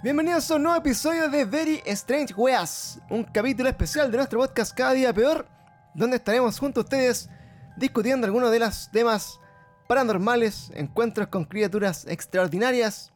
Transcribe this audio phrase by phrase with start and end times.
[0.00, 4.72] Bienvenidos a un nuevo episodio de Very Strange Weas, un capítulo especial de nuestro podcast
[4.72, 5.48] Cada Día Peor,
[5.92, 7.28] donde estaremos junto a ustedes
[7.76, 9.40] discutiendo algunos de los temas
[9.88, 13.12] paranormales, encuentros con criaturas extraordinarias,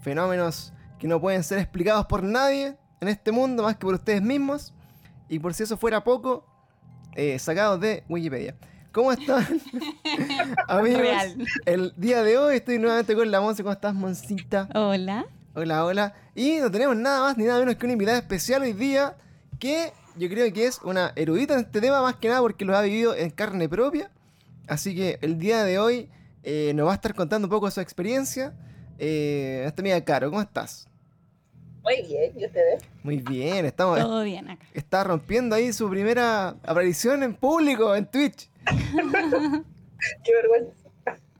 [0.00, 4.22] fenómenos que no pueden ser explicados por nadie en este mundo más que por ustedes
[4.22, 4.72] mismos,
[5.28, 6.46] y por si eso fuera poco,
[7.14, 8.56] eh, sacados de Wikipedia.
[8.90, 9.46] ¿Cómo están?
[10.66, 11.46] Amigos, Real.
[11.66, 13.62] el día de hoy estoy nuevamente con la Monse.
[13.62, 14.68] ¿Cómo estás, Moncita?
[14.74, 15.26] Hola.
[15.54, 16.14] Hola, hola.
[16.34, 19.16] Y no tenemos nada más ni nada menos que una invitada especial hoy día
[19.58, 22.74] que yo creo que es una erudita en este tema más que nada porque lo
[22.74, 24.10] ha vivido en carne propia.
[24.66, 26.08] Así que el día de hoy
[26.42, 28.54] eh, nos va a estar contando un poco de su experiencia.
[28.98, 30.88] Eh, esta amiga Caro, ¿cómo estás?
[31.82, 32.82] Muy bien, ¿y ustedes?
[33.02, 34.64] Muy bien, estamos, Todo bien acá.
[34.72, 38.48] está rompiendo ahí su primera aparición en público en Twitch.
[40.24, 40.72] Qué vergüenza.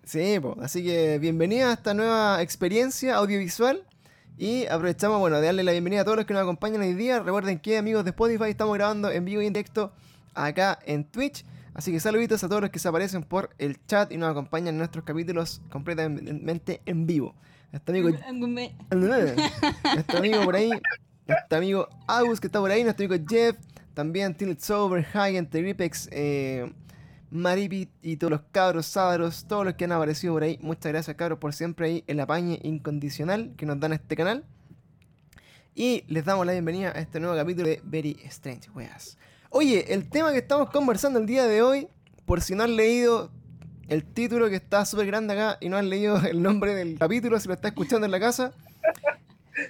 [0.04, 0.58] Sí, po.
[0.60, 3.86] así que bienvenida a esta nueva experiencia audiovisual.
[4.38, 7.20] Y aprovechamos, bueno, de darle la bienvenida a todos los que nos acompañan hoy día.
[7.20, 9.92] Recuerden que, amigos de Spotify, estamos grabando en vivo y en directo
[10.34, 11.44] acá en Twitch.
[11.75, 14.69] Así que saluditos a todos los que se aparecen por el chat y nos acompañan
[14.75, 17.34] en nuestros capítulos completamente en vivo.
[17.72, 18.10] Este amigo,
[19.94, 20.70] nuestro amigo por ahí,
[21.27, 23.56] nuestro amigo Agus que está por ahí, nuestro amigo Jeff,
[23.94, 26.70] también Tilt Sober, Hagen, Tripex, eh,
[27.32, 30.59] Maripi y todos los cabros, sábaros, todos los que han aparecido por ahí.
[30.60, 34.44] Muchas gracias, cabros, por siempre ahí el apañe incondicional que nos dan a este canal.
[35.75, 39.16] Y les damos la bienvenida a este nuevo capítulo de Very Strange Weas.
[39.48, 41.88] Oye, el tema que estamos conversando el día de hoy,
[42.26, 43.31] por si no han leído
[43.88, 47.41] el título que está súper grande acá y no han leído el nombre del capítulo,
[47.41, 48.53] si lo está escuchando en la casa,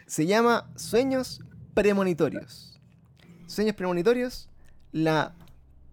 [0.07, 1.41] se llama Sueños
[1.75, 2.81] Premonitorios.
[3.47, 4.49] Sueños Premonitorios,
[4.91, 5.37] la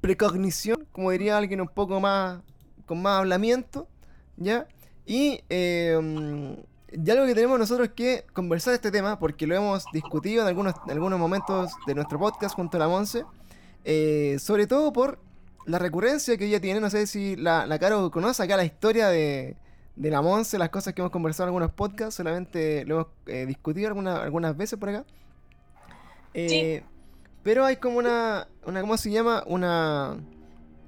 [0.02, 2.42] precognición, como diría alguien un poco más,
[2.86, 3.88] con más hablamiento,
[4.38, 4.68] ¿ya?
[5.06, 6.58] Y eh,
[6.92, 10.76] ya algo que tenemos nosotros que conversar este tema, porque lo hemos discutido en algunos,
[10.86, 13.26] en algunos momentos de nuestro podcast junto a la Monse,
[13.86, 15.20] eh, sobre todo por
[15.66, 19.10] la recurrencia que ella tiene, no sé si la, la Caro conoce acá la historia
[19.10, 19.56] de,
[19.96, 23.46] de la Monse, las cosas que hemos conversado en algunos podcasts, solamente lo hemos eh,
[23.46, 25.06] discutido alguna- algunas veces por acá.
[26.34, 26.84] Eh,
[27.44, 29.44] Pero hay como una, una, ¿cómo se llama?
[29.48, 30.18] Una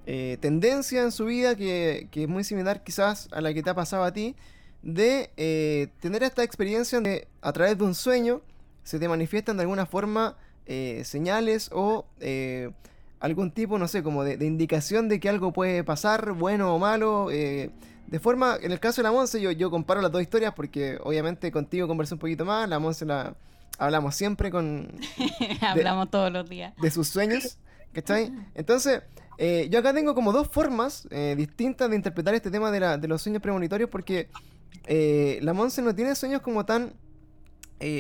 [0.05, 3.69] eh, tendencia en su vida que, que es muy similar quizás a la que te
[3.69, 4.35] ha pasado a ti,
[4.81, 8.41] de eh, tener esta experiencia de a través de un sueño
[8.83, 12.05] se te manifiestan de alguna forma eh, señales o
[13.19, 16.79] algún tipo, no sé, como de, de indicación de que algo puede pasar, bueno o
[16.79, 17.27] malo.
[17.27, 20.97] de forma, en el caso de la Monse, yo, yo comparo las dos historias porque
[21.03, 23.35] obviamente contigo conversé un poquito más, la Monse la
[23.77, 24.91] hablamos siempre con,
[25.61, 26.73] Hablamos todos los días.
[26.81, 27.57] de sus sueños,
[27.93, 28.31] ¿cachai?
[28.55, 29.01] Entonces,
[29.37, 32.97] eh, yo acá tengo como dos formas eh, distintas de interpretar este tema de, la-
[32.97, 34.29] de los sueños premonitorios porque
[34.85, 36.93] eh, la Monse no tiene sueños como tan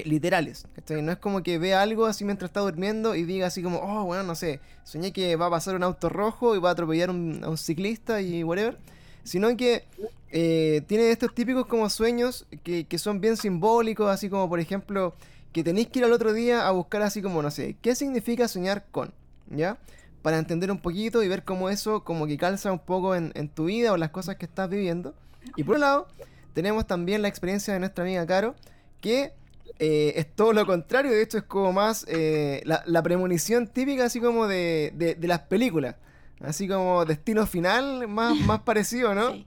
[0.05, 1.01] literales, ¿cachai?
[1.01, 4.03] No es como que vea algo así mientras está durmiendo y diga así como, oh,
[4.05, 7.09] bueno, no sé, soñé que va a pasar un auto rojo y va a atropellar
[7.09, 8.77] un- a un ciclista y whatever,
[9.23, 9.83] sino que
[10.31, 15.15] eh, tiene estos típicos como sueños que, que son bien simbólicos, así como por ejemplo
[15.53, 18.47] que tenéis que ir al otro día a buscar así como, no sé, ¿qué significa
[18.47, 19.13] soñar con?
[19.49, 19.77] ¿Ya?
[20.21, 23.49] Para entender un poquito y ver cómo eso como que calza un poco en, en
[23.49, 25.13] tu vida o las cosas que estás viviendo.
[25.55, 26.07] Y por un lado,
[26.53, 28.55] tenemos también la experiencia de nuestra amiga Caro,
[29.01, 29.33] que
[29.79, 34.05] eh, es todo lo contrario, de hecho es como más eh, la, la premonición típica
[34.05, 35.95] así como de, de- de las películas.
[36.39, 39.31] Así como destino final, más, más parecido, ¿no?
[39.33, 39.45] Sí.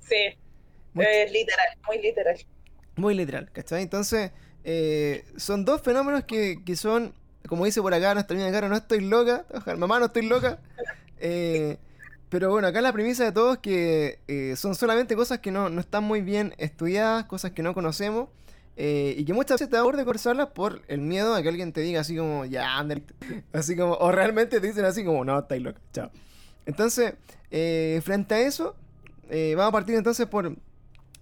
[0.00, 0.38] Sí,
[0.94, 2.36] Muy- literal, muy literal.
[2.96, 3.82] Muy literal, ¿cachai?
[3.82, 4.32] Entonces,
[4.70, 7.14] eh, son dos fenómenos que, que son,
[7.48, 9.46] como dice por acá nuestra amiga Caro, no estoy loca,
[9.78, 10.58] mamá no estoy loca.
[11.20, 11.78] eh,
[12.28, 15.70] pero bueno, acá la premisa de todo es que eh, son solamente cosas que no,
[15.70, 18.28] no están muy bien estudiadas, cosas que no conocemos.
[18.76, 21.80] y que muchas veces te da de conversarlas por el miedo a que alguien te
[21.80, 22.96] diga así como, ya, anda,
[23.54, 26.10] así como, o realmente te dicen así como, no, estáis loca, chao.
[26.66, 27.14] Entonces,
[28.04, 28.76] frente a eso,
[29.30, 30.54] vamos a partir entonces por,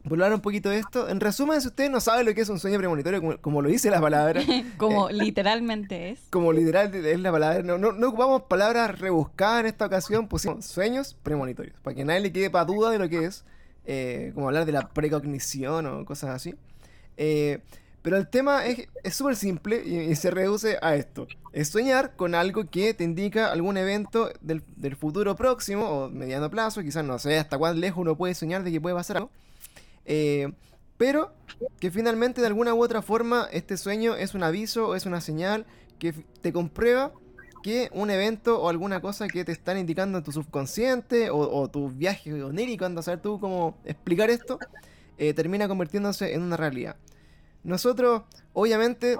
[0.08, 1.08] por hablar un poquito de esto.
[1.08, 3.69] En resumen, si usted no sabe lo que es un sueño premonitorio, como, como lo
[3.69, 4.41] dice la palabra,
[4.79, 6.20] Como literalmente es.
[6.31, 10.64] como literal es la palabra, no, no, no ocupamos palabras rebuscadas en esta ocasión, pusimos
[10.64, 13.44] sueños premonitorios, para que nadie le quede para duda de lo que es,
[13.85, 16.55] eh, como hablar de la precognición o cosas así.
[17.17, 17.61] Eh,
[18.02, 18.87] pero el tema es
[19.17, 21.26] súper simple y, y se reduce a esto.
[21.52, 26.49] Es soñar con algo que te indica algún evento del, del futuro próximo o mediano
[26.49, 29.31] plazo, quizás no sé hasta cuán lejos uno puede soñar de que puede pasar algo.
[30.06, 30.53] Eh,
[30.97, 31.35] pero
[31.81, 35.20] que finalmente de alguna u otra forma este sueño es un aviso o es una
[35.20, 35.67] señal
[35.99, 37.12] que te comprueba
[37.62, 41.91] que un evento o alguna cosa que te están indicando en tu subconsciente o, tu
[41.91, 44.58] viaje onírico, anda a saber tú cómo explicar esto,
[45.19, 46.97] eh, termina convirtiéndose en una realidad.
[47.64, 49.17] nosotros, obviamente,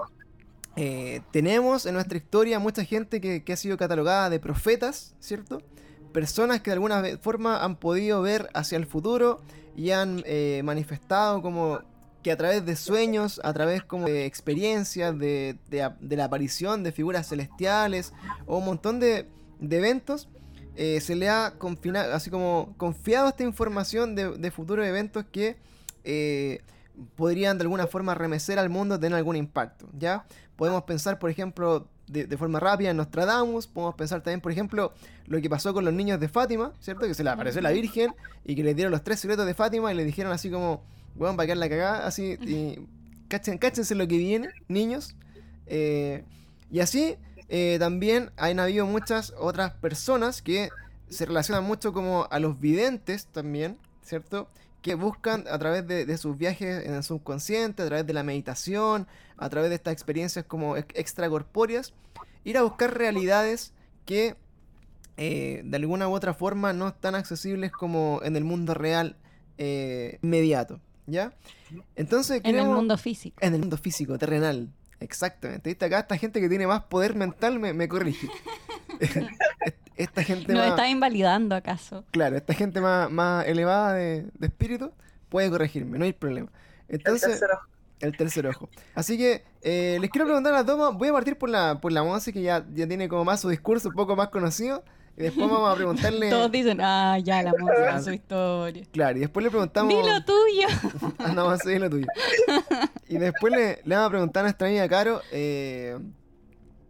[0.77, 5.61] eh, tenemos en nuestra historia mucha gente que ha sido catalogada de profetas, ¿cierto?
[6.13, 9.41] Personas que de alguna forma han podido ver hacia el futuro
[9.75, 11.79] y han eh, manifestado como
[12.23, 16.91] que a través de sueños, a través como de experiencias, de, de la aparición de
[16.91, 18.13] figuras celestiales
[18.47, 19.27] o un montón de,
[19.59, 20.27] de eventos,
[20.75, 25.57] eh, se le ha confina- así como confiado esta información de, de futuros eventos que
[26.03, 26.61] eh,
[27.15, 30.25] podrían de alguna forma remecer al mundo, tener algún impacto, ¿ya?
[30.55, 34.93] Podemos pensar, por ejemplo, de, de forma rápida en Nostradamus, podemos pensar también, por ejemplo,
[35.27, 37.05] lo que pasó con los niños de Fátima, ¿cierto?
[37.05, 38.13] Que se le apareció la Virgen
[38.45, 40.83] y que le dieron los tres secretos de Fátima y le dijeron así como,
[41.15, 42.79] weón, va a quedar la cagada, así, y
[43.27, 45.15] cachen, cáchense lo que viene, niños.
[45.65, 46.23] Eh,
[46.71, 47.17] y así
[47.49, 50.69] eh, también han habido muchas otras personas que
[51.09, 54.49] se relacionan mucho como a los videntes también, ¿cierto?
[54.81, 58.23] Que buscan a través de, de sus viajes en el subconsciente, a través de la
[58.23, 59.07] meditación,
[59.37, 61.93] a través de estas experiencias como ex- extracorpóreas,
[62.43, 63.73] ir a buscar realidades
[64.05, 64.35] que
[65.17, 69.17] eh, de alguna u otra forma no están accesibles como en el mundo real
[69.57, 71.33] eh, inmediato, ¿ya?
[71.95, 73.35] Entonces, En el mundo físico.
[73.41, 74.69] en el mundo físico, terrenal.
[74.99, 75.69] Exactamente.
[75.69, 75.85] ¿Viste?
[75.85, 78.27] Acá esta gente que tiene más poder mental me, me corrige.
[79.97, 80.69] esta gente ¿Nos más...
[80.69, 82.05] está invalidando acaso?
[82.11, 84.91] Claro, esta gente más, más elevada de, de espíritu
[85.29, 86.49] puede corregirme, no hay problema.
[86.87, 87.65] El Entonces, tercer ojo.
[87.99, 88.69] el tercer ojo.
[88.95, 91.91] Así que eh, les quiero preguntar a las dos, voy a partir por la, por
[91.91, 94.83] la Monse, que ya, ya tiene como más su discurso un poco más conocido.
[95.17, 96.29] Y después vamos a preguntarle...
[96.29, 98.83] Todos dicen, ah, ya la música su historia.
[98.91, 99.91] Claro, y después le preguntamos...
[99.91, 100.67] Dilo tuyo.
[101.17, 102.05] Anda, vamos a seguir lo tuyo.
[103.09, 105.97] Y después le, le vamos a preguntar a nuestra amiga Caro eh,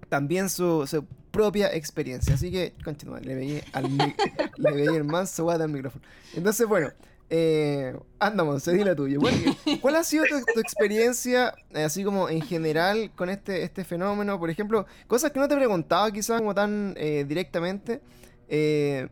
[0.10, 1.06] también su, su
[1.38, 2.34] propia experiencia.
[2.34, 2.74] Así que,
[3.06, 3.86] madre, le veía al
[4.58, 6.04] le veía el manso guata al micrófono.
[6.34, 6.90] Entonces, bueno,
[7.30, 9.20] eh, andamos, se di tuyo.
[9.20, 9.38] Bueno,
[9.82, 14.40] ¿Cuál ha sido tu, tu experiencia, eh, así como en general, con este, este fenómeno?
[14.40, 18.02] Por ejemplo, cosas que no te he preguntado quizás como tan eh, directamente.
[18.48, 19.08] Eh,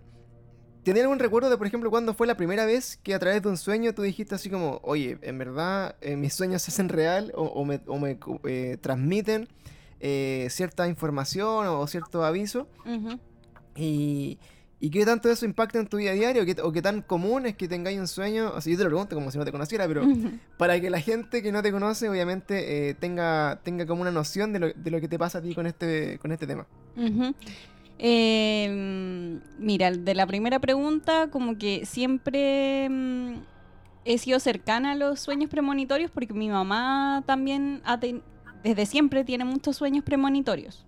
[0.83, 3.50] ¿Tenés algún recuerdo de, por ejemplo, cuándo fue la primera vez que a través de
[3.50, 7.31] un sueño tú dijiste así como, oye, en verdad eh, mis sueños se hacen real
[7.36, 9.48] o, o me, o me, eh, transmiten
[10.00, 12.68] eh, cierta información o cierto aviso?
[13.75, 14.38] Y,
[14.80, 16.44] ¿Y qué tanto eso impacta en tu vida diaria?
[16.44, 18.51] ¿O qué, o qué tan común es que tengáis un sueño?
[18.56, 20.03] O sea, yo te lo pregunto como si no te conociera, pero
[20.57, 24.53] para que la gente que no te conoce, obviamente, eh, tenga, tenga como una noción
[24.53, 26.68] de lo, de lo que te pasa a ti con este, con este tema.
[26.98, 27.33] Ujú.
[27.98, 33.33] Eh, mira, de la primera pregunta, como que siempre mm,
[34.03, 38.21] he sido cercana a los sueños premonitorios porque mi mamá también ha ten-
[38.65, 40.86] desde siempre tiene muchos sueños premonitorios.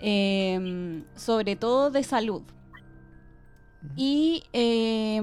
[0.00, 2.42] Eh, sobre todo de salud.
[3.96, 5.20] Y eh,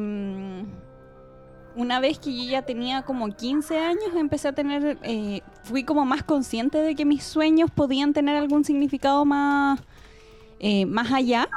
[1.75, 6.05] una vez que yo ya tenía como 15 años, empecé a tener, eh, fui como
[6.05, 9.81] más consciente de que mis sueños podían tener algún significado más,
[10.59, 11.49] eh, más allá.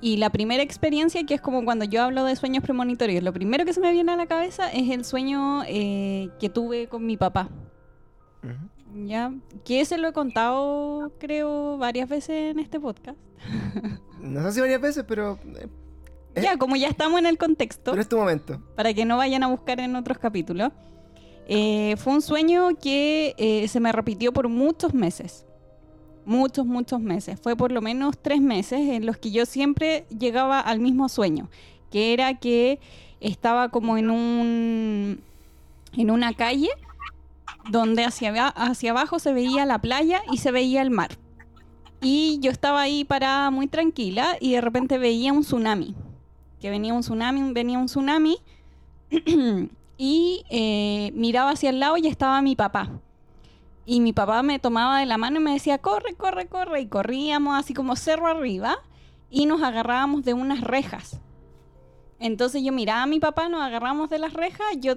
[0.00, 3.64] Y la primera experiencia, que es como cuando yo hablo de sueños premonitorios, lo primero
[3.64, 7.16] que se me viene a la cabeza es el sueño eh, que tuve con mi
[7.16, 7.48] papá.
[8.42, 8.75] Ujú.
[9.04, 9.32] ¿Ya?
[9.64, 13.18] Que se lo he contado, creo, varias veces en este podcast.
[14.20, 15.38] No sé si varias veces, pero,
[16.34, 17.90] eh, Ya, como ya estamos en el contexto.
[17.92, 18.60] pero es tu momento.
[18.74, 20.72] para que no vayan a buscar en otros capítulos.
[21.48, 25.44] Eh, fue un sueño que eh, se me repitió por muchos meses.
[26.24, 27.38] Muchos, muchos meses.
[27.40, 31.48] Fue por lo menos tres meses en los que yo siempre llegaba al mismo sueño,
[31.90, 32.80] que era que
[33.20, 35.20] estaba como en un
[35.96, 36.68] en una calle
[37.70, 41.10] donde hacia, aba- hacia abajo se veía la playa y se veía el mar.
[42.00, 45.94] Y yo estaba ahí parada muy tranquila y de repente veía un tsunami.
[46.60, 48.38] Que venía un tsunami, venía un tsunami
[49.98, 52.90] y eh, miraba hacia el lado y estaba mi papá.
[53.84, 56.80] Y mi papá me tomaba de la mano y me decía, corre, corre, corre.
[56.80, 58.76] Y corríamos así como cerro arriba
[59.30, 61.20] y nos agarrábamos de unas rejas.
[62.18, 64.94] Entonces yo miraba a mi papá, nos agarramos de las rejas, yo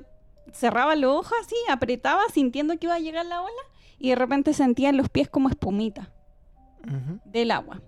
[0.53, 3.61] cerraba los ojos así, apretaba sintiendo que iba a llegar la ola
[3.97, 6.11] y de repente sentía en los pies como espumita
[7.25, 7.81] del agua.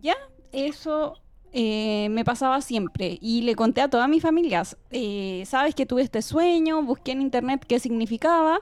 [0.00, 0.16] Ya,
[0.52, 1.14] eso
[1.52, 6.02] eh, me pasaba siempre y le conté a todas mis familias, eh, sabes que tuve
[6.02, 8.60] este sueño, busqué en internet qué significaba.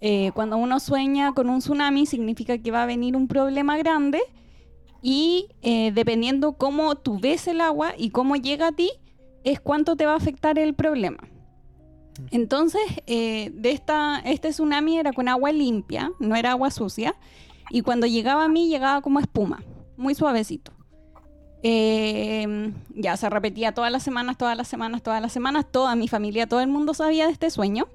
[0.00, 4.20] Eh, cuando uno sueña con un tsunami significa que va a venir un problema grande
[5.00, 8.90] y dependiendo cómo tú ves el agua y cómo llega a ti,
[9.44, 11.18] es cuánto te va a afectar el problema.
[12.30, 17.14] Entonces, eh, de esta, este tsunami era con agua limpia, no era agua sucia.
[17.70, 19.62] Y cuando llegaba a mí, llegaba como espuma,
[19.96, 20.72] muy suavecito.
[21.62, 25.66] Eh, ya se repetía todas las semanas, todas las semanas, todas las semanas.
[25.70, 27.88] Toda mi familia, todo el mundo sabía de este sueño.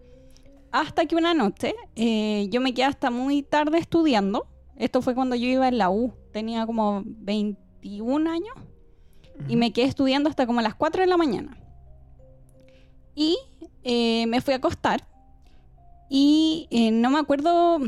[0.71, 4.47] hasta que una noche eh, yo me quedé hasta muy tarde estudiando.
[4.75, 8.53] Esto fue cuando yo iba en la U, tenía como 21 años
[9.47, 11.57] y me quedé estudiando hasta como a las 4 de la mañana.
[13.19, 13.35] Y
[13.83, 15.03] eh, me fui a acostar
[16.07, 17.79] y eh, no me acuerdo,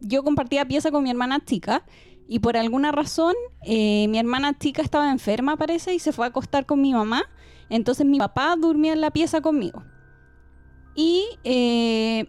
[0.00, 1.84] yo compartía pieza con mi hermana chica
[2.26, 6.30] y por alguna razón eh, mi hermana chica estaba enferma parece y se fue a
[6.30, 7.24] acostar con mi mamá.
[7.68, 9.84] Entonces mi papá durmió en la pieza conmigo.
[10.94, 11.26] Y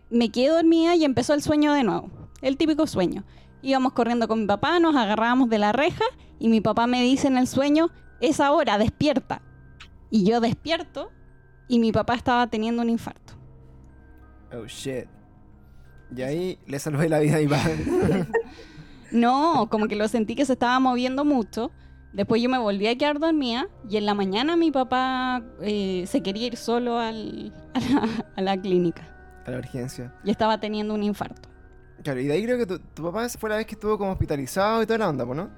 [0.10, 2.12] me quedé dormida y empezó el sueño de nuevo,
[2.42, 3.24] el típico sueño.
[3.62, 6.04] Íbamos corriendo con mi papá, nos agarrábamos de la reja
[6.40, 7.90] y mi papá me dice en el sueño,
[8.20, 9.42] es ahora, despierta.
[10.12, 11.10] Y yo despierto
[11.70, 13.34] y mi papá estaba teniendo un infarto.
[14.52, 15.06] Oh shit.
[16.16, 18.26] Y ahí le salvé la vida a mi padre.
[19.12, 21.72] No, como que lo sentí que se estaba moviendo mucho.
[22.14, 26.22] Después yo me volví a quedar dormida y en la mañana mi papá eh, se
[26.22, 29.04] quería ir solo al- a, la, a la clínica
[29.48, 30.14] a la urgencia.
[30.24, 31.50] y estaba teniendo un infarto.
[32.04, 34.12] Claro, y de ahí creo que tu, tu papá fue la vez que estuvo como
[34.12, 35.50] hospitalizado y toda la onda, ¿no?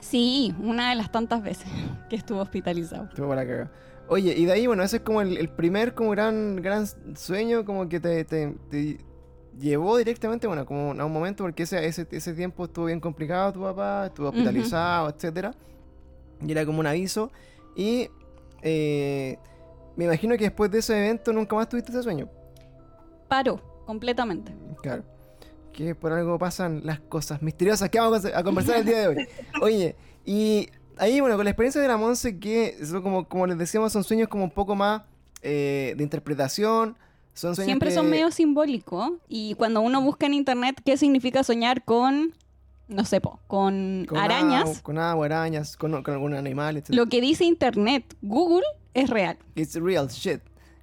[0.00, 1.68] Sí, una de las tantas veces
[2.10, 3.04] que estuvo hospitalizado.
[3.04, 3.70] Estuvo para la caga.
[4.08, 6.86] Oye, y de ahí, bueno, ese es como el, el primer como gran, gran
[7.16, 8.98] sueño como que te, te- te
[9.58, 13.52] llevó directamente, bueno, como a un momento, porque ese, ese, ese tiempo estuvo bien complicado
[13.52, 15.52] tu papá, estuvo hospitalizado, etcétera.
[16.46, 17.30] Y era como un aviso.
[17.76, 18.08] Y
[18.62, 19.36] eh,
[19.96, 22.28] me imagino que después de ese evento nunca más tuviste ese sueño.
[23.28, 24.52] Paró completamente.
[24.82, 25.02] Claro.
[25.72, 29.28] Que por algo pasan las cosas misteriosas que vamos a conversar el día de hoy.
[29.62, 33.92] Oye, y ahí, bueno, con la experiencia de la Monse, que como, como les decíamos,
[33.92, 35.02] son sueños como un poco más
[35.42, 36.96] eh, de interpretación.
[37.34, 41.44] Son sueños Siempre que- son medio simbólicos y cuando uno busca en internet qué significa
[41.44, 42.32] soñar con,
[42.88, 46.88] no sé, po, con, con arañas, agua- con agua, arañas, con, con algún animal, etc.
[46.90, 48.64] lo que dice internet, Google,
[48.94, 49.38] es real.
[49.54, 50.40] It's real shit.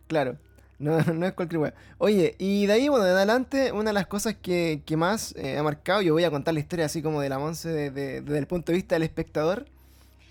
[0.08, 0.38] Claro.
[0.80, 1.74] No, no es cualquier wea.
[1.98, 5.58] Oye, y de ahí, bueno, de adelante, una de las cosas que, que más eh,
[5.58, 8.22] ha marcado, yo voy a contar la historia así como de la Monse de- de-
[8.22, 9.66] desde el punto de vista del espectador,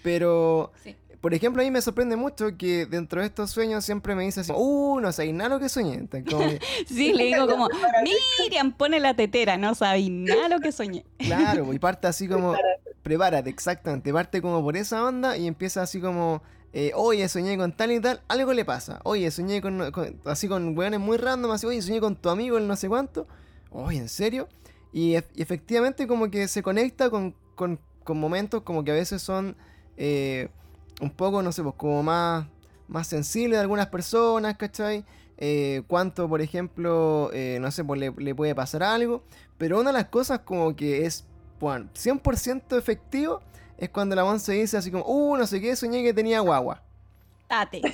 [0.04, 0.94] pero, Sí.
[1.22, 4.40] por ejemplo, a mí me sorprende mucho que dentro de estos sueños siempre me dice
[4.40, 5.94] así, uh, no sé nada lo que soñé.
[5.94, 7.68] Entonces, como que, Sí, le digo como,
[8.38, 11.04] Miriam, pone la tetera, no sabí nada lo que soñé.
[11.18, 12.54] claro, y parte así como,
[13.02, 16.42] prepárate, exactamente, parte como por esa onda y empieza así como...
[16.74, 19.00] eh, oye, soñé con tal y tal, algo le pasa.
[19.04, 22.58] Oye, soñé con, con- así con weones muy random, así, oye, soñé con tu amigo,
[22.58, 23.26] el no sé cuánto.
[23.70, 24.48] Oye, ¿en serio?
[24.92, 29.22] Y, y efectivamente como que se conecta con, con- con momentos como que a veces
[29.22, 29.56] son
[29.96, 30.48] eh,
[31.00, 32.46] un poco, no sé, pues como más,
[32.88, 35.04] más sensibles de algunas personas, ¿cachai?
[35.36, 39.24] Eh, cuánto, por ejemplo, eh, no sé, pues le, le puede pasar algo.
[39.58, 41.26] Pero una de las cosas como que es,
[41.60, 43.42] bueno, 100% efectivo
[43.78, 46.82] es cuando la se dice así como, uh, no sé qué, soñé que tenía guagua.
[47.48, 47.86] Tate,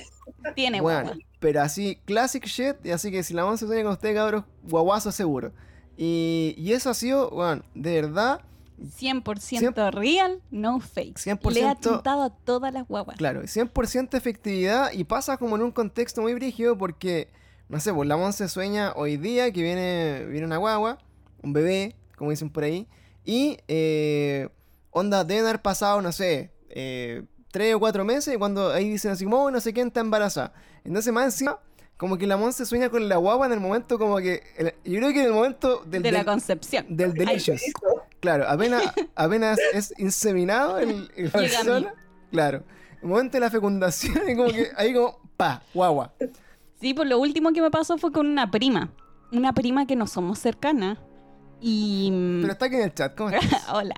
[0.55, 1.19] tiene Bueno, guagua.
[1.39, 5.11] pero así, classic shit, y así que si la se sueña con usted, cabros, guaguazo
[5.11, 5.53] seguro.
[5.97, 8.41] Y, y eso ha sido, bueno, de verdad,
[8.81, 11.17] 100% real, no fake.
[11.17, 13.17] 100% Le ha chutado a todas las guaguas.
[13.17, 17.29] claro, 100% efectividad y pasa como en un contexto muy brígido porque,
[17.69, 20.97] no sé, pues la Monse sueña hoy día que viene, viene una guagua,
[21.41, 22.87] un bebé, como dicen por ahí,
[23.25, 24.49] y eh,
[24.91, 29.11] onda, deben haber pasado, no sé, eh, tres o cuatro meses y cuando ahí dicen
[29.11, 30.53] así como, oh, no sé quién está embarazada.
[30.83, 31.59] Entonces más encima,
[31.97, 34.97] como que la Monse sueña con la guagua en el momento como que, el- yo
[34.99, 36.85] creo que en el momento del, de la del, concepción.
[36.89, 37.61] del delicious.
[37.61, 38.00] Eso.
[38.21, 38.83] Claro, apenas,
[39.15, 41.93] apenas es inseminado el, el persona.
[42.31, 42.63] Claro.
[43.01, 46.13] El momento de la fecundación y como que ahí como, pa, guagua.
[46.79, 48.91] Sí, pues lo último que me pasó fue con una prima.
[49.31, 50.99] Una prima que no somos cercanas.
[51.59, 52.09] Y.
[52.11, 53.69] mm, Pero está aquí en el chat, ¿cómo estás?
[53.73, 53.95] Hola.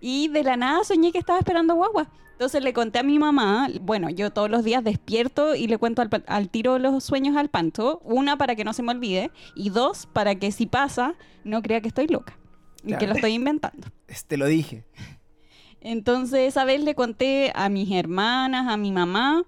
[0.00, 2.08] y de la nada soñé que estaba esperando guagua.
[2.32, 6.02] Entonces le conté a mi mamá, bueno, yo todos los días despierto y le cuento
[6.02, 8.00] al, al tiro los sueños al panto.
[8.04, 9.30] Una, para que no se me olvide.
[9.54, 12.36] Y dos, para que si pasa, no crea que estoy loca.
[12.84, 13.88] Y que lo estoy inventando.
[14.26, 14.84] Te lo dije.
[15.80, 19.44] Entonces esa vez le conté a mis hermanas, a mi mamá,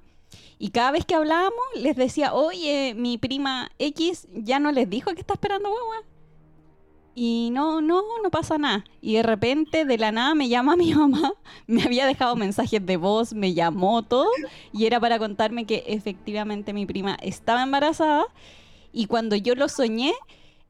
[0.58, 5.12] y cada vez que hablábamos les decía, oye, mi prima X ya no les dijo
[5.14, 6.02] que está esperando guagua.
[7.14, 8.84] Y no, no, no pasa nada.
[9.00, 11.32] Y de repente, de la nada, me llama mi mamá.
[11.66, 14.28] Me había dejado mensajes de voz, me llamó todo.
[14.72, 18.24] Y era para contarme que efectivamente mi prima estaba embarazada.
[18.92, 20.12] Y cuando yo lo soñé,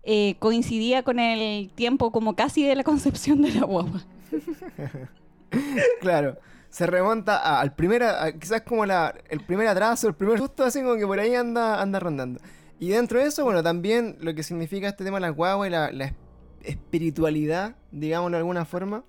[0.03, 4.03] eh, coincidía con el tiempo como casi de la concepción de la guagua.
[6.01, 6.37] Claro.
[6.69, 8.03] Se remonta al primer,
[8.41, 11.81] quizás como la, el primer atraso, el primer susto, así como que por ahí anda,
[11.81, 12.41] anda rondando.
[12.81, 15.71] Y dentro de eso, bueno, también lo que significa este tema de las guaguas y
[15.71, 16.07] la, la
[16.65, 19.05] espiritualidad, digámoslo de alguna forma,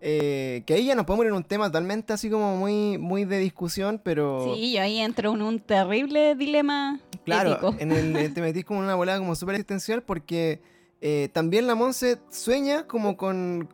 [0.00, 3.24] eh, que ahí ya nos podemos ir en un tema totalmente así como muy, muy
[3.24, 7.74] de discusión, pero Sí, yo ahí entro en un terrible dilema claro, ético.
[7.78, 10.60] en el, eh, te metís como en una volada como súper existencial porque
[11.00, 13.68] eh, también la Monse sueña como con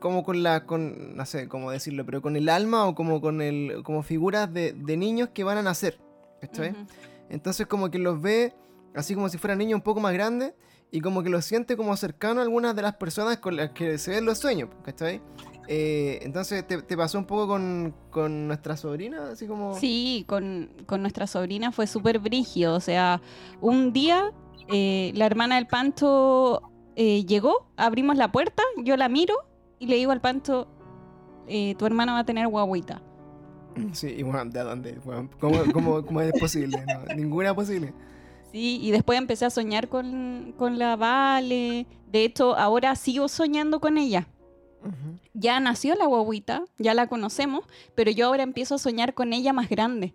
[0.00, 3.40] como con la con no sé cómo decirlo, pero con el alma o como con
[3.42, 5.98] el como figuras de, de niños que van a nacer,
[6.40, 6.70] ¿cachai?
[6.70, 6.80] Ujú.
[7.28, 8.54] Entonces como que los ve
[8.94, 10.52] así como si fueran niños un poco más grandes
[10.90, 13.98] y como que los siente como cercano a algunas de las personas con las que
[13.98, 15.20] se ven los sueños, ¿cachai?
[15.68, 19.74] Eh, entonces te, te pasó un poco con, con nuestra sobrina, así como...
[19.78, 22.74] Sí, con, con nuestra sobrina fue súper brígido.
[22.74, 23.20] O sea,
[23.60, 24.32] un día
[24.68, 26.62] eh, la hermana del Panto
[26.96, 29.34] eh, llegó, abrimos la puerta, yo la miro
[29.78, 30.66] y le digo al Panto,
[31.46, 33.00] eh, tu hermana va a tener guaguita.
[33.92, 34.98] Sí, y bueno, ¿de dónde?
[35.04, 36.84] Bueno, ¿cómo, cómo- cómo es posible?
[36.84, 37.94] No, ninguna posible.
[38.52, 41.86] Sí, y después empecé a soñar con, con la Vale.
[42.10, 44.26] De hecho, ahora sigo soñando con ella.
[45.34, 47.64] Ya nació la guaguita, ya la conocemos,
[47.94, 50.14] pero yo ahora empiezo a soñar con ella más grande.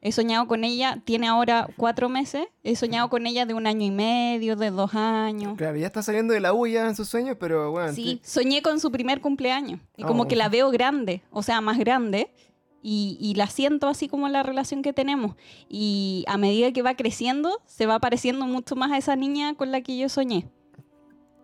[0.00, 3.84] He soñado con ella, tiene ahora cuatro meses, he soñado con ella de un año
[3.84, 5.56] y medio, de dos años.
[5.58, 7.92] Claro, ya está saliendo de la U ya en sus sueños, pero bueno.
[7.92, 10.28] Sí, soñé con su primer cumpleaños y como Oh.
[10.28, 12.30] que la veo grande, o sea, más grande,
[12.88, 15.34] y, y la siento así como la relación que tenemos.
[15.68, 19.72] Y a medida que va creciendo, se va pareciendo mucho más a esa niña con
[19.72, 20.48] la que yo soñé.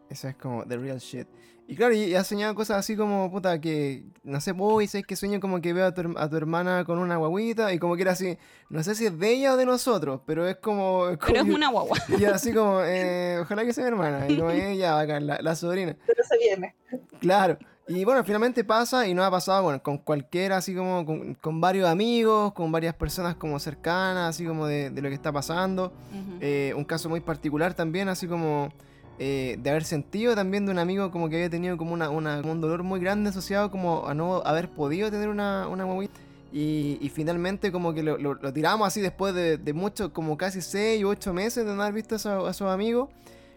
[0.08, 1.26] Eso es como the real shit.
[1.66, 5.16] Y claro, y, has soñado cosas así como, puta, que, no sé, uy, ¿sabes que
[5.16, 7.72] sueño como que veo a tu, a tu hermana con una guaguita?
[7.72, 10.46] Y como que era así, no sé si es de ella o de nosotros, pero
[10.46, 11.08] es como...
[11.08, 11.98] es Pero es una guagua.
[12.20, 14.28] Y así como, eh, ojalá que sea mi hermana.
[14.28, 15.96] Y como, eh, ya, bacán, la, la sobrina.
[16.06, 16.76] Pero se viene.
[17.18, 17.58] Claro.
[17.94, 21.60] Y bueno, finalmente pasa y nos ha pasado, bueno, con cualquiera, así como con, con
[21.60, 25.92] varios amigos, con varias personas como cercanas, así como de, de lo que está pasando.
[26.40, 28.70] Eh, un caso muy particular también, así como
[29.18, 32.60] eh, de haber sentido también de un amigo como que había tenido como, una, un
[32.62, 36.18] dolor muy grande asociado como a no haber podido tener una, una guaguita.
[36.50, 40.36] Y, y finalmente como que lo, lo- lo tiramos así después de, de mucho, como
[40.36, 43.08] casi 6 u 8 meses de no haber visto a, a esos amigos.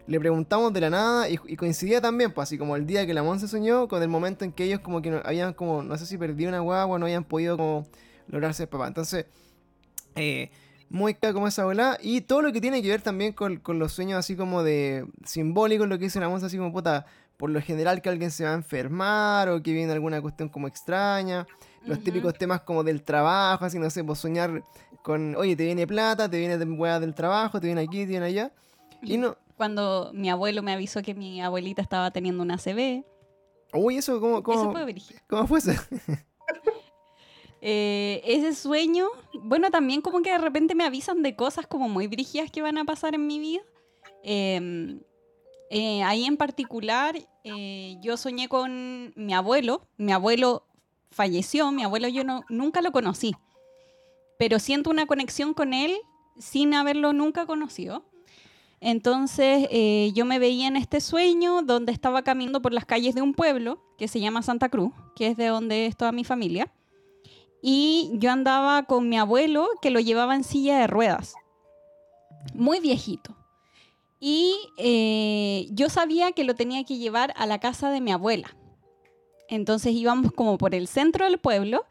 [0.06, 3.14] Le preguntamos de la nada y, y coincidía también, pues así como el día que
[3.14, 5.98] la Monse soñó con el momento en que ellos como que no- habían como, no
[5.98, 7.86] sé si perdido una guagua, no habían podido como
[8.28, 8.86] lograr ser papá.
[8.86, 9.26] Entonces,
[10.14, 10.50] eh,
[10.88, 11.98] muy clara como esa bola.
[12.00, 15.06] Y todo lo que tiene que ver también con, con los sueños así como de
[15.24, 18.44] simbólicos, lo que dice la Monse así como puta, por lo general que alguien se
[18.44, 21.46] va a enfermar o que viene alguna cuestión como extraña.
[21.84, 22.04] Los Ujú.
[22.04, 24.62] típicos temas como del trabajo, así no sé, pues soñar
[25.02, 26.64] con, oye, te viene plata, te viene de
[27.00, 28.52] del trabajo, te viene aquí, te viene allá.
[29.02, 33.04] Y no, Cuando mi abuelo me avisó que mi abuelita estaba teniendo una CB.
[33.72, 34.94] uy, eso, ¿cómo, Eso cómo, fue
[35.26, 35.72] cómo fue eso?
[37.68, 39.08] Eh, ese sueño,
[39.42, 42.78] bueno, también como que de repente me avisan de cosas como muy brígidas que van
[42.78, 43.62] a pasar en mi vida.
[44.22, 45.00] Eh,
[45.70, 49.88] eh, ahí en particular, eh, yo soñé con mi abuelo.
[49.96, 50.64] Mi abuelo
[51.10, 53.34] falleció, mi abuelo yo no, nunca lo conocí,
[54.38, 55.96] pero siento una conexión con él
[56.38, 58.04] sin haberlo nunca conocido.
[58.80, 63.22] Entonces eh, yo me veía en este sueño donde estaba caminando por las calles de
[63.22, 66.70] un pueblo que se llama Santa Cruz, que es de donde es toda mi familia.
[67.62, 71.34] Y yo andaba con mi abuelo que lo llevaba en silla de ruedas,
[72.54, 73.34] muy viejito.
[74.20, 78.56] Y eh, yo sabía que lo tenía que llevar a la casa de mi abuela.
[79.48, 81.86] Entonces íbamos como por el centro del pueblo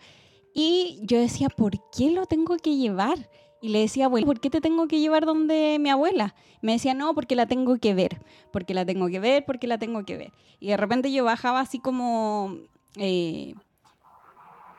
[0.53, 3.29] y yo decía, ¿por qué lo tengo que llevar?
[3.61, 6.35] Y le decía, abuelo, ¿por qué te tengo que llevar donde mi abuela?
[6.61, 9.77] Me decía, no, porque la tengo que ver, porque la tengo que ver, porque la
[9.77, 10.31] tengo que ver.
[10.59, 12.55] Y de repente yo bajaba así como,
[12.97, 13.55] eh,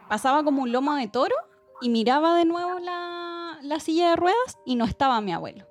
[0.08, 1.34] pasaba como un lomo de toro
[1.80, 5.64] y miraba de nuevo la, la silla de ruedas y no estaba mi abuelo.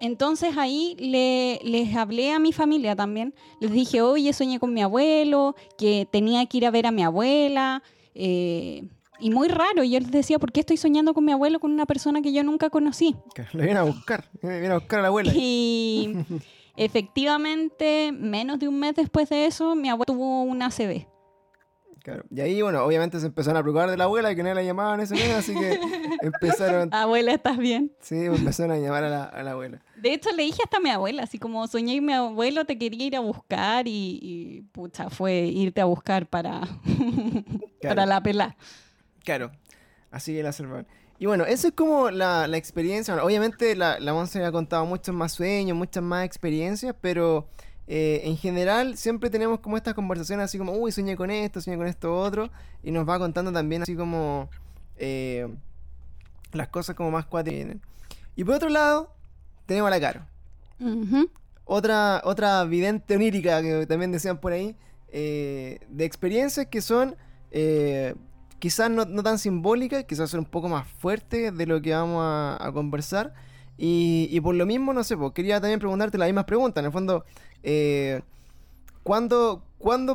[0.00, 3.34] Entonces ahí le- les hablé a mi familia también.
[3.60, 7.04] Les dije, oye, soñé con mi abuelo, que tenía que ir a ver a mi
[7.04, 7.82] abuela.
[8.14, 8.82] eh,
[9.18, 11.86] y muy raro, yo les decía, ¿por qué estoy soñando con mi abuelo, con una
[11.86, 13.16] persona que yo nunca conocí?
[13.52, 15.32] Lo viene a buscar, viene a buscar a la abuela.
[15.34, 16.14] Y
[16.76, 21.06] efectivamente, menos de un mes después de eso, mi abuelo tuvo una ACV.
[22.02, 22.24] Claro.
[22.30, 24.62] Y ahí, bueno, obviamente se empezaron a preocupar de la abuela y que no la
[24.64, 25.78] llamaban ese mes, así que
[26.22, 27.92] empezaron, Abuela, ¿estás bien?
[28.00, 29.80] sí, empezaron a llamar a la, a la abuela.
[29.94, 32.76] De hecho, le dije hasta a mi abuela, así como soñé que mi abuelo te
[32.76, 36.62] quería ir a buscar y, y, pucha, fue irte a buscar para,
[37.82, 38.56] para la pelá.
[39.24, 39.52] Claro,
[40.10, 40.86] así que la salvaron.
[41.18, 43.14] Y bueno, eso es como la, la experiencia.
[43.14, 47.46] Bueno, obviamente la, la Monse ha contado muchos más sueños, muchas más experiencias, pero
[47.86, 51.76] eh, en general siempre tenemos como estas conversaciones así como, uy, soñé con esto, soñé
[51.76, 52.50] con esto otro,
[52.82, 54.50] y nos va contando también así como
[54.96, 55.46] eh,
[56.52, 57.80] las cosas como más vienen.
[58.34, 59.14] Y por otro lado,
[59.66, 60.26] tenemos a la Caro.
[61.64, 64.74] Otra, otra vidente onírica que también decían por ahí.
[65.12, 67.16] eh, de experiencias que son
[68.62, 72.70] quizás no, tan simbólicas, quizás son un poco más fuertes de lo que vamos a,
[72.72, 73.34] conversar.
[73.76, 76.80] Y, por lo mismo, no sé, pues, quería también preguntarte las mismas preguntas.
[76.80, 77.24] En el fondo,
[77.64, 78.22] eh,
[79.02, 79.64] ¿cuándo,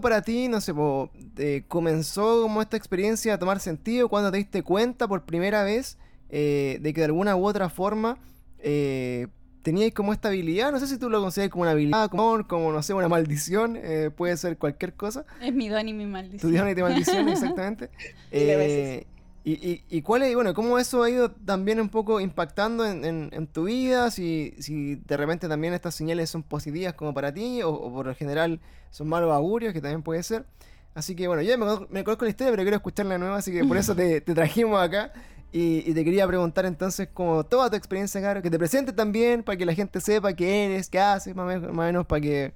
[0.01, 4.07] para ti, no sé, po, eh, comenzó como esta experiencia a tomar sentido?
[4.07, 5.97] ¿Cuándo te diste cuenta por primera vez
[6.29, 8.17] eh, de que de alguna u otra forma
[8.59, 9.27] eh,
[9.67, 10.71] teníais como esta habilidad?
[10.71, 13.75] No sé si tú lo consideras como una habilidad, como, como no sé, una maldición,
[13.75, 15.25] eh, puede ser cualquier cosa.
[15.41, 16.51] Es mi don y mi Tu maldición.
[16.53, 17.89] Dios y te maldición, exactamente.
[18.31, 19.05] Eh,
[19.43, 23.03] y, y, y cuál es, bueno, cómo eso ha ido también un poco impactando en,
[23.03, 27.33] en- en tu vida, si, si de repente también estas señales son positivas como para
[27.33, 30.45] ti, o, o por lo general son malos augurios, que también puede ser.
[30.95, 33.35] Así que bueno, yo me, conozco- me conozco la historia, pero quiero escucharla de nuevo,
[33.35, 35.11] así que por eso te, te trajimos acá.
[35.51, 39.43] Y, y te quería preguntar entonces como toda tu experiencia, Caro, que te presentes también
[39.43, 42.05] para que la gente sepa qué eres, qué haces, más o menos, más o menos
[42.05, 42.53] para que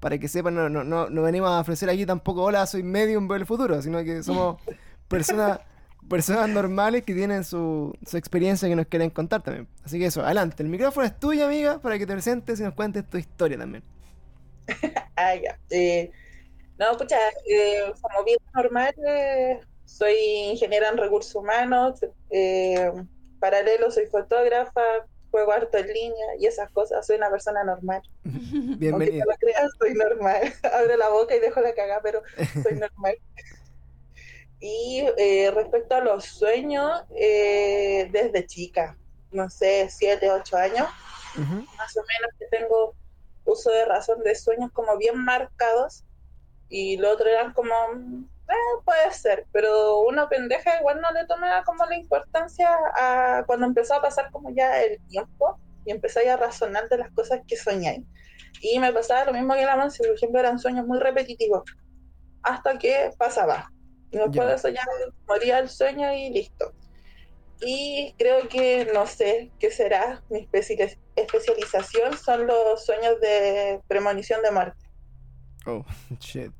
[0.00, 3.26] para que sepan, no, no, no, no venimos a ofrecer aquí tampoco, hola, soy medium
[3.26, 4.60] veo el futuro, sino que somos
[5.08, 5.60] personas
[6.08, 9.68] personas normales que tienen su, su experiencia que nos quieren contar también.
[9.84, 12.74] Así que eso, adelante, el micrófono es tuyo, amiga, para que te presentes y nos
[12.74, 13.82] cuentes tu historia también.
[15.16, 15.58] Ah, ya.
[15.70, 16.10] Eh,
[16.78, 20.14] no, escucha, eh, como vida normal, eh, soy
[20.50, 22.92] ingeniera en recursos humanos, eh,
[23.38, 24.82] paralelo soy fotógrafa,
[25.30, 28.02] juego harto en línea y esas cosas, soy una persona normal.
[28.24, 30.54] Aunque no lo creas, soy normal.
[30.72, 32.22] Abro la boca y dejo la cagada, pero
[32.62, 33.16] soy normal.
[34.60, 38.96] Y eh, respecto a los sueños, eh, desde chica,
[39.30, 40.88] no sé, siete, ocho años,
[41.36, 41.66] Ujú.
[41.76, 42.94] más o menos que tengo
[43.44, 46.03] uso de razón de sueños como bien marcados
[46.76, 47.72] y lo otro eran como,
[48.48, 53.66] eh, puede ser, pero uno pendeja igual no le toma como la importancia a cuando
[53.66, 57.56] empezó a pasar como ya el tiempo y empecé a razonar de las cosas que
[57.56, 58.02] soñé.
[58.60, 61.62] Y me pasaba lo mismo que la Monse, por ejemplo, eran sueños muy repetitivos
[62.42, 63.70] hasta que pasaba.
[64.10, 64.82] Y después de eso ya
[65.28, 66.72] moría el sueño y listo.
[67.60, 74.42] Y creo que, no sé qué será, mi especi- especialización son los sueños de premonición
[74.42, 74.86] de muerte.
[75.66, 75.84] Oh,
[76.18, 76.52] shit.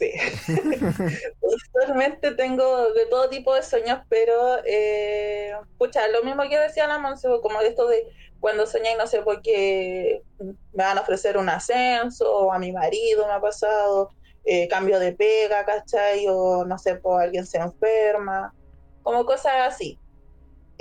[0.00, 0.12] Sí.
[1.42, 6.98] Usualmente tengo de todo tipo de sueños, pero, eh, pucha, lo mismo que decía la
[6.98, 8.08] Monse, como de esto de
[8.40, 13.26] cuando soñé, no sé, porque me van a ofrecer un ascenso, o a mi marido
[13.26, 14.08] me ha pasado,
[14.46, 16.24] eh, cambio de pega, ¿cachai?
[16.28, 18.54] O no sé, pues alguien se enferma,
[19.02, 19.98] como cosas así.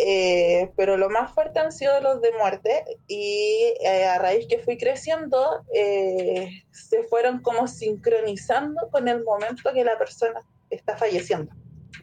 [0.01, 4.59] Eh, pero lo más fuerte han sido los de muerte y eh, a raíz que
[4.59, 11.51] fui creciendo eh, se fueron como sincronizando con el momento que la persona está falleciendo.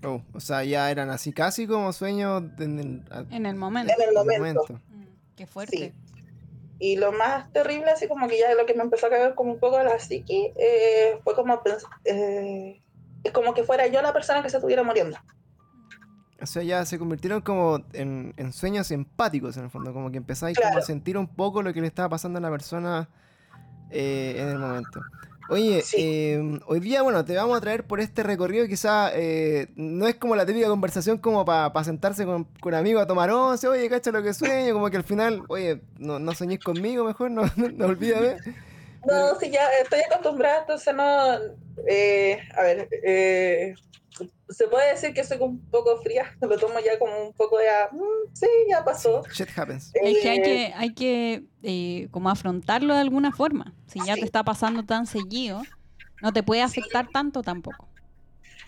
[0.04, 3.94] Oh, o sea, ya eran así casi como sueños en el, a- En el momento.
[3.96, 4.66] En el en momento.
[4.88, 5.04] Mm,
[5.34, 5.76] Qué fuerte.
[5.78, 5.92] Sí.
[6.78, 9.52] Y lo más terrible, así como que ya lo que me empezó a caer como
[9.54, 11.62] un poco la psiqui, eh, fue como
[12.04, 12.82] eh,
[13.24, 15.16] es como que fuera yo la persona que se estuviera muriendo.
[16.40, 20.18] O sea, ya se convirtieron como en, en sueños empáticos en el fondo, como que
[20.18, 23.08] empezáis como a sentir un poco lo que le estaba pasando a la persona
[23.90, 25.00] eh, en el momento.
[25.48, 25.96] Oye, Sí.
[26.00, 30.16] eh, hoy día, bueno, te vamos a traer por este recorrido, quizá eh, no es
[30.16, 34.10] como la típica conversación como para sentarse con, con amigos a tomar once, oye, cacha
[34.10, 37.42] lo que sueño, como que al final, oye, no, no soñéis conmigo mejor, no,
[37.76, 38.36] no olvídame.
[39.06, 41.36] No, sí, ya estoy acostumbrada, entonces no.
[41.88, 43.74] eh, a ver, eh,
[44.48, 47.68] se puede decir que soy un poco fría, lo tomo ya como un poco de.
[47.68, 49.22] ah, mm, sí, ya pasó.
[49.32, 49.92] Shit happens.
[49.94, 53.74] Es que hay Eh, que, hay que eh, como afrontarlo de alguna forma.
[53.86, 54.20] Si ya Sí.
[54.20, 55.62] te está pasando tan seguido,
[56.22, 57.88] no te puede afectar tanto tampoco.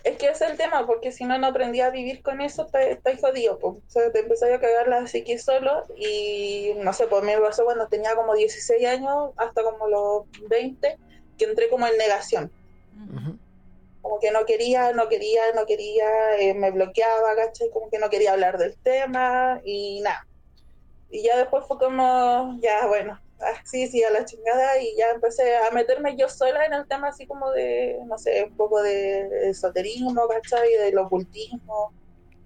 [0.05, 2.65] Es que ese es el tema, porque si no, no aprendí a vivir con eso,
[2.65, 3.59] está- estáis jodido.
[3.59, 3.67] po.
[3.67, 7.41] O sea, te empecé a cagar la psiqui solo y no sé, por mí me
[7.41, 10.97] pasó cuando tenía como 16 años hasta como los 20,
[11.37, 12.49] que entré como en negación.
[14.01, 17.69] Como que no quería, no quería, no quería, eh, me bloqueaba, ¿cachai?
[17.71, 20.25] Como que no quería hablar del tema y nada.
[21.09, 25.09] Y ya después fue como, ya bueno, ah, sí, sí, a la chingada y ya
[25.11, 28.81] empecé a meterme yo sola en el tema así como de, no sé, un poco
[28.81, 30.69] de esoterismo, ¿cachai?
[30.79, 31.93] Del ocultismo.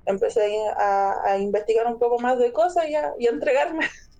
[0.06, 3.88] Empecé a, a investigar un poco más de cosas y a, y a entregarme.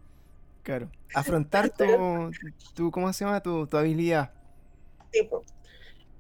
[0.64, 0.90] Claro.
[1.14, 2.32] Afrontar tu,
[2.74, 3.42] tu, ¿cómo se llama?
[3.42, 4.32] Tu, tu habilidad.
[5.12, 5.44] tipo.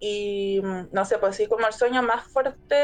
[0.06, 2.76] Y mm, no sé, pues así como el sueño más fuerte.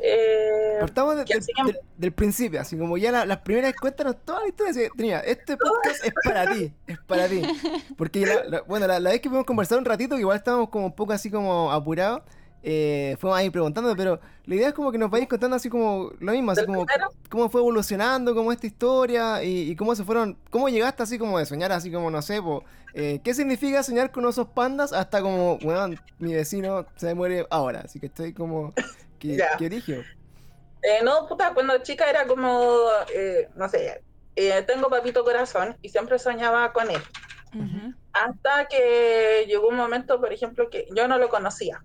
[0.00, 3.74] eh, Partamos de- que del, enseñan- del- del principio, así como ya la- las primeras
[3.74, 4.70] cuéntanos toda la historia.
[4.70, 7.42] así, Trinidad, este podcast es para ti, es para ti.
[7.96, 10.68] Porque, la- la- bueno, la, la vez que pudimos conversar un ratito, que igual estábamos
[10.68, 12.22] como un poco así como apurados,
[12.62, 16.10] eh, fuimos ahí preguntando, pero la idea es como que nos vayáis contando así como
[16.18, 17.10] lo mismo, así ¿Del como primero?
[17.28, 21.38] cómo fue evolucionando, como esta historia y, y cómo se fueron, cómo llegaste así como
[21.38, 25.20] de soñar, así como no sé, po, eh, qué significa soñar con osos pandas hasta
[25.20, 28.72] como, bueno, mi vecino se muere ahora, así que estoy como,
[29.18, 30.02] que origio.
[30.82, 34.02] Eh, no, puta, cuando chica era como, eh, no sé,
[34.34, 37.02] eh, tengo papito corazón y siempre soñaba con él.
[38.14, 41.84] Hasta que llegó un momento, por ejemplo, que yo no lo conocía,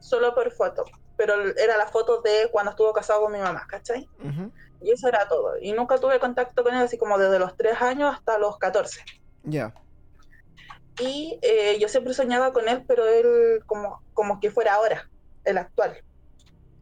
[0.00, 0.84] solo por foto,
[1.16, 4.08] pero era la foto de cuando estuvo casado con mi mamá, ¿cachai?
[4.18, 4.50] Ujú.
[4.80, 5.54] Y eso era todo.
[5.60, 9.00] Y nunca tuve contacto con él así como desde los 3 años hasta los 14.
[9.44, 9.72] Ya,
[11.00, 15.08] Y eh, yo siempre soñaba con él, pero él como, como que fuera ahora,
[15.44, 15.98] el actual.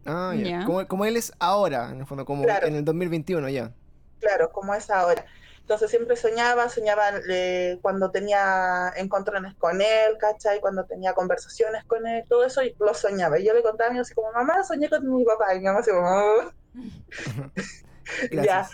[0.04, 0.64] ah, ya.
[0.64, 2.66] Como, como él es ahora, en el fondo, como Claro.
[2.66, 3.72] en el 2021 ya.
[4.20, 5.24] Claro, como es ahora.
[5.62, 10.60] Entonces siempre soñaba, soñaba eh, cuando tenía encontrones con él, ¿cachai?
[10.60, 13.38] Cuando tenía conversaciones con él, todo eso y lo soñaba.
[13.38, 15.54] Y yo le contaba a mi así como, mamá, soñé con mi papá.
[15.54, 16.52] Y mi mamá así como, "Oh".
[18.32, 18.68] ya.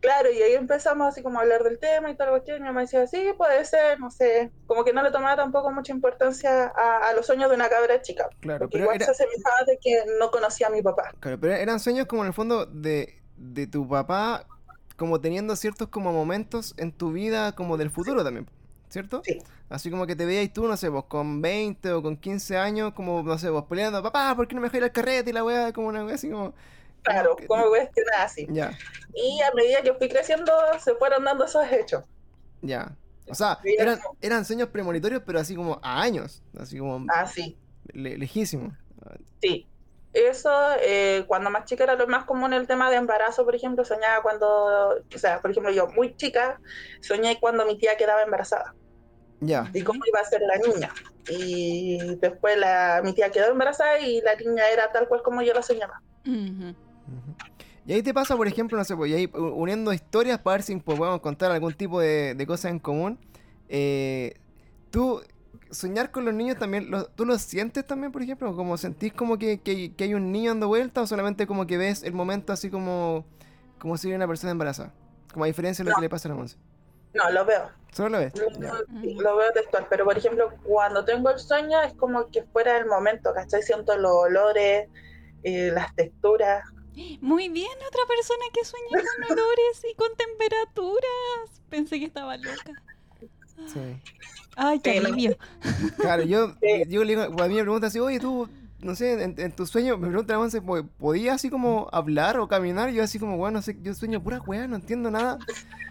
[0.00, 2.58] Claro, y ahí empezamos así como a hablar del tema y tal cuestión.
[2.58, 4.52] Y mi mamá decía, sí, puede ser, no sé.
[4.66, 8.00] Como que no le tomaba tampoco mucha importancia a, a los sueños de una cabra
[8.00, 8.28] chica.
[8.40, 11.12] Claro, Porque pero igual era- se asemejaba de que no conocía a mi papá.
[11.18, 14.46] Claro, pero eran sueños como en el fondo de, de tu papá,
[14.98, 18.46] como teniendo ciertos como momentos en tu vida como del futuro también,
[18.90, 19.22] ¿cierto?
[19.24, 19.38] Sí.
[19.70, 22.92] Así como que te veías tú, no sé, vos con 20 o con 15 años,
[22.94, 25.30] como, no sé, vos peleando, papá, ¿por qué no me dejas ir al carrete?
[25.30, 26.52] Y la weá, como una weá así como...
[27.02, 28.46] Claro, que- como cuestiones así.
[28.50, 28.76] Ya,
[29.14, 32.04] Y a medida que fui creciendo, se fueron dando esos hechos.
[32.60, 32.94] ya.
[33.30, 37.04] O sea, Sí, eran, como- eran sueños premonitorios, pero así como a años, así como
[37.12, 37.56] Así,
[37.92, 38.72] le- lejísimos.
[39.40, 39.66] sí.
[40.26, 40.50] Eso,
[40.82, 44.20] eh, cuando más chica era lo más común el tema de embarazo, por ejemplo, soñaba
[44.22, 44.46] cuando,
[45.14, 46.60] o sea, por ejemplo, yo muy chica,
[47.00, 48.74] soñé cuando mi tía quedaba embarazada
[49.40, 50.92] Ya, y cómo iba a ser la niña.
[51.30, 55.54] Y después la, mi tía quedó embarazada y la niña era tal cual como yo
[55.54, 56.02] la soñaba.
[56.26, 56.74] Ujú.
[57.86, 60.62] Y ahí te pasa, por ejemplo, no sé, pues, y ahí uniendo historias para ver
[60.62, 63.18] si pues, podemos contar algún tipo de, de cosas en común.
[63.68, 64.34] eh,
[64.90, 65.22] tú,
[65.70, 68.54] soñar con los niños también, lo- ¿tú lo sientes también, por ejemplo?
[68.56, 71.76] Como sentís como que, que- que hay un niño dando vuelta o solamente como que
[71.78, 73.24] ves el momento así como,
[73.78, 74.92] como si hubiera una persona embarazada?
[75.32, 75.96] Como a diferencia de lo No.
[76.00, 76.56] que le pasa a la Monse.
[77.14, 77.70] No, lo veo.
[77.92, 78.32] ¿Solo lo ves?
[78.38, 78.74] Lo, Ya.
[79.00, 82.76] sí, lo veo textual, pero por ejemplo, cuando tengo el sueño es como que fuera
[82.76, 83.62] el momento, ¿cachai?
[83.62, 84.88] Siento los olores,
[85.42, 86.62] eh, las texturas.
[87.20, 91.62] Muy bien, otra persona que sueña con olores y con temperaturas.
[91.70, 92.72] Pensé que estaba loca.
[93.64, 94.02] Sí.
[94.56, 95.36] Ay, qué alivio.
[96.00, 96.84] Claro, yo, Sí.
[96.84, 98.48] yo le digo, a mí me preguntan así, oye, tú,
[98.80, 102.38] no sé, en, en tu sueño, me pregunta la Monse, ¿po- ¿podías así como hablar
[102.38, 102.90] o caminar?
[102.90, 105.38] Y yo así como, bueno, no sé, yo sueño pura weá, no entiendo nada.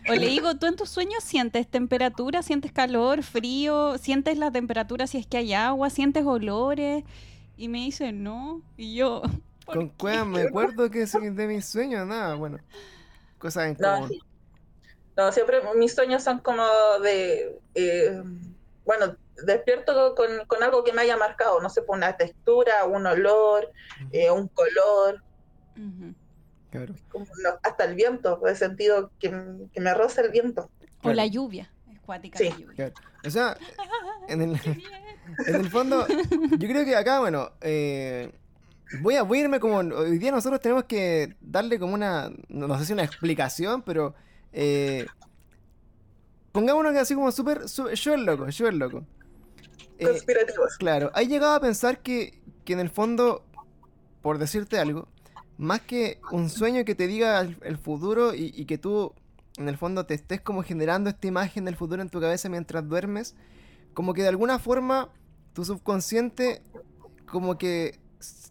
[0.08, 5.06] O le digo, ¿tú en tus sueños sientes temperatura, sientes calor, frío, sientes la temperatura
[5.08, 7.04] si es que hay agua, sientes olores?
[7.58, 8.62] Y me dice, no.
[8.78, 9.22] Y yo,
[9.66, 9.98] ¿por Con qué?
[9.98, 12.60] cueva me acuerdo que sí, de mis sueños, nada, bueno.
[13.40, 14.08] Cosas en No, común.
[14.08, 14.22] sí.
[15.18, 16.64] No, siempre mis sueños son como
[17.02, 18.22] de, eh,
[18.86, 23.06] bueno, despierto con, con algo que me haya marcado, no sé, por una textura, un
[23.08, 23.72] olor,
[24.12, 25.24] eh, un color,
[25.76, 26.14] Ujú.
[26.70, 26.94] Claro.
[27.10, 29.30] como no- hasta el viento, he sentido que,
[29.74, 30.70] que me roza el viento.
[31.00, 31.16] O Claro.
[31.16, 31.72] la lluvia.
[31.92, 32.50] Es cuática Sí.
[32.50, 32.76] la lluvia.
[32.76, 32.94] Claro.
[33.26, 33.58] O sea,
[34.28, 34.52] en el,
[35.48, 38.32] en el fondo, yo creo que acá, bueno, eh,
[39.02, 39.78] voy, a, voy a irme como.
[39.78, 42.30] Hoy día nosotros tenemos que darle como una.
[42.50, 44.14] No sé si una explicación, pero.
[44.60, 45.06] Eh,
[46.52, 47.66] pongámonos así como súper.
[47.68, 49.06] Yo el loco, yo el loco.
[50.00, 50.78] Eh, Conspirativos.
[50.78, 53.46] Claro, ¿has llegado a pensar que, que en el fondo,
[54.24, 55.08] por decirte algo,
[55.60, 59.14] más que un sueño que te diga el, el futuro y, y que tú
[59.58, 62.88] en el fondo te estés como generando esta imagen del futuro en tu cabeza mientras
[62.88, 63.36] duermes,
[63.94, 65.10] como que de alguna forma
[65.54, 66.64] tu subconsciente
[67.28, 68.00] como que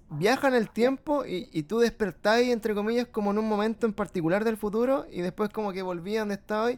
[0.08, 3.92] viaja en el tiempo y, y tú despertás entre comillas como en un momento en
[3.92, 6.76] particular del futuro y después como que volví a donde estabas.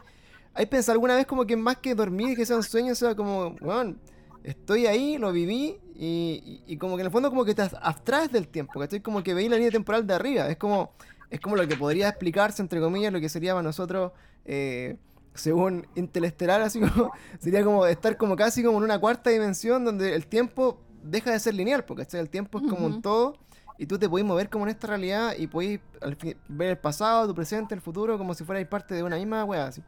[0.55, 3.53] ¿Hay pensado alguna vez como que más que dormir que sea un sueño sea como,
[3.61, 3.97] bueno,
[4.43, 8.31] estoy ahí, lo viví y, y- como que en el fondo como que te abstraes
[8.33, 9.01] del tiempo, ¿cachai?
[9.01, 10.93] Como que veis la línea temporal de arriba, es como,
[11.31, 14.12] es como lo que podría explicarse entre comillas lo que sería para nosotros,
[14.45, 14.97] eh,
[15.35, 20.14] según Interestelar, así como, sería como estar como casi como en una cuarta dimensión donde
[20.14, 23.03] el tiempo deja de ser lineal, porque el tiempo es como un Ujú.
[23.03, 23.35] todo
[23.79, 26.79] y tú te podés mover como en esta realidad y podés al fin- ver el
[26.79, 29.83] pasado, tu presente, el futuro, como si fuerais parte de una misma wea, así.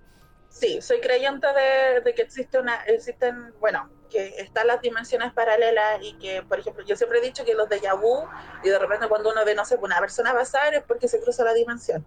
[0.49, 6.01] Sí, soy creyente de, de que existe una, existen, bueno, que están las dimensiones paralelas
[6.03, 8.25] y que, por ejemplo, yo siempre he dicho que los de vu
[8.65, 11.45] y de repente cuando uno ve, no sé, una persona pasar es porque se cruza
[11.45, 12.05] la dimensión.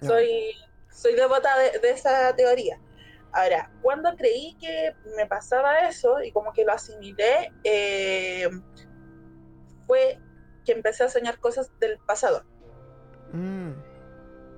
[0.00, 0.08] Ya.
[0.08, 0.54] Soy,
[0.92, 2.78] soy devota de, de esa teoría.
[3.32, 8.48] Ahora, cuando creí que me pasaba eso y como que lo asimilé, eh,
[9.86, 10.18] fue
[10.64, 12.44] que empecé a soñar cosas del pasado.
[13.32, 13.72] Mm,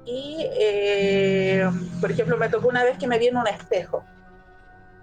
[0.07, 1.65] Y, eh,
[2.01, 4.05] por ejemplo, me tocó una vez que me vi en un espejo.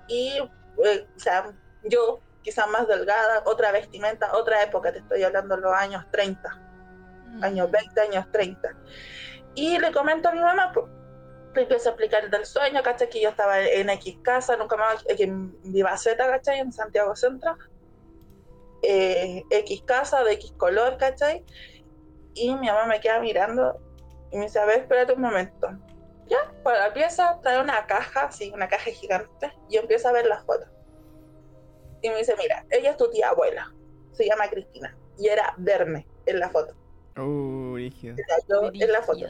[0.07, 0.37] Y,
[0.85, 1.51] eh, o sea,
[1.83, 6.49] yo, quizás más delgada, otra vestimenta, otra época, te estoy hablando de los años 30,
[7.25, 7.43] Mm.
[7.43, 8.75] años 20, años 30.
[9.55, 10.85] Y le comento a mi mamá, pues,
[11.55, 13.09] empiezo a explicar del sueño, ¿cachai?
[13.09, 16.59] Que yo estaba en X casa, nunca más, eh, en Vivaceta, ¿cachai?
[16.59, 17.57] En Santiago Centro.
[18.83, 21.45] Eh, X casa, de X color, ¿cachai?
[22.33, 23.79] Y mi mamá me queda mirando
[24.31, 25.69] y me dice, a ver, espérate un momento.
[26.27, 30.13] Ya, para la pieza trae una caja, así, una caja gigante, y yo empiezo a
[30.13, 30.69] ver las fotos.
[32.01, 33.71] Y me dice, mira, ella es tu tía abuela,
[34.13, 36.73] se llama Cristina, y era verme en la foto.
[37.17, 38.15] Uh, rígido.
[38.17, 39.25] Era yo en la foto.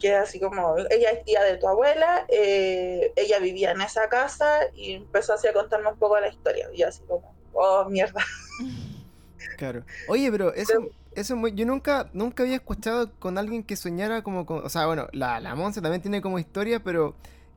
[0.00, 4.58] Queda así como, ella es tía de tu abuela, eh, ella vivía en esa casa,
[4.74, 6.68] y empezó así a contarme un poco la historia.
[6.74, 8.20] Y así como, oh, mierda.
[9.58, 9.84] Claro.
[10.08, 10.74] Oye, pero eso,
[11.12, 14.68] eso es muy- yo nunca, nunca había escuchado con alguien que soñara como con, o
[14.68, 17.14] sea, bueno, la, la Monse también tiene como historia, pero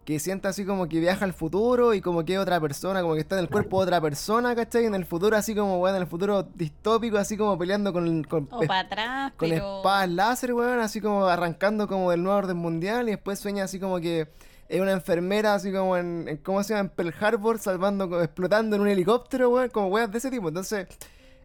[0.10, 3.13] que sienta así como que viaja al futuro y como que es otra persona, como
[3.13, 4.86] que está en el cuerpo de otra persona, ¿cachai?
[4.86, 8.48] En el futuro así como, bueno, en el futuro distópico, así como peleando con, con,
[8.52, 9.78] O para atrás, con pero...
[9.78, 13.80] espadas láser, weón, así como arrancando como del nuevo orden mundial y después sueña así
[13.80, 14.28] como que
[14.67, 16.89] es una enfermera así como en, en- ¿cómo se llama?
[16.89, 20.48] En Pearl Harbor, salvando, explotando en un helicóptero, weón, como weas de ese tipo.
[20.48, 20.88] Entonces,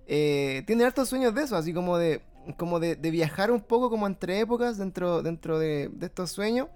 [0.07, 2.22] eh, tiene hartos sueños de eso, así como de
[2.57, 6.68] como de, de viajar un poco como entre épocas dentro, dentro de, de estos sueños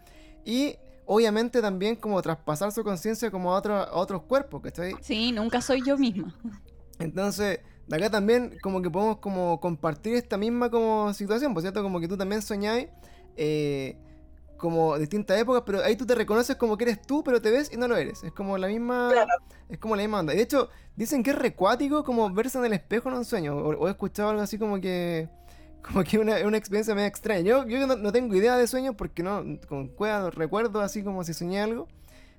[0.44, 0.76] y
[1.10, 4.94] obviamente también como traspasar su conciencia como a, otro- a otros cuerpos, ¿cachai?
[5.00, 6.34] Sí, nunca soy yo misma.
[6.98, 11.82] Entonces, de acá también como que podemos como compartir esta misma como situación, por cierto,
[11.82, 12.88] como que tú también soñáis
[13.36, 13.96] eh,
[14.58, 17.72] como distintas épocas, pero ahí tú te reconoces como que eres tú, pero te ves
[17.72, 18.22] y no lo eres.
[18.24, 19.30] Es como la misma, Claro.
[19.68, 20.34] es como la misma onda.
[20.34, 23.56] Y de hecho, dicen que es recuático como verse en el espejo en un sueño,
[23.56, 25.28] o, o he escuchado algo así como que
[25.88, 27.42] como que una, una experiencia medio extraña.
[27.42, 31.24] Yo, yo no, no tengo idea de sueños porque no, con cueva recuerdo así como
[31.24, 31.88] si soñé algo,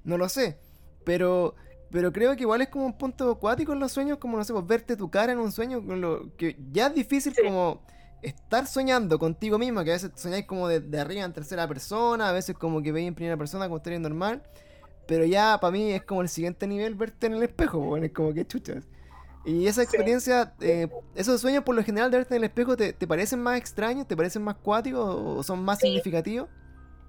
[0.04, 0.60] no lo sé,
[1.04, 1.56] pero...
[1.92, 4.54] Pero creo que igual es como un punto acuático en los sueños, como no sé,
[4.54, 7.42] pues verte tu cara en un sueño, con lo que ya es difícil Sí.
[7.42, 7.82] como
[8.22, 12.30] estar soñando contigo misma, que a veces soñáis como de, de arriba en tercera persona,
[12.30, 14.44] a veces como que veis en primera persona como estaría normal,
[15.08, 18.06] pero ya para mí es como el siguiente nivel verte en el espejo, pues, bueno,
[18.08, 18.88] es como que chuchas.
[19.46, 19.88] Y esa Sí.
[19.88, 23.42] experiencia, eh, esos sueños por lo general de verte en el espejo, ¿te, te parecen
[23.42, 24.08] más extraños?
[24.08, 25.88] ¿Te parecen más cuáticos o son más Sí.
[25.88, 26.50] significativos?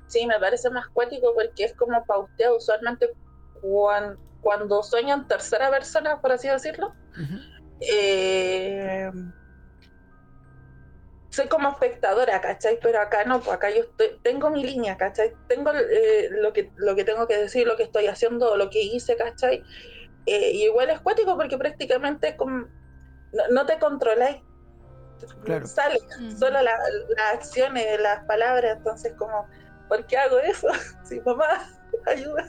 [0.07, 2.57] Sí, me parece más cuático porque es como pauteo.
[2.57, 3.11] Usualmente
[3.61, 6.95] cuan- cuando sueño en tercera persona, por así decirlo,
[7.81, 9.11] eh,
[11.31, 12.79] soy como espectadora, ¿cachai?
[12.83, 15.33] Pero acá no, pues acá yo estoy, tengo mi línea, ¿cachai?
[15.47, 18.83] Tengo eh, lo, que, lo que tengo que decir, lo que estoy haciendo, lo que
[18.83, 19.65] hice, ¿cachai?
[20.27, 22.67] Eh, y igual es cuático porque prácticamente como,
[23.33, 24.43] no, no te controláis.
[25.45, 25.67] Claro.
[25.67, 25.99] Sale
[26.39, 26.63] solo la-
[27.17, 29.47] las acciones, las palabras, entonces como,
[29.89, 30.69] ¿por qué hago eso?
[31.05, 31.45] Sí, mamá,
[32.07, 32.49] ayuda.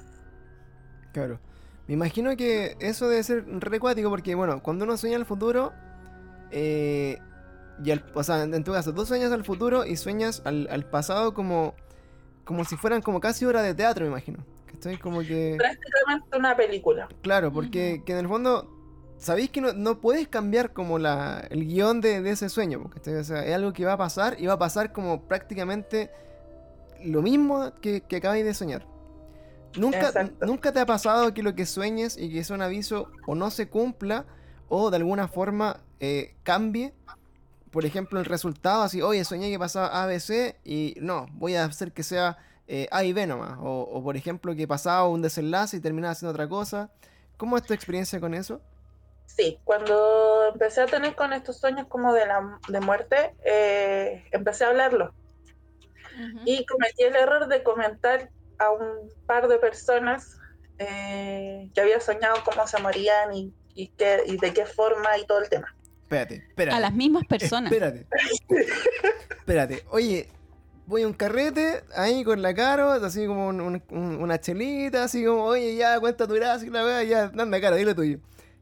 [1.12, 1.40] Claro.
[1.88, 5.74] Me imagino que eso debe ser re cuático porque, bueno, cuando uno sueña el futuro,
[6.52, 7.20] eh,
[7.84, 10.86] y al- o sea, en tu caso, tú sueñas al futuro y sueñas al, al
[10.86, 11.74] pasado como,
[12.46, 14.46] como si fueran como casi obras de teatro, me imagino.
[15.02, 15.56] Como que...
[15.58, 17.08] Prácticamente una película.
[17.22, 18.70] Claro, porque que en el fondo
[19.18, 23.16] sabéis que no, no puedes cambiar como la, el guion de, de ese sueño, porque
[23.16, 26.10] o sea, es algo que va a pasar y va a pasar como prácticamente
[27.04, 28.88] lo mismo que, que acabáis de soñar.
[29.78, 30.46] Nunca, Exacto.
[30.46, 33.52] nunca te ha pasado que lo que sueñes y que sea un aviso o no
[33.52, 34.26] se cumpla
[34.68, 36.94] o de alguna forma eh, cambie.
[37.70, 41.94] Por ejemplo, el resultado, así, oye, soñé que pasaba ABC y no, voy a hacer
[41.94, 42.38] que sea
[42.74, 43.60] eh, A y B nomás.
[43.62, 46.90] O, o, por ejemplo, que pasaba un desenlace y terminaba haciendo otra cosa.
[47.36, 48.62] ¿Cómo es tu experiencia con eso?
[49.26, 54.64] Sí, cuando empecé a tener con estos sueños como de la de muerte, eh, empecé
[54.64, 55.14] a hablarlo.
[56.16, 56.44] Ujú.
[56.46, 60.38] Y cometí el error de comentar a un par de personas
[60.80, 65.26] eh, que había soñado cómo se morían y, y, qué, y de qué forma y
[65.26, 65.76] todo el tema.
[66.04, 66.78] Espérate, espérate.
[66.78, 67.70] A las mismas personas.
[67.70, 68.08] Espérate.
[69.40, 69.84] espérate.
[69.90, 70.30] Oye,
[70.86, 75.04] voy a un carrete ahí con la caro, así como un- un- un- una chelita,
[75.06, 78.20] así como, oye, ya, cuenta tu gracia la wea, ya, anda cara, dilo tuyo.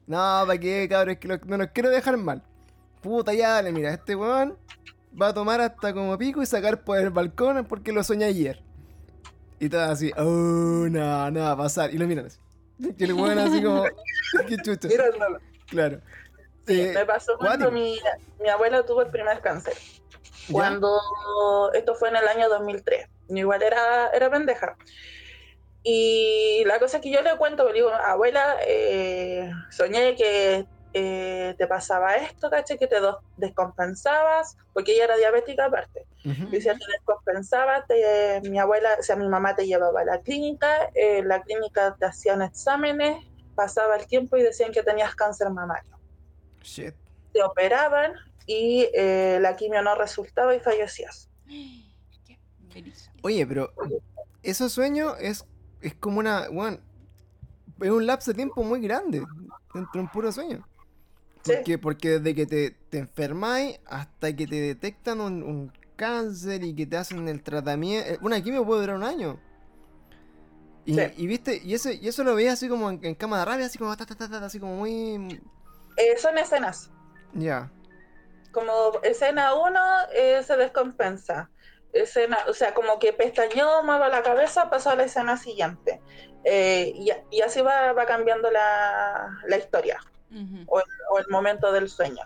[0.07, 1.11] No, ¿para qué, cabrón?
[1.13, 2.41] Es que lo- no los quiero dejar mal.
[3.01, 4.57] Puta, ya, dale, mira, este weón
[5.19, 8.61] va a tomar hasta como pico y sacar por el balcón porque lo soñé ayer.
[9.59, 11.93] Y todo así, oh, no, no va a pasar.
[11.93, 12.37] Y lo miran así.
[12.97, 13.83] Y el weón así como,
[14.47, 14.57] qué.
[14.87, 15.39] Mirándolo.
[15.67, 15.99] Claro.
[16.67, 17.97] Sí, Eh, me pasó cuando mi,
[18.41, 19.73] mi abuela tuvo el primer cáncer.
[20.49, 20.53] ¿Ya?
[20.53, 23.07] Cuando esto fue en el año 2003.
[23.29, 24.75] Igual era, era pendeja.
[25.83, 31.67] Y la cosa que yo le cuento, le digo, abuela, eh, soñé que eh, te
[31.67, 32.77] pasaba esto, ¿cachai?
[32.77, 32.97] Que te
[33.37, 36.05] descompensabas, porque ella era diabética aparte.
[36.25, 36.49] Ujú.
[36.49, 40.89] Decía, te descompensaba, te- mi abuela, o sea, mi mamá te llevaba a la clínica,
[40.93, 43.23] en la clínica te hacían exámenes,
[43.55, 45.97] pasaba el tiempo y decían que tenías cáncer mamario.
[46.61, 46.95] Shit.
[47.31, 48.13] Te operaban
[48.51, 51.29] y eh, la quimio no resultaba y fallecías.
[53.21, 53.71] Oye, pero
[54.41, 55.45] esos sueños es,
[55.81, 56.49] es como una.
[56.49, 56.79] Bueno,
[57.79, 59.19] es un lapso de tiempo muy grande
[59.73, 60.67] dentro de un puro sueño.
[61.43, 61.53] Sí.
[61.55, 66.73] Porque, porque desde que te, te enfermáis hasta que te detectan un, un cáncer y
[66.73, 68.17] que te hacen el tratamiento.
[68.21, 69.39] Una quimio puede durar un año.
[70.85, 71.01] Y, Sí.
[71.17, 73.65] y viste, y eso, y eso lo veía así como en, en cama de rabia,
[73.67, 75.39] así como ta, ta, ta, ta, así como muy.
[75.97, 76.89] Eh, son escenas.
[77.33, 77.71] Ya.
[78.51, 79.79] Como escena 1
[80.43, 81.49] se descompensa.
[81.91, 86.01] Escena, o sea, como que pestañeó, mueve la cabeza, pasó a la escena siguiente.
[86.43, 89.99] Eh, y, y así va, va cambiando la, la historia
[90.31, 90.63] Ujú.
[90.67, 92.23] o el, o el momento del sueño.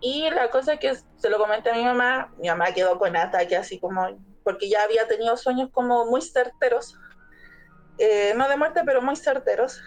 [0.00, 3.16] Y la cosa es que se lo comenté a mi mamá, mi mamá quedó con
[3.16, 4.06] ataque así como,
[4.44, 6.96] porque ya había tenido sueños como muy certeros,
[7.98, 9.80] eh, no de muerte, pero muy certeros.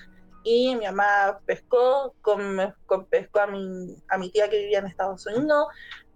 [0.48, 2.40] Y mi mamá pescó, con,
[2.86, 5.66] con- pescó a mi, a mi tía que vivía en Estados Unidos,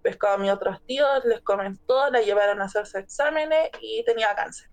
[0.02, 4.70] pescó a mis otros tíos, les comentó, la llevaron a hacerse exámenes y tenía cáncer.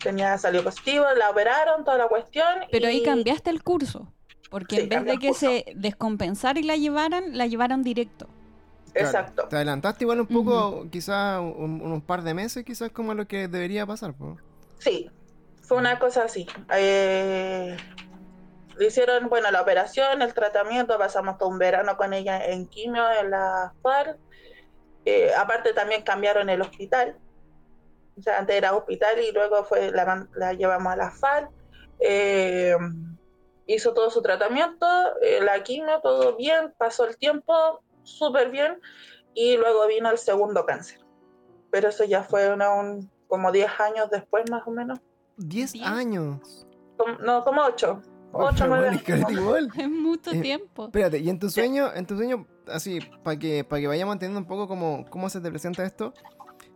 [0.00, 2.46] Tenía, salió positivo, la operaron, toda la cuestión.
[2.70, 4.12] Pero ahí cambiaste el curso.
[4.48, 8.28] Porque Sí, en vez de que se descompensara y la llevaran, la llevaron directo.
[8.92, 9.48] Claro, Exacto.
[9.48, 13.48] Te adelantaste igual un poco, quizás un, unos par de meses, quizás como lo que
[13.48, 14.14] debería pasar.
[14.14, 14.36] po.
[14.78, 15.10] Sí,
[15.68, 16.46] fue una cosa así.
[16.74, 17.76] Eh,
[18.80, 23.30] hicieron, bueno, la operación, el tratamiento, pasamos todo un verano con ella en quimio, en
[23.30, 24.16] la FAR.
[25.04, 27.18] Eh, aparte también cambiaron el hospital.
[28.18, 31.50] O sea, antes era hospital y luego fue la, la llevamos a la FAR.
[32.00, 32.74] Eh,
[33.66, 34.86] hizo todo su tratamiento,
[35.20, 38.80] eh, la quimio, todo bien, pasó el tiempo súper bien
[39.34, 41.00] y luego vino el segundo cáncer.
[41.70, 44.98] Pero eso ya fue una- un- como 10 años después más o menos.
[45.38, 45.86] 10 Diez.
[45.86, 46.66] años.
[47.24, 48.02] No, como 8.
[48.32, 49.70] Oh, 8 pero nueve bueno, caleta igual.
[49.76, 50.84] Es mucho Eh, tiempo.
[50.86, 54.40] Espérate, y en tu sueño, en tu sueño, así, para que, para que vayamos entendiendo
[54.40, 56.12] un poco cómo, cómo se te presenta esto.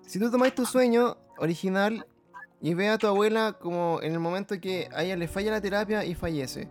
[0.07, 2.07] Si tú tomáis tu sueño original
[2.61, 5.61] y ves a tu abuela como en el momento que a ella le falla la
[5.61, 6.69] terapia y fallece.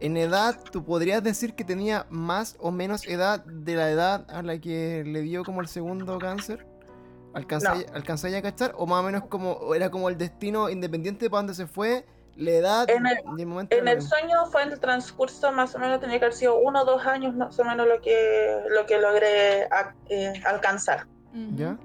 [0.00, 4.42] En edad, ¿tú podrías decir que tenía más o menos edad de la edad a
[4.42, 6.66] la que le dio como el segundo cáncer?
[7.34, 8.74] ¿Alcanzáis alcanzáis a cachar?
[8.76, 12.04] ¿O más o menos como era como el destino independiente para dónde se fue?
[12.36, 14.10] La edad En el- y el momento En era lo el mismo?
[14.16, 17.04] sueño fue en el transcurso más o menos tenía que haber sido uno o dos
[17.06, 21.06] años más o menos lo que, lo que logré a- eh, alcanzar.
[21.56, 21.78] ¿Ya?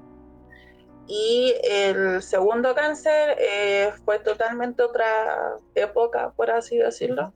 [1.07, 7.33] Y el segundo cáncer eh, fue totalmente otra época, por así decirlo.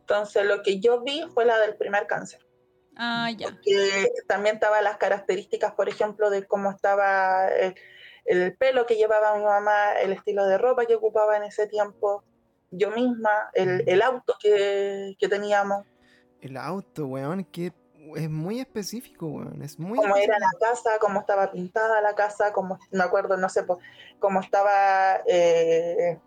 [0.00, 2.45] Entonces lo que yo vi fue la del primer cáncer.
[2.96, 3.48] Ah, ya.
[3.62, 7.74] que también estaban las características, por ejemplo, de cómo estaba el,
[8.24, 12.24] el pelo que llevaba mi mamá, el estilo de ropa que ocupaba en ese tiempo,
[12.70, 15.84] yo misma, el, el auto que, que teníamos,
[16.40, 17.72] El auto, weón, que
[18.16, 19.62] es muy específico, weón.
[19.62, 20.58] Es muy cómo era la específico.
[20.60, 23.64] casa, cómo estaba pintada la casa, cómo, me acuerdo, no sé,
[24.18, 25.20] cómo estaba...
[25.26, 26.18] eh,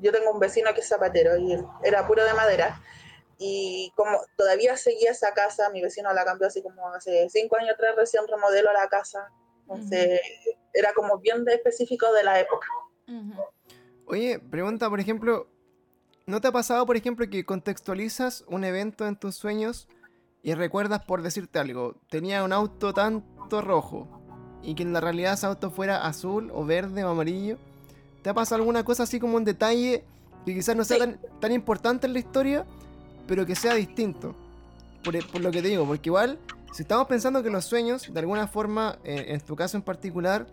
[0.00, 2.80] yo tengo un vecino que es zapatero y él era puro de madera.
[3.44, 7.72] Y como todavía seguía esa casa, mi vecino la cambió así como hace cinco años
[7.74, 9.28] atrás, recién remodeló la casa.
[9.62, 10.20] Entonces,
[10.72, 12.68] era como bien específico de la época.
[13.08, 13.42] Ujú.
[14.06, 15.48] Oye, pregunta, por ejemplo,
[16.26, 19.88] ¿no te ha pasado, por ejemplo, que contextualizas un evento en tus sueños
[20.42, 24.06] y recuerdas, por decirte algo, tenía un auto tanto rojo
[24.62, 27.58] y que en la realidad ese auto fuera azul o verde o amarillo?
[28.22, 30.04] ¿Te ha pasado alguna cosa así como un detalle
[30.44, 31.00] que quizás no sea Sí.
[31.00, 32.66] tan, tan importante en la historia,
[33.26, 34.34] pero que sea distinto?
[35.04, 36.38] Por, lo que te digo, porque igual,
[36.72, 40.46] si estamos pensando que los sueños, de alguna forma, eh, en tu caso en particular,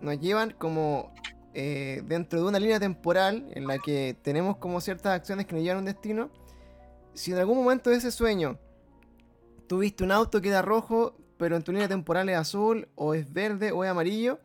[0.00, 1.12] nos llevan como
[1.52, 5.62] eh, dentro de una línea temporal en la que tenemos como ciertas acciones que nos
[5.62, 6.30] llevan a un destino,
[7.12, 8.58] si en algún momento de ese sueño
[9.66, 13.32] tuviste un auto que era rojo, pero en tu línea temporal es azul, o es
[13.32, 14.38] verde, o es amarillo,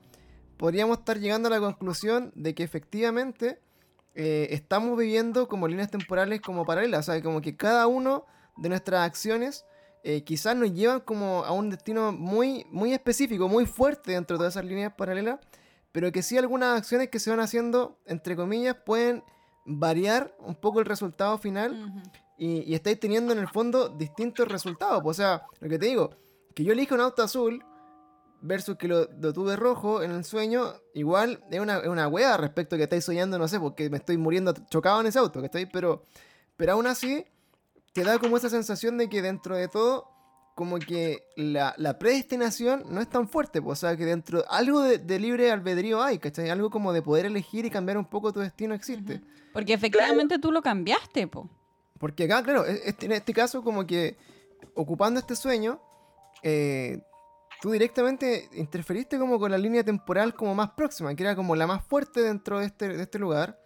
[0.57, 3.59] podríamos estar llegando a la conclusión de que efectivamente
[4.15, 8.25] eh, estamos viviendo como líneas temporales como paralelas, o sea, como que cada uno
[8.57, 9.65] de nuestras acciones
[10.03, 14.39] eh, quizás nos llevan como a un destino muy, muy específico, muy fuerte dentro de
[14.39, 15.39] todas esas líneas paralelas,
[15.91, 19.23] pero que sí algunas acciones que se van haciendo, entre comillas, pueden
[19.65, 21.91] variar un poco el resultado final
[22.37, 25.01] y, y estáis teniendo en el fondo distintos resultados.
[25.03, 26.11] pues, O sea, lo que te digo,
[26.53, 27.63] que yo elija un auto azul
[28.45, 32.37] versus que lo, lo tuve rojo en el sueño, igual es una, es una wea
[32.37, 35.39] respecto a que estáis soñando, no sé, porque me estoy muriendo chocado en ese auto,
[35.39, 36.03] que estáis, pero,
[36.57, 37.25] pero aún así,
[37.93, 40.09] te da como esa sensación de que dentro de todo,
[40.53, 44.81] como que la, la predestinación no es tan fuerte, pues, o sea, que dentro, algo
[44.81, 46.49] de, de libre albedrío hay, ¿cachai?
[46.49, 49.21] Algo como de poder elegir y cambiar un poco tu destino existe.
[49.53, 51.49] Porque efectivamente tú lo cambiaste, po.
[51.99, 54.17] Porque acá, claro, e- este- en este caso, como que
[54.75, 55.79] ocupando este sueño,
[56.43, 57.01] eh,
[57.61, 61.67] tú directamente interferiste como con la línea temporal como más próxima, que era como la
[61.67, 63.59] más fuerte dentro de este, este lugar,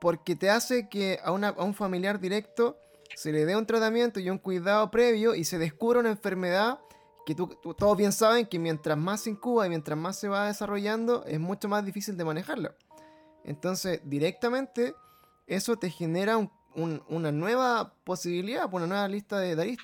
[0.00, 2.78] porque te hace que a, un familiar directo
[3.14, 6.80] se le dé un tratamiento y un cuidado previo y se descubra una enfermedad
[7.24, 10.46] que tú- todos bien saben que mientras más se incuba y mientras más se va
[10.46, 12.74] desarrollando, es mucho más difícil de manejarla.
[13.42, 14.94] Entonces, directamente,
[15.46, 19.76] eso te genera un- un- una nueva posibilidad, una nueva lista de, de.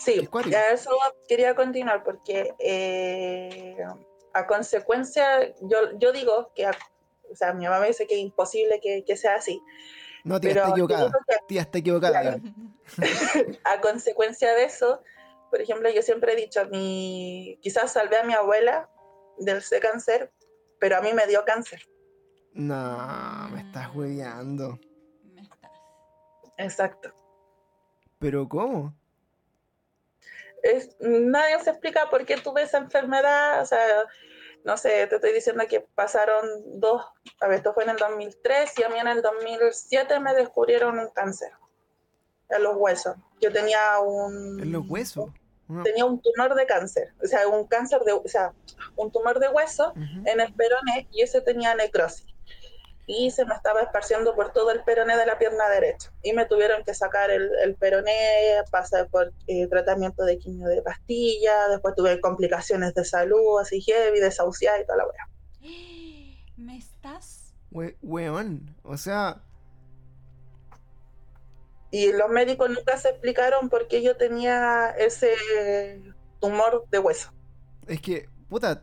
[0.00, 0.90] Sí, a eso
[1.28, 3.76] quería continuar porque eh,
[4.32, 6.76] a consecuencia, yo, yo digo que, a-
[7.30, 9.60] o sea, mi mamá me dice que es imposible que, que sea así,
[10.24, 11.10] No, tía, pero está equivocada.
[11.28, 12.20] que Tía, está equivocada.
[12.20, 12.40] Claro.
[13.64, 15.02] a consecuencia de eso,
[15.50, 18.88] por ejemplo, yo siempre he dicho, mi, quizás salvé a mi abuela
[19.38, 20.32] del ese cáncer,
[20.78, 21.82] pero a mí me dio cáncer.
[22.52, 24.78] No, me estás hueveando.
[25.24, 25.70] Me estás-
[26.58, 27.12] Exacto.
[28.18, 28.94] ¿Pero cómo?
[30.66, 34.04] Es, nadie se explica por qué tuve esa enfermedad, o sea,
[34.64, 36.44] no sé, te estoy diciendo que pasaron
[36.80, 37.02] dos,
[37.40, 40.98] a ver, esto fue en el 2003 y a mí en el 2007 me descubrieron
[40.98, 41.52] un cáncer
[42.48, 43.16] en los huesos.
[43.40, 44.60] Yo tenía un...
[44.60, 45.30] En los huesos.
[45.68, 45.82] No.
[45.82, 48.52] Tenía un tumor de cáncer, o sea, un cáncer de, o sea,
[48.94, 52.35] un tumor de hueso en el peroné y ese tenía necrosis.
[53.08, 56.12] Y se me estaba esparciendo por todo el peroné de la pierna derecha.
[56.22, 60.82] Y me tuvieron que sacar el, el peroné, pasar por eh, tratamiento de quimio de
[60.82, 65.28] pastilla, después tuve complicaciones de salud, así heavy, desahuciada y toda la wea.
[66.56, 67.54] Me estás.
[67.70, 68.74] We- weón.
[68.82, 69.42] O sea,
[71.90, 76.02] Y los médicos nunca se explicaron por qué yo tenía ese
[76.40, 77.32] tumor de hueso.
[77.86, 78.82] es que, puta.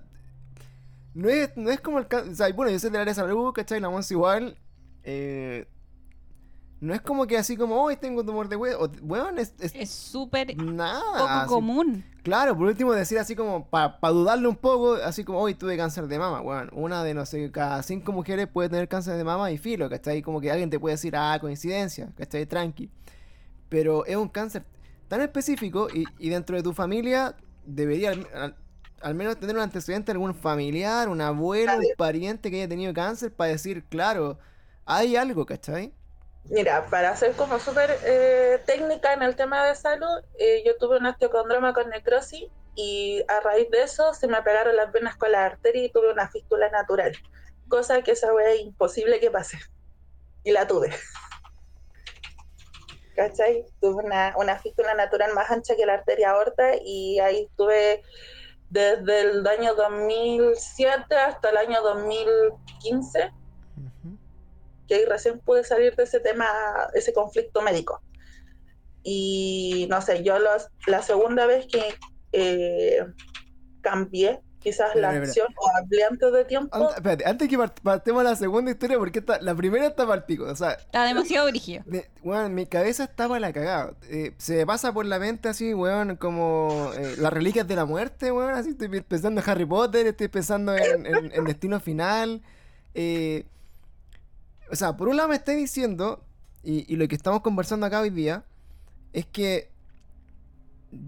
[1.14, 2.32] No es, no es como el cáncer.
[2.32, 3.80] O sea, bueno, yo soy del área de salud, ¿cachai?
[3.80, 4.58] La once igual.
[5.04, 5.68] eh,
[6.80, 8.78] no es como que así como, hoy tengo tumor de hueso.
[8.84, 11.02] O- Weón, es, es súper nada.
[11.18, 12.04] poco así- común.
[12.24, 16.08] Claro, por último decir así como, para dudarle un poco, así como, hoy tuve cáncer
[16.08, 16.70] de mama, weón.
[16.74, 20.22] Una de, no sé, cada cinco mujeres puede tener cáncer de mama y filo, ¿cachai?
[20.22, 22.46] Como que alguien te puede decir, ah, coincidencia, ¿cachai?
[22.46, 22.90] Tranqui.
[23.70, 24.64] Pero es un cáncer
[25.08, 27.36] tan específico y, y dentro de tu familia
[27.66, 28.12] debería
[29.04, 33.32] al, menos tener un antecedente, algún familiar, un abuelo, un pariente que haya tenido cáncer
[33.32, 34.38] para decir, claro,
[34.86, 35.94] hay algo, ¿cachai?
[36.46, 40.98] Mira, para ser como súper eh, técnica en el tema de salud, eh, yo tuve
[40.98, 45.32] un osteocondroma con necrosis y a raíz de eso se me pegaron las venas con
[45.32, 47.14] la arteria y tuve una fístula natural,
[47.70, 49.58] cosa que esa es imposible que pase.
[50.44, 50.92] Y la tuve.
[53.16, 53.66] ¿Cachai?
[53.80, 58.02] Tuve una, una fístula natural más ancha que la arteria aorta y ahí estuve
[58.74, 63.32] desde el año 2007 hasta el año 2015
[63.78, 64.18] Ujú.
[64.88, 66.48] que ahí recién pude salir de ese tema,
[66.96, 68.02] ese conflicto médico.
[69.04, 71.84] Y no sé, yo los- la segunda vez que
[72.32, 73.06] eh,
[73.82, 75.28] cambié quizás la Espera, espera.
[75.46, 78.98] acción o hablé antes de tiempo, Ant- espérate, antes que part- partemos la segunda historia,
[78.98, 81.84] porque esta- la primera está para el pico, o sea, Está demasiado brígido.
[81.86, 83.94] Me- weón, mi cabeza estaba la cagada.
[84.10, 87.86] Eh, se me pasa por la mente así, weón, como eh, las reliquias de la
[87.86, 88.52] muerte, weón.
[88.54, 92.42] Así estoy pensando en Harry Potter, estoy pensando en, en- en Destino Final.
[92.96, 93.46] eh,
[94.72, 96.24] o sea, por un lado me estáis diciendo,
[96.64, 98.44] y, y lo que estamos conversando acá hoy día,
[99.12, 99.70] es que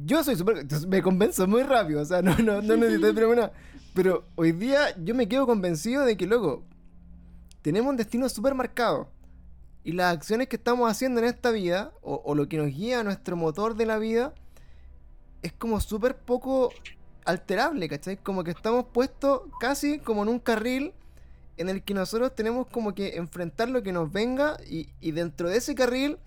[0.06, 0.66] yo soy súper...
[0.88, 3.52] Me convenzo muy rápido, o sea, no, no, no necesito
[3.94, 6.66] pero hoy día yo me quedo convencido de que, loco,
[7.62, 9.10] tenemos un destino súper marcado.
[9.86, 13.00] Y las acciones que estamos haciendo en esta vida, o, o lo que nos guía
[13.00, 14.34] a nuestro motor de la vida,
[15.44, 16.74] es como súper poco
[17.24, 18.18] alterable, ¿cachai?
[18.18, 20.94] Como que estamos puestos casi como en un carril
[21.58, 25.50] en el que nosotros tenemos como que enfrentar lo que nos venga y, y dentro
[25.50, 26.18] de ese carril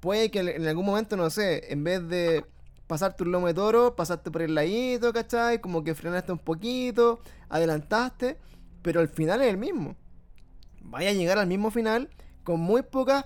[0.00, 2.44] puede que en algún momento, no sé, en vez de
[2.86, 5.60] pasarte un lomo de toro, pasaste por el ladito, ¿cachai?
[5.60, 8.38] Como que frenaste un poquito, adelantaste,
[8.82, 9.96] pero al final es el mismo.
[10.82, 12.08] Vaya a llegar al mismo final
[12.44, 13.24] con muy pocos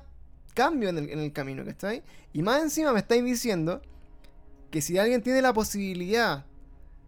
[0.54, 2.02] cambios en el, en el camino, ¿cachai?
[2.32, 3.82] Y más encima me estáis diciendo
[4.70, 6.46] que si alguien tiene la posibilidad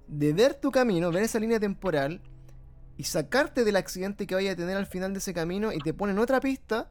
[0.08, 2.20] de ver tu camino, ver esa línea temporal
[2.96, 5.94] y sacarte del accidente que vaya a tener al final de ese camino y te
[5.94, 6.90] ponen otra pista,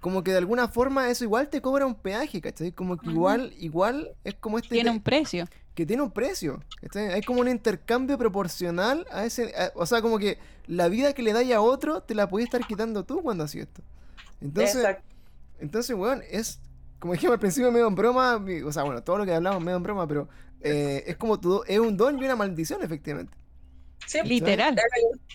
[0.00, 2.72] como que de alguna forma eso igual te cobra un peaje, ¿cachai?
[2.72, 5.46] Como que igual, igual es como este Tiene un precio.
[5.74, 6.62] que tiene un precio.
[6.80, 7.08] ¿cachai?
[7.08, 9.54] Hay como un intercambio proporcional a ese.
[9.56, 12.46] a- o sea, como que la vida que le dais a otro te la podías
[12.48, 13.82] estar quitando tú cuando haces esto.
[14.40, 15.04] Entonces, Exacto.
[15.60, 16.60] entonces, weón, es
[16.98, 19.76] como dijimos al principio, medio en broma, o sea, bueno, todo lo que hablamos medio
[19.78, 20.28] en broma, pero
[20.60, 23.36] eh, es como tu, es un don y una maldición, efectivamente.
[24.06, 24.76] Sí, Literal.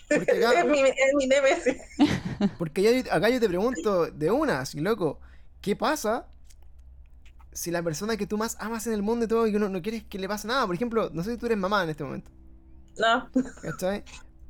[0.08, 1.76] Porque acá, es mi, es mi némesis.
[2.58, 5.20] porque ya- acá yo te pregunto de una, así, loco,
[5.60, 6.26] ¿qué pasa
[7.52, 9.68] si la persona que tú más amas en el mundo y todo y que no,
[9.68, 10.66] no quieres que le pase nada?
[10.66, 12.30] Por ejemplo, no sé si tú eres mamá en este momento.
[12.98, 13.28] No,
[13.62, 14.04] ¿Cachai?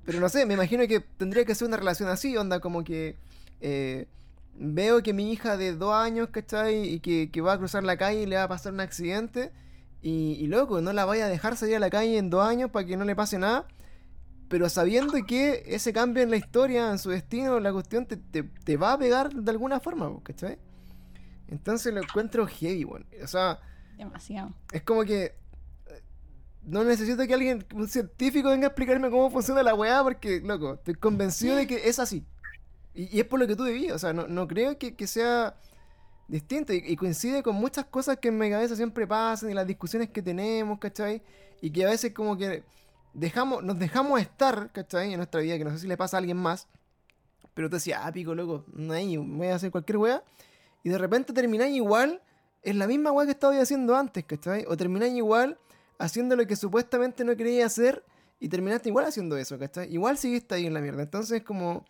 [0.05, 3.17] Pero no sé, me imagino que tendría que ser una relación así, onda, como que
[3.61, 4.07] eh,
[4.55, 6.85] veo que mi hija de dos años, ¿cachai?
[6.89, 9.53] Y que, que va a cruzar la calle y le va a pasar un accidente.
[10.03, 12.71] Y, y loco, no la vaya a dejar salir a la calle en dos años
[12.71, 13.67] para que no le pase nada.
[14.49, 18.45] Pero sabiendo que ese cambio en la historia, en su destino, la cuestión te, te-
[18.45, 20.59] te va a pegar de alguna forma, ¿cachai?
[21.49, 23.07] Entonces lo encuentro heavy, bueno.
[23.23, 23.59] O sea,
[23.97, 24.53] Demasiado.
[24.73, 25.33] es como que eh,
[26.63, 30.75] no necesito que alguien, un científico, venga a explicarme cómo funciona la weá, porque, loco,
[30.75, 32.25] estoy convencido de que es así.
[32.95, 35.07] Y, y es por lo que tú viví, o sea, no, no creo que, que
[35.07, 35.57] sea
[36.29, 36.73] distinto.
[36.73, 40.11] Y, y coincide con muchas cosas que en mi cabeza siempre pasan y las discusiones
[40.11, 41.23] que tenemos, ¿cachai?
[41.61, 42.63] Y que a veces como que
[43.17, 45.13] dejamos, nos dejamos estar, ¿cachai?
[45.13, 46.69] En nuestra vida, que no sé si le pasa a alguien más.
[47.55, 50.23] Pero tú decías, ah, pico, loco, no hay, voy a hacer cualquier weá.
[50.85, 52.23] Y de repente termináis igual
[52.63, 54.65] en la misma weá que estaba haciendo antes, ¿cachai?
[54.69, 55.59] O termináis igual
[55.99, 58.05] haciendo lo que supuestamente no querías hacer
[58.39, 59.93] y terminaste igual haciendo eso, ¿cachai?
[59.93, 61.03] Igual seguiste ahí en la mierda.
[61.03, 61.85] Entonces es como...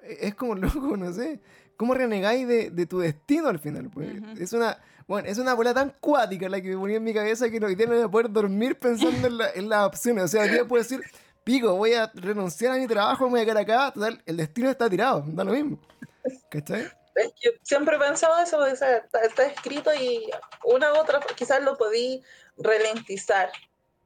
[0.00, 1.40] Es como loco, no sé.
[1.76, 3.90] ¿Cómo renegáis de, de tu destino al final?
[3.90, 4.22] Pues?
[4.38, 4.78] Es una...
[5.06, 7.66] Bueno, es una bola tan cuática la que me ponía en mi cabeza que no,
[7.68, 10.24] hoy día no voy a poder dormir pensando en, la- en las opciones.
[10.24, 11.00] O sea, hoy día puedo decir,
[11.44, 13.92] pico, voy a renunciar a mi trabajo, me voy a quedar acá.
[13.92, 15.78] Total, el destino está tirado, da lo mismo.
[16.50, 16.82] ¿Cachai?
[17.14, 20.28] es que siempre he pensado eso, o sea, está, está escrito y
[20.64, 22.22] una u otra, quizás lo podí
[22.58, 23.50] ralentizar,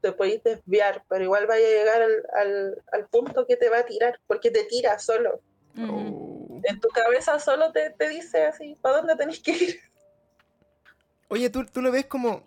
[0.01, 3.79] te podéis desviar, pero igual vaya a llegar al, al, al punto que te va
[3.79, 5.41] a tirar, porque te tira solo.
[5.77, 6.61] Oh.
[6.63, 9.81] En tu cabeza solo te, te dice así, ¿para dónde tenés que ir?
[11.31, 12.43] Oye, tú, tú lo ves como.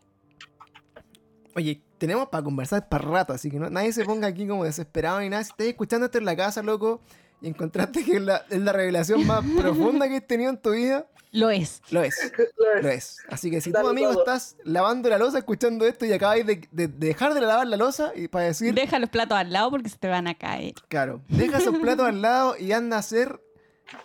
[1.56, 5.20] Oye, tenemos para conversar para rato, así que no, nadie se ponga aquí como desesperado
[5.20, 5.44] ni nada.
[5.44, 7.02] Si estás escuchando esto en la casa, loco,
[7.42, 10.72] y encontraste que es la, es la revelación más profunda que has tenido en tu
[10.72, 11.82] vida, Lo es.
[11.92, 12.32] lo es,
[12.82, 13.18] lo es.
[13.30, 14.22] Así que si tú, Dale amigo, todo.
[14.24, 17.78] estás lavando la losa escuchando esto y acabáis de, de- de dejar de lavar la
[17.78, 20.74] losa y para decir, Deja los platos al lado porque se te van a caer.
[20.88, 23.40] claro, deja esos platos al lado y anda a hacer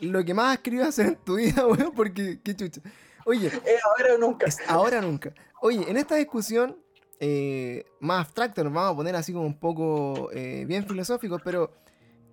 [0.01, 2.83] lo que más has querido hacer en tu vida, weón, porque qué chucha.
[3.29, 3.53] Oye, Es
[3.85, 4.47] ahora o nunca.
[4.47, 5.33] Es ahora o nunca.
[5.61, 6.77] Oye, en esta discusión
[7.21, 11.73] eh, más abstracta, nos vamos a poner así como un poco eh, bien filosóficos, pero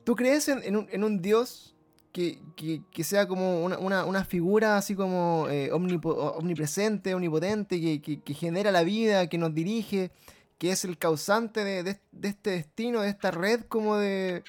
[0.04, 1.76] ¿tú crees en, en un, en un Dios
[2.12, 7.80] que, que- que sea como una, una- una figura así como eh, omnipo- omnipresente, omnipotente,
[8.02, 10.12] que, genera la vida, que nos dirige,
[10.58, 14.44] que es el causante de, de- de este destino, de esta red como de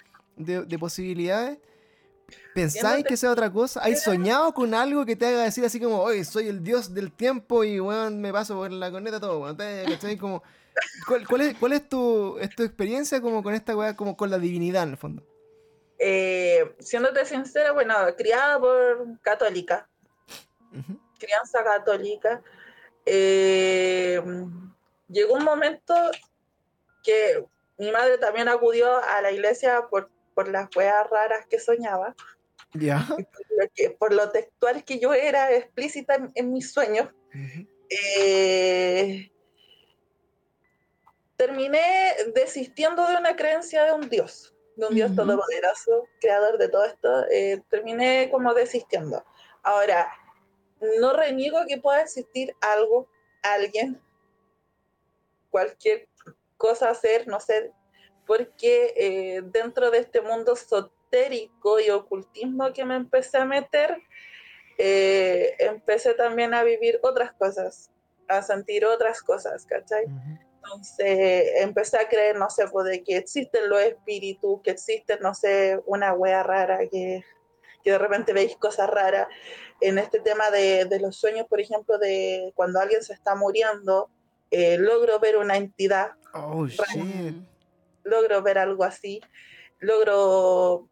[0.78, 1.58] posibilidades?
[2.54, 3.80] ¿Pensáis que sea otra cosa?
[3.82, 7.12] ¿Hay soñado con algo que te haga decir así como, oye, soy el dios del
[7.12, 9.56] tiempo y weón, me paso por la corneta todo, weón?
[9.56, 10.16] Te- ¿cachai?
[10.16, 10.42] Como,
[11.06, 14.30] ¿cuál, cuál es, cuál es tu, es tu experiencia como con esta weá, como con
[14.30, 15.22] la divinidad en el fondo?
[15.98, 19.88] Eh, siéndote sincera, bueno, criada por católica,
[21.18, 22.42] crianza católica,
[23.06, 24.20] eh,
[25.08, 25.94] llegó un momento
[27.02, 27.44] que
[27.78, 32.14] mi madre también acudió a la iglesia por, por las weas raras que soñaba,
[32.74, 33.06] Ya.
[33.08, 33.18] por
[33.58, 37.08] lo, que- por lo textual que yo era explícita en, en mis sueños.
[37.88, 39.30] Eh,
[41.36, 46.84] terminé desistiendo de una creencia de un Dios, de un Dios todopoderoso, creador de todo
[46.84, 49.24] esto, eh, terminé como desistiendo.
[49.62, 50.12] Ahora,
[51.00, 53.08] no reniego que pueda existir algo,
[53.42, 53.98] alguien,
[55.50, 56.08] cualquier
[56.58, 57.72] cosa hacer, no sé,
[58.26, 63.98] porque eh, dentro de este mundo esotérico y ocultismo que me empecé a meter,
[64.78, 67.90] eh, empecé también a vivir otras cosas,
[68.28, 70.04] a sentir otras cosas, ¿cachai?
[70.04, 70.38] Ujú.
[70.56, 75.32] Entonces empecé a creer, no sé, pues, de que existen los espíritus, que existen, no
[75.32, 77.24] sé, una wea rara, que,
[77.84, 79.28] que de repente veis cosas raras.
[79.80, 84.10] En este tema de, de los sueños, por ejemplo, de cuando alguien se está muriendo,
[84.50, 87.34] eh, logro ver una entidad, Oh, shit.
[88.06, 89.20] Logro ver algo así,
[89.80, 90.88] logro,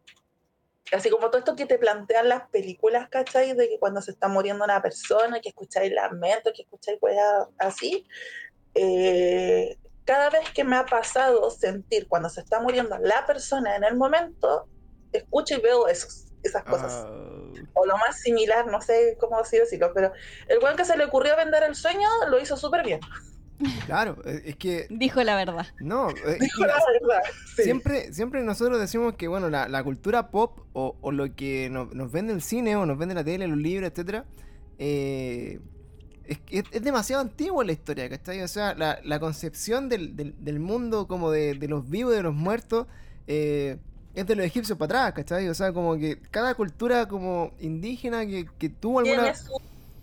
[0.91, 3.53] así como todo esto que te plantean las películas, ¿cachai?
[3.53, 8.05] De que cuando se está muriendo una persona, que escucháis lamento, que escucháis weas así,
[8.75, 13.83] eh, cada vez que me ha pasado sentir cuando se está muriendo la persona en
[13.83, 14.67] el momento,
[15.11, 17.05] escucho y veo esos, esas cosas.
[17.07, 20.11] Ah, O lo más similar, no sé cómo decirlo, pero
[20.47, 22.99] el weón que se le ocurrió vender el sueño lo hizo súper bien.
[23.85, 24.87] Claro, eh, es que.
[24.89, 25.67] Dijo la verdad.
[25.79, 27.21] No, eh, Dijo que la verdad.
[27.55, 27.63] sí.
[27.63, 31.93] Siempre, siempre nosotros decimos que, bueno, la, la cultura pop o, o lo que nos,
[31.93, 34.25] nos vende el cine o nos vende la tele, los libros, etcétera,
[34.77, 35.59] eh,
[36.25, 38.41] es, es, es demasiado antiguo en la historia, ¿cachai?
[38.41, 42.17] O sea, la, la concepción del, del, del mundo como de, de los vivos y
[42.17, 42.87] de los muertos
[43.27, 43.77] eh,
[44.15, 45.47] es de los egipcios para atrás, ¿cachai?
[45.49, 49.33] O sea, como que cada cultura como indígena que, que tuvo alguna...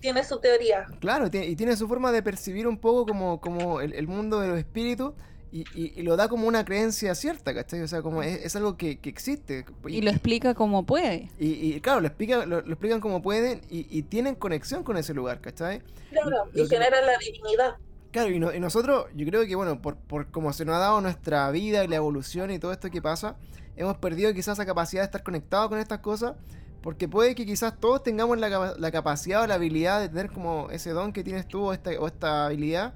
[0.03, 0.85] Tiene su, teoría.
[1.01, 4.41] Claro, tiene- y tiene su forma de percibir un poco como, como el, el mundo
[4.41, 5.13] de los espíritus
[5.53, 7.81] y, y- y lo da como una creencia cierta, ¿cachai?
[7.83, 9.65] O sea, como es, es algo que, que existe.
[9.87, 11.31] Y lo explica como puede.
[11.39, 14.97] y- y, claro, lo, explica, lo, lo explican como pueden y, y tienen conexión con
[14.97, 15.81] ese lugar, ¿cachai?
[16.11, 17.77] Claro, Lo y que- genera la divinidad.
[18.11, 20.79] Claro, y, no- y nosotros, yo creo que, bueno, por, por cómo se nos ha
[20.81, 23.37] dado nuestra vida y la evolución y todo esto que pasa,
[23.77, 26.35] hemos perdido quizás esa capacidad de estar conectados con estas cosas,
[26.83, 30.71] porque puede que quizás todos tengamos la, la capacidad o la habilidad de tener como
[30.71, 32.95] ese don que tienes tú o esta, o esta habilidad,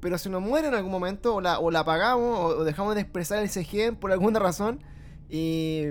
[0.00, 3.02] pero se nos muere en algún momento o la, o la apagamos o, dejamos de
[3.02, 4.82] expresar ese gen por alguna razón
[5.28, 5.88] y,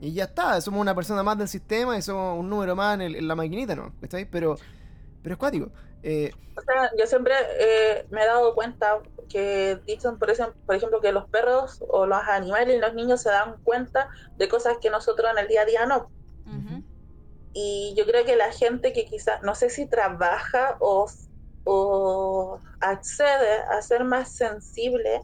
[0.00, 3.16] ya está, somos una persona más del sistema y somos un número más en, el-
[3.16, 3.94] en la maquinita, ¿no?
[4.02, 4.26] ¿Estáis?
[4.30, 4.60] Pero,
[5.22, 5.72] pero es cuático.
[6.02, 11.12] Eh, O sea, yo siempre eh, me he dado cuenta que dicen, por ejemplo, que
[11.12, 15.30] los perros o los animales y los niños se dan cuenta de cosas que nosotros
[15.32, 16.12] en el día a día no.
[17.52, 21.06] Y yo creo que la gente que quizás, no sé si trabaja o,
[21.64, 25.22] o accede a ser más sensible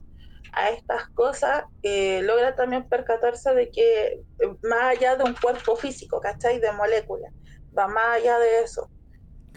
[0.53, 4.07] a estas cosas, eh, logra también percatarse de que
[4.39, 6.61] eh, más allá de un cuerpo físico, ¿cachai?
[6.61, 7.33] De moléculas,
[7.77, 8.91] va más allá de eso.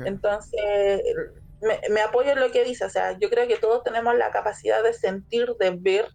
[0.03, 1.01] Entonces,
[1.61, 4.31] me, me apoyo en lo que dice, o sea, yo creo que todos tenemos la
[4.31, 6.07] capacidad de sentir, de ver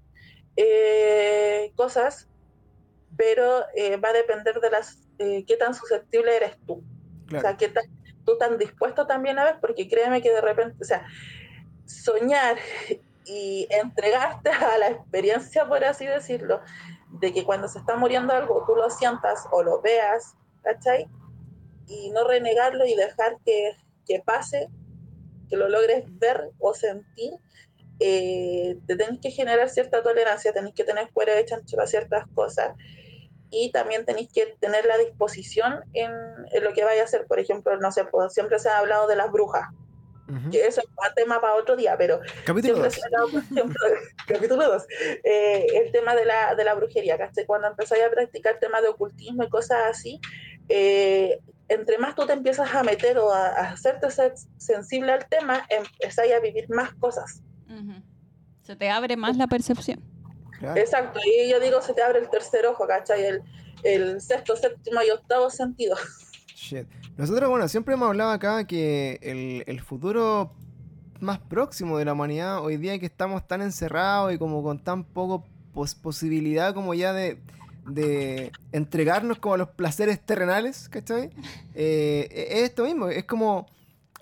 [0.56, 2.28] eh, cosas,
[3.16, 6.74] pero eh, va a depender de las eh, qué tan susceptible eres tú.
[6.74, 7.42] O claro.
[7.42, 7.84] sea, qué tan,
[8.24, 11.06] tú tan dispuesto también a ver, porque créeme que de repente, o sea,
[11.86, 12.56] soñar
[13.24, 16.60] y entregarte a la experiencia, por así decirlo,
[17.10, 21.08] de que cuando se está muriendo algo tú lo sientas o lo veas, ¿cachai?
[21.86, 24.68] Y no renegarlo y dejar que, que pase,
[25.48, 27.32] que lo logres ver o sentir,
[27.98, 32.26] eh, te tenés que generar cierta tolerancia, tenés que tener fuera de chancho a ciertas
[32.34, 32.74] cosas
[33.50, 36.10] y también tenéis que tener la disposición en,
[36.52, 37.26] en lo que vaya a hacer.
[37.26, 39.68] Por ejemplo, no sé, pues, siempre se ha hablado de las brujas,
[40.28, 40.50] Ujú.
[40.50, 42.94] que eso es un tema para otro día, pero Capítulo siempre 2.
[42.94, 43.80] se ha hablado, por ejemplo,
[44.26, 44.86] capítulo 2,
[45.22, 47.46] el tema de la, de la brujería, ¿cachai?
[47.46, 50.20] Cuando empezáis a practicar temas de ocultismo y cosas así,
[50.68, 51.38] eh,
[51.68, 54.08] entre más tú te empiezas a meter o a, a hacerte
[54.56, 57.42] sensible al tema, empezáis a vivir más cosas.
[57.68, 58.02] Ujú.
[58.62, 60.00] Se te abre más la percepción.
[60.58, 60.80] Claro.
[60.80, 63.24] Exacto, y yo digo, se te abre el tercer ojo, ¿cachai?
[63.24, 63.42] El,
[63.82, 65.96] el sexto, séptimo y octavo sentido.
[66.54, 66.86] Shit.
[67.16, 70.52] Nosotros, bueno, siempre hemos hablado acá que el, el futuro
[71.20, 75.04] más próximo de la humanidad, hoy día que estamos tan encerrados y como con tan
[75.04, 77.40] poco pos- posibilidad como ya de,
[77.86, 81.30] de entregarnos como a los placeres terrenales, ¿cachai?
[81.74, 83.66] Eh, es esto mismo, es como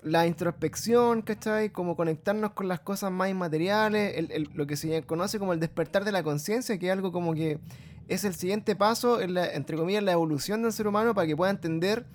[0.05, 1.71] la introspección, ¿cachai?
[1.71, 5.59] Como conectarnos con las cosas más inmateriales, el- el- lo que se conoce como el
[5.59, 7.59] despertar de la conciencia, que es algo como que
[8.07, 11.35] es el siguiente paso, en la, entre comillas, la evolución del ser humano para que
[11.35, 12.05] pueda entender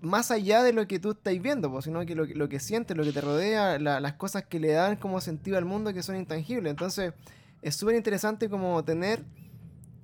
[0.00, 3.02] más allá de lo que tú estás viendo, pues, sino que lo, que- sientes, lo
[3.02, 6.14] que te rodea, la- las cosas que le dan como sentido al mundo que son
[6.14, 6.70] intangibles.
[6.70, 7.14] Entonces,
[7.62, 9.24] es súper interesante como tener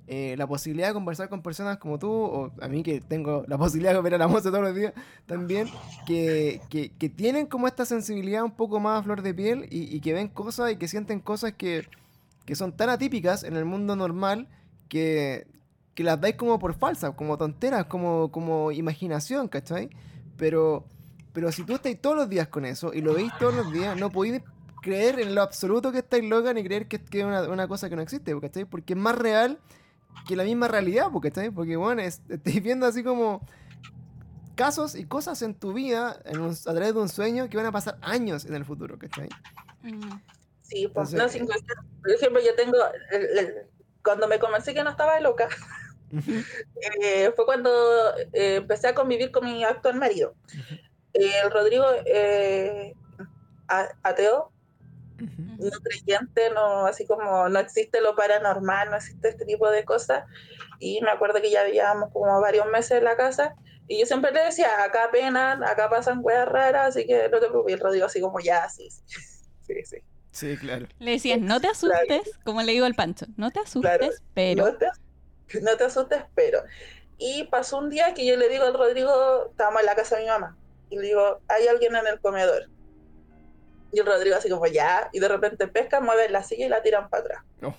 [0.07, 3.57] eh, la posibilidad de conversar con personas como tú, o a mí que tengo la
[3.59, 4.93] posibilidad de ver a la moza todos los días
[5.25, 5.67] también,
[6.05, 9.95] que, que, que tienen como esta sensibilidad un poco más a flor de piel y,
[9.95, 11.87] y que ven cosas y que sienten cosas que,
[12.45, 14.47] que son tan atípicas en el mundo normal
[14.89, 15.47] que,
[15.95, 19.89] que las dais como por falsas, como tonteras, como, como imaginación, ¿cachai?
[20.37, 20.85] Pero,
[21.33, 23.97] pero si tú estáis todos los días con eso y lo veis todos los días,
[23.97, 24.43] no podéis
[24.83, 27.95] creer en lo absoluto que estáis loca ni creer que, es una, una cosa que
[27.95, 28.65] no existe, ¿cachai?
[28.65, 29.59] Porque es más real
[30.27, 31.51] que la misma realidad, ¿cachai?
[31.51, 33.41] Porque, bueno, es- estáis viendo así como
[34.55, 37.65] casos y cosas en tu vida en un- a través de un sueño que van
[37.65, 39.29] a pasar años en el futuro, ¿cachai?
[40.61, 41.77] Sí, pues, Entonces, no, sin cuestión.
[42.01, 42.77] Por ejemplo, yo tengo,
[43.11, 43.55] el- el-
[44.03, 45.47] cuando me convencí que no estaba loca,
[47.01, 47.69] eh, fue cuando
[48.33, 50.33] eh, empecé a convivir con mi actual marido.
[51.13, 52.93] Eh, el Rodrigo, eh,
[53.67, 53.89] a-
[55.19, 55.65] ujú.
[55.69, 60.23] no creyente, no, así como no existe lo paranormal, no existe este tipo de cosas.
[60.79, 63.55] Y me acuerdo que ya vivíamos como varios meses en la casa.
[63.87, 67.47] Y yo siempre le decía, acá penan, acá pasan weas raras, así que no te
[67.47, 67.71] preocupes.
[67.71, 69.03] Y el Rodrigo así como, ya, sí, sí,
[69.61, 69.73] sí.
[69.85, 69.97] sí.
[70.35, 70.85] Sí, claro.
[70.99, 74.13] Le decías, no te asustes, como le digo al Pancho, no te asustes, Claro.
[74.33, 74.65] pero...
[74.65, 74.87] No te,
[75.61, 76.61] no te asustes, pero.
[77.17, 80.23] Y pasó un día que yo le digo al Rodrigo, estábamos en la casa de
[80.23, 80.57] mi mamá,
[80.89, 82.69] y le digo, hay alguien en el comedor.
[83.95, 86.81] Y el Rodrigo así como, ya, y de repente pescan, mueven la silla y la
[86.81, 87.43] tiran para atrás.
[87.63, 87.73] Oh.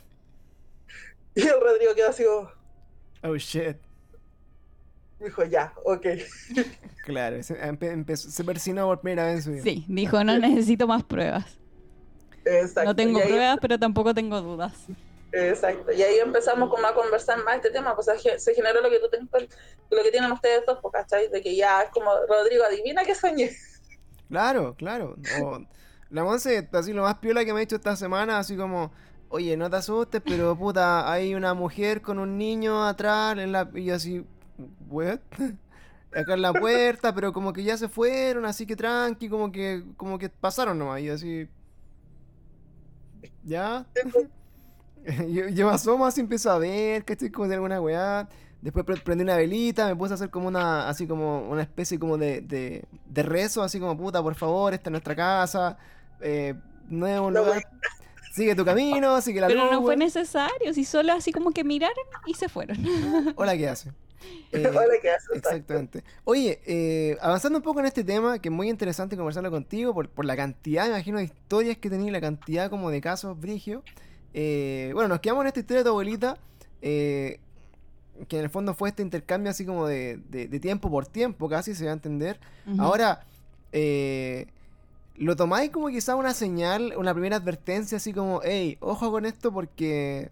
[1.35, 2.51] Y el Rodrigo quedó así como,
[3.23, 3.77] Oh shit.
[5.21, 6.07] Dijo, ya, ok.
[7.05, 9.63] Claro, se, empe- empezó- se persinó por primera vez en su vida.
[9.63, 11.45] Sí, dijo, no necesito más pruebas.
[12.47, 12.85] Exacto.
[12.85, 14.73] No tengo ahí, pruebas, pero tampoco tengo dudas.
[15.33, 15.93] Exacto.
[15.93, 18.09] Y ahí empezamos como a conversar más este tema, pues
[18.39, 19.47] se generó lo que tú tenés, con-
[19.91, 21.29] lo que tienen ustedes dos, pues, ¿cachai?
[21.29, 23.51] De que ya es como, Rodrigo, adivina qué soñé.
[24.29, 25.17] Claro, claro.
[25.43, 25.61] O,
[26.11, 28.93] la Monse, así lo más piola que me ha dicho esta semana, así como,
[29.29, 33.71] oye, no te asustes, pero puta, hay una mujer con un niño atrás, en la...
[33.75, 34.25] y yo así,
[34.89, 35.19] ¿what?
[36.15, 39.85] Acá en la puerta, pero como que ya se fueron, así que tranqui, como que,
[39.97, 41.49] como que pasaron nomás, y así...
[43.45, 43.87] ¿Ya?
[45.29, 48.29] yo, yo me asomo así, empiezo a ver, que estoy como de alguna weá.
[48.61, 51.99] Después pre- prendí una velita, me puse a hacer como una, así como una especie
[51.99, 55.77] como de, de, de rezo, así como puta, por favor, esta es nuestra casa,
[56.21, 56.55] eh,
[56.89, 57.63] no es un lugar,
[58.33, 61.65] sigue tu camino, sigue la Pero luz, no fue necesario, si solo así como que
[61.65, 61.97] miraron
[62.27, 62.77] y se fueron.
[63.37, 63.93] Hola, ¿qué hace?
[64.51, 65.29] Eh, Hola, ¿qué haces?
[65.35, 66.03] Exactamente.
[66.25, 70.09] Oye, eh, avanzando un poco en este tema, que es muy interesante conversarlo contigo por,
[70.09, 73.83] por la cantidad, me imagino, de historias que tenía, la cantidad como de casos brigio.
[74.35, 76.39] Eh, bueno, nos quedamos en esta historia de tu abuelita,
[76.83, 77.39] eh,
[78.29, 81.49] que en el fondo fue este intercambio así como de, de- de tiempo por tiempo,
[81.49, 82.41] casi se va a entender.
[82.79, 83.25] Ahora,
[83.73, 84.47] eh,
[85.19, 89.53] ¿lo tomáis como quizá una señal, una primera advertencia así como, hey, ojo con esto
[89.53, 90.31] porque,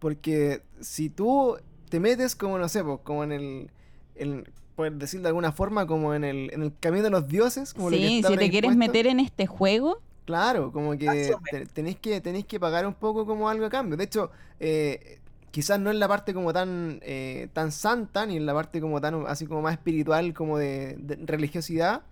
[0.00, 1.58] porque si tú
[1.90, 3.70] te metes como, no sé, pues, como en el,
[4.16, 4.44] en-
[4.76, 7.90] por decirlo de alguna forma, como en el, en el camino de los dioses, como
[7.90, 11.66] lo que Sí, está si te quieres meter en este juego, Claro, como que te-
[11.66, 13.96] tenéis que tenéis que pagar un poco como algo a cambio.
[13.96, 15.20] De hecho, eh,
[15.52, 19.00] quizás no en la parte como tan eh, tan santa ni en la parte como
[19.00, 22.02] tan así como más espiritual como de, de religiosidad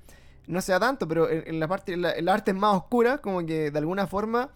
[0.47, 3.19] no sea tanto, pero en, en la parte en la, en la arte más oscura
[3.19, 4.51] como que de alguna forma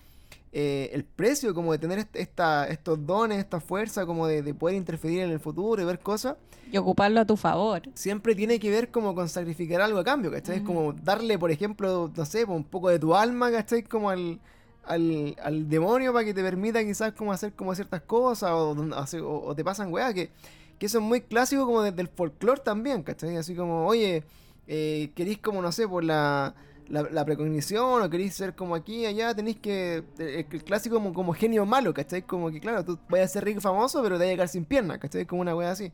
[0.52, 4.54] eh, el precio como de tener est- esta, estos dones, esta fuerza como de, de
[4.54, 6.36] poder interferir en el futuro y ver cosas
[6.70, 7.82] y ocuparlo a tu favor.
[7.94, 10.56] siempre tiene que ver como con sacrificar algo a cambio, ¿cachai?
[10.56, 13.82] Es como darle, por ejemplo, no sé, un poco de tu alma, ¿cachai?
[13.84, 14.38] Como al,
[14.84, 19.64] al, al demonio para que te permita quizás como hacer como ciertas cosas o, te
[19.64, 20.30] pasan weá, que,
[20.78, 23.36] que eso es muy clásico como desde el folclore también, ¿cachai?
[23.36, 24.24] Así como, oye,
[24.68, 26.54] eh, queréis como, no sé, por la,
[26.88, 31.32] la, la precognición o queréis ser como aquí allá, tenéis que, eh, el clásico como,
[31.32, 32.22] genio malo, ¿cachai?
[32.22, 34.48] Como que, claro, tú vayas a ser rico y famoso, pero te vas a quedar
[34.48, 35.26] sin piernas, ¿cachai?
[35.26, 35.90] Como una weá así.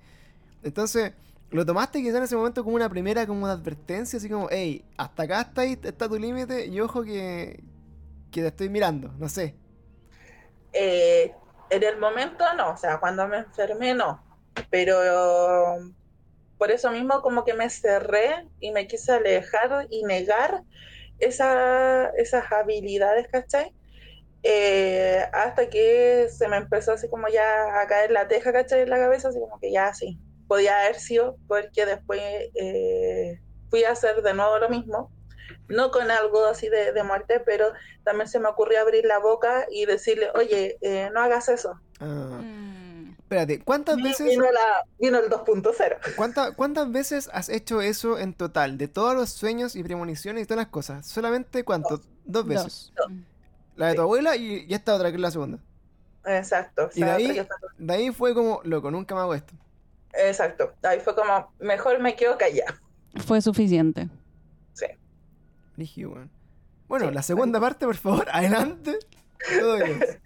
[0.62, 1.12] Entonces,
[1.51, 4.85] lo tomaste quizás en ese momento como una primera, como una advertencia, así como, hey,
[4.97, 7.62] hasta acá está, ahí, está tu límite y ojo que,
[8.33, 9.55] que te estoy mirando, no sé.
[10.72, 11.33] Eh,
[11.70, 14.20] en el momento no, o sea, cuando me enfermé no,
[14.70, 15.79] pero
[16.65, 20.62] por eso mismo como que me cerré y me quise alejar y negar
[21.19, 23.71] esa- esas habilidades, ¿cachai?
[24.43, 28.81] Eh, hasta que se me empezó así como ya a caer la teja, ¿cachai?
[28.81, 32.23] En la cabeza, así como que ya sí, podía haber sido, porque después
[32.55, 33.39] eh,
[33.69, 35.11] fui a hacer de nuevo lo mismo,
[35.69, 39.67] no con algo así de, de muerte, pero también se me ocurrió abrir la boca
[39.71, 41.79] y decirle, oye, eh, no hagas eso.
[42.01, 42.64] Mm.
[43.25, 45.97] Espérate, ¿cuántas Vino, veces, la, vino el 2.0.
[46.16, 48.79] cuánta- cuántas veces has hecho eso en total?
[48.79, 51.07] De todos los sueños y premoniciones y todas las cosas.
[51.07, 52.01] ¿Solamente cuánto?
[52.25, 52.93] Dos veces.
[52.97, 53.09] Dos.
[53.77, 55.59] La de tu abuela y, y esta otra que es la segunda.
[56.27, 56.89] Exacto.
[56.95, 57.47] Y de ahí-
[57.79, 59.53] De ahí fue como, loco, nunca me hago esto.
[60.12, 60.72] Exacto.
[60.83, 62.81] Ahí fue como, mejor me quedo callada.
[63.27, 64.09] Fue suficiente.
[64.75, 64.87] Sí.
[66.87, 67.14] Bueno, Sí.
[67.14, 68.99] la segunda parte, por favor, adelante.
[69.59, 70.01] Todo bien.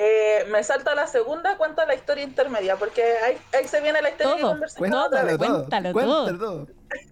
[0.00, 4.00] Eh, me salto a la segunda, cuento la historia intermedia, porque ahí, ahí se viene
[4.00, 4.52] la historia que Todo.
[4.52, 5.38] otra Cuéntalo vez.
[5.38, 5.58] todo.
[5.58, 6.66] Cuéntalo Cuéntalo todo.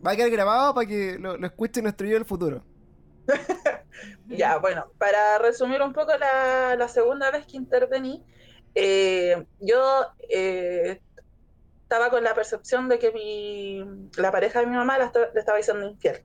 [0.07, 2.63] Va a quedar grabado para que lo, lo escuche nuestro yo del futuro.
[4.29, 8.23] Ya, bueno, para resumir un poco la, la segunda vez que intervení,
[8.75, 11.01] eh, yo eh,
[11.83, 13.85] estaba con la percepción de que mi,
[14.17, 16.23] la pareja de mi mamá la le estaba diciendo infiel.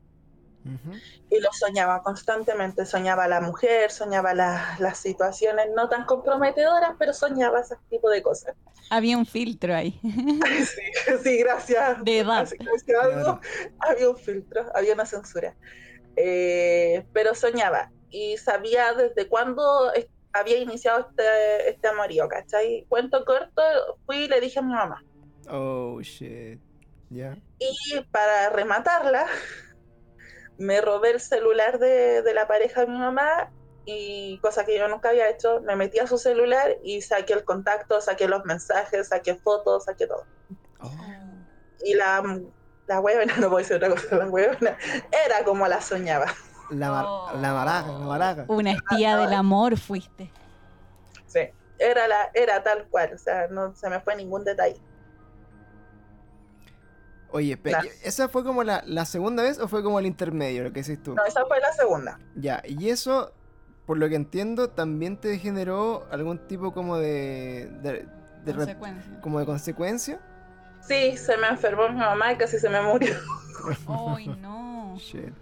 [1.29, 7.13] Y lo soñaba constantemente, soñaba la mujer, soñaba la- las situaciones no tan comprometedoras, pero
[7.13, 8.55] soñaba ese tipo de cosas.
[8.89, 9.99] Había un filtro ahí.
[10.03, 12.03] Sí, sí, gracias.
[12.03, 12.47] De edad.
[13.01, 13.39] Algo,
[13.79, 15.55] había un filtro, había una censura.
[16.15, 19.91] Eh, pero soñaba y sabía desde cuándo
[20.33, 22.85] había iniciado este, este amorío, ¿cachai?
[22.89, 23.61] Cuento corto,
[24.05, 25.03] fui y le dije a mi mamá.
[25.49, 26.59] Oh, shit.
[27.09, 27.37] Ya.
[27.59, 29.25] Y para rematarla,
[30.57, 33.51] me robé el celular de, de la pareja de mi mamá
[33.85, 37.43] y cosa que yo nunca había hecho, me metí a su celular y saqué el
[37.43, 40.23] contacto, saqué los mensajes, saqué fotos, saqué todo.
[40.79, 40.91] Oh.
[41.83, 42.21] Y la,
[42.87, 44.77] la huevona, no puedo decir otra cosa, la huevona,
[45.25, 46.27] era como la soñaba.
[46.69, 47.31] La, Oh.
[47.41, 48.45] la baraja, la baraja.
[48.47, 50.31] Una espía del amor fuiste.
[51.27, 51.41] Sí,
[51.79, 54.79] era, la, era tal cual, o sea, no se me fue ningún detalle.
[57.31, 57.57] Oye.
[58.03, 61.01] ¿esa fue como la, la segunda vez o fue como el intermedio, lo que decís
[61.01, 61.15] tú?
[61.15, 62.19] No, esa fue la segunda.
[62.35, 63.33] Ya, y eso,
[63.85, 67.69] por lo que entiendo, también te generó algún tipo como de...
[67.81, 68.07] de,
[68.53, 69.21] Consecuencia.
[69.21, 70.19] como de consecuencia.
[70.81, 73.13] Sí, se me enfermó mi mamá y casi se me murió.
[73.87, 74.95] Ay, no.
[74.97, 75.33] Shit.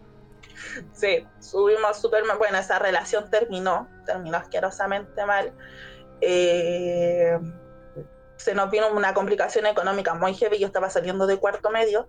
[0.91, 2.37] Sí, subimos súper mal.
[2.37, 5.53] Bueno, esa relación terminó, terminó asquerosamente mal.
[6.21, 7.39] Eh,
[8.39, 10.59] se nos vino una complicación económica muy heavy.
[10.59, 12.07] Yo estaba saliendo de cuarto medio,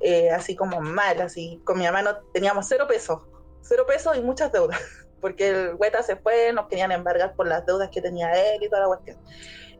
[0.00, 1.60] eh, así como mal, así.
[1.64, 3.22] Con mi mamá no teníamos cero pesos,
[3.62, 4.78] cero pesos y muchas deudas.
[5.22, 8.68] Porque el Hueta se fue, nos querían embargar por las deudas que tenía él y
[8.68, 9.18] toda la cuestión.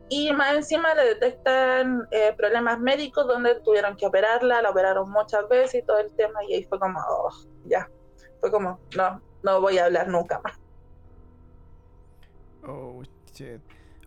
[0.09, 5.47] Y más encima le detectan eh, problemas médicos donde tuvieron que operarla, la operaron muchas
[5.47, 6.43] veces y todo el tema.
[6.47, 7.31] Y ahí fue como, oh,
[7.65, 7.87] ya.
[8.39, 10.59] Fue como, no, no voy a hablar nunca más.
[12.67, 13.61] Oh, shit.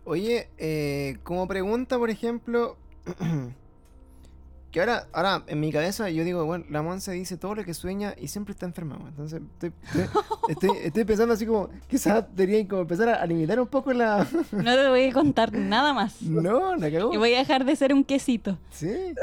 [0.09, 2.77] Oye, eh, como pregunta, por ejemplo,
[4.71, 7.75] que ahora, ahora en mi cabeza yo digo, bueno, la Monse dice todo lo que
[7.75, 9.09] sueña y siempre está enferma, weón.
[9.09, 10.05] entonces estoy, estoy,
[10.49, 14.25] estoy- estoy pensando así como, quizás deberían como empezar a, a limitar un poco la...
[14.51, 16.21] No te voy a contar nada más.
[16.23, 17.13] no, la cagó.
[17.13, 18.57] Y voy a dejar de ser un quesito.
[18.71, 19.13] Sí.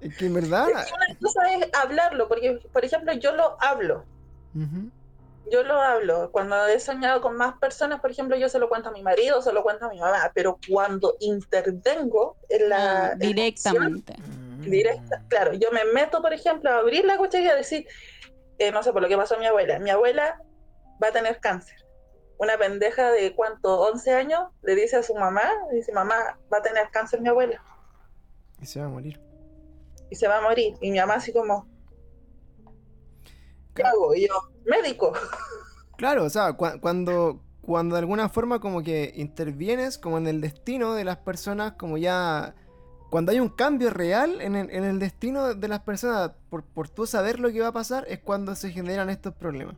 [0.00, 0.68] Es que en verdad...
[0.68, 4.06] Una cosa es hablarlo, porque, por ejemplo, yo lo hablo.
[4.54, 4.90] Ujú.
[5.50, 6.30] Yo lo hablo.
[6.30, 9.42] Cuando he soñado con más personas, por ejemplo, yo se lo cuento a mi marido,
[9.42, 10.30] se lo cuento a mi mamá.
[10.34, 13.06] Pero cuando intervengo en la.
[13.06, 14.14] Acción directamente.
[14.60, 17.86] directa, claro, yo me meto, por ejemplo, a abrir la cuchara y a decir,
[18.58, 19.78] eh, no sé, por lo que pasó a mi abuela.
[19.78, 20.40] Mi abuela
[21.02, 21.76] va a tener cáncer.
[22.38, 26.58] Una pendeja de cuánto, 11 años, le dice a su mamá, le dice, mamá, va
[26.58, 27.62] a tener cáncer mi abuela.
[28.60, 29.20] Y se va a morir.
[30.10, 30.74] y se va a morir.
[30.80, 31.69] Y mi mamá así como,
[33.82, 34.14] ¿qué hago?
[34.14, 35.12] Y yo, médico.
[35.96, 40.40] Claro, o sea, cua- cuando, cuando de alguna forma como que intervienes como en el
[40.40, 42.54] destino de las personas, como ya...
[43.10, 46.88] Cuando hay un cambio real en el, en el destino de las personas, por, por
[46.88, 49.74] tú saber lo que va a pasar, es cuando se generan estos problemas.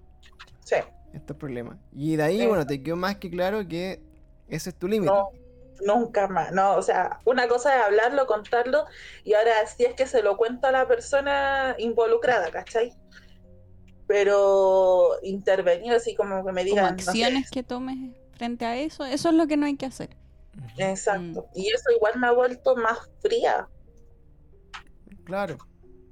[0.60, 0.76] Sí,
[1.14, 1.78] Estos problemas.
[1.94, 2.46] Y de ahí, Sí.
[2.46, 4.02] bueno, te quedó más que claro que
[4.48, 5.10] ese es tu límite.
[5.10, 5.30] no,
[5.86, 6.52] nunca más.
[6.52, 8.84] No, o sea, una cosa es hablarlo, contarlo,
[9.24, 12.92] y ahora si es que se lo cuento a la persona involucrada, ¿cachai?
[14.06, 17.96] Pero intervenir así como que me Como digan, no sé, acciones que tomes
[18.32, 20.10] frente a eso, eso es lo que no hay que hacer.
[20.76, 21.46] Exacto.
[21.54, 23.68] Y eso igual me ha vuelto más fría.
[25.24, 25.56] Claro.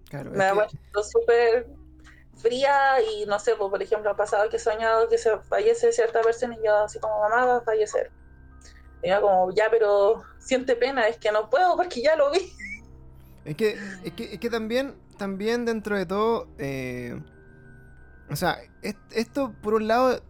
[0.08, 0.30] Claro.
[0.32, 1.66] me ha que- vuelto súper
[2.36, 5.92] fría y no sé, pues, por ejemplo, ha pasado que he soñado que se fallece
[5.92, 8.10] cierta persona y yo así como mamá va a fallecer.
[9.02, 12.52] Y yo como, ya, pero siente pena, es que no puedo porque ya lo vi.
[13.44, 17.18] Es que, es que, es que también, también dentro de todo, eh,
[18.30, 20.22] o sea, es- esto por un lado,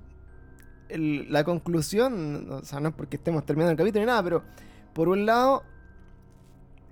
[0.88, 4.42] la conclusión, o sea, no es porque estemos terminando el capítulo ni nada, pero
[4.92, 5.62] por un lado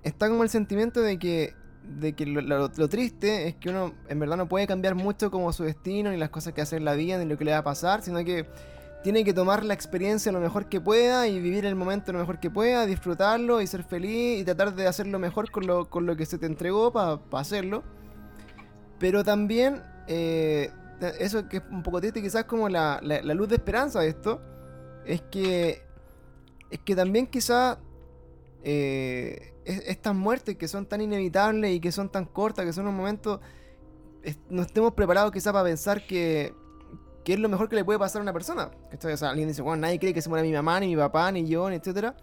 [0.03, 1.53] está como el sentimiento de que,
[1.99, 5.31] de que lo, lo- lo triste es que uno en verdad no puede cambiar mucho
[5.31, 7.51] como su destino, ni las cosas que hace en la vida, ni lo que le
[7.51, 8.47] va a pasar, sino que
[9.03, 12.39] tiene que tomar la experiencia lo mejor que pueda y vivir el momento lo mejor
[12.39, 16.15] que pueda, disfrutarlo y ser feliz y tratar de hacerlo mejor con lo, con lo
[16.15, 17.83] que se te entregó para hacerlo.
[18.99, 20.71] Pero también, eh,
[21.19, 24.41] eso que es un poco triste, quizás como la, la- luz de esperanza de esto,
[25.05, 25.81] es que,
[26.69, 27.77] es que también quizás
[28.63, 32.87] eh, es- estas muertes que son tan inevitables y que son tan cortas, que son
[32.87, 33.39] un momento,
[34.23, 36.53] es- no estemos preparados quizás para pensar que,
[37.23, 38.71] que es lo mejor que le puede pasar a una persona.
[38.91, 39.13] ¿cachai?
[39.13, 41.31] O sea, alguien dice, bueno, nadie cree que se muera mi mamá, ni mi papá,
[41.31, 42.15] ni yo, ni etcétera.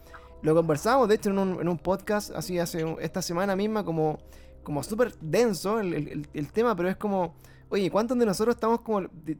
[0.42, 4.18] Lo conversamos, de hecho, en un, en un podcast así hace esta semana misma, como,
[4.62, 7.34] como súper denso el- el tema, pero es como,
[7.68, 9.38] oye, ¿cuántos de nosotros estamos como di-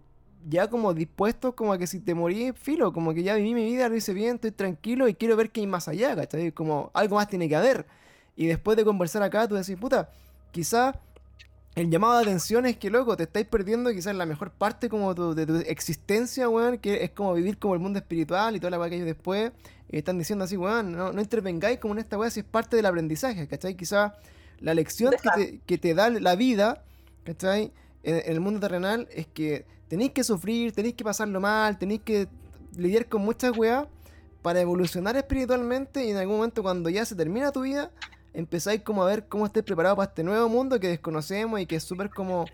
[0.49, 3.65] ya como dispuestos como a que si te morí, filo, como que ya viví mi
[3.65, 6.53] vida, lo hice bien, estoy tranquilo y quiero ver qué hay más allá, ¿cachai?
[6.53, 7.87] Como algo más tiene que haber.
[8.37, 10.11] Y después de conversar acá, tú decís, puta,
[10.53, 11.01] quizá
[11.75, 15.15] el llamado de atención es que, loco, te estáis perdiendo quizás la mejor parte como
[15.15, 18.71] tu- de tu existencia, weón, que es como vivir como el mundo espiritual y toda
[18.71, 19.53] la weá que hay después.
[19.91, 22.77] Y están diciendo así, weón, no, no intervengáis como en esta weá si es parte
[22.77, 23.75] del aprendizaje, ¿cachai?
[23.77, 24.15] Quizá
[24.61, 26.83] la lección que te, que te da la vida,
[27.25, 27.73] ¿cachai?
[28.07, 32.29] En, el mundo terrenal es que tenéis que sufrir, tenéis que pasarlo mal, tenéis que
[32.77, 33.87] lidiar con muchas weas
[34.43, 37.91] para evolucionar espiritualmente y en algún momento cuando ya se termina tu vida,
[38.33, 41.77] empezáis como a ver cómo estáis preparados para este nuevo mundo que desconocemos y que
[41.77, 42.45] es súper como,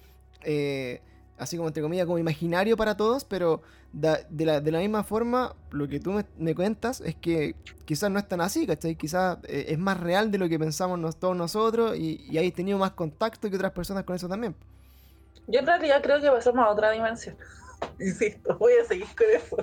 [0.43, 1.03] eh,
[1.37, 3.61] así como entre comillas, como imaginario para todos, pero
[3.93, 8.41] de, la, misma forma, lo que tú me, cuentas es que quizás no es tan
[8.41, 8.97] así, ¿cachai?
[8.97, 12.79] Quizás eh, es más real de lo que pensamos todos nosotros y, y hay tenido
[12.79, 14.55] más contacto que otras personas con eso también.
[15.47, 17.37] Yo en realidad creo que pasamos a otra dimensión.
[17.99, 19.57] Insisto, voy a seguir con eso.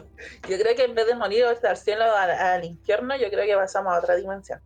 [0.48, 3.46] Yo creo que en vez de morir o estar cielo al, al infierno, yo creo
[3.46, 4.62] que pasamos a otra dimensión.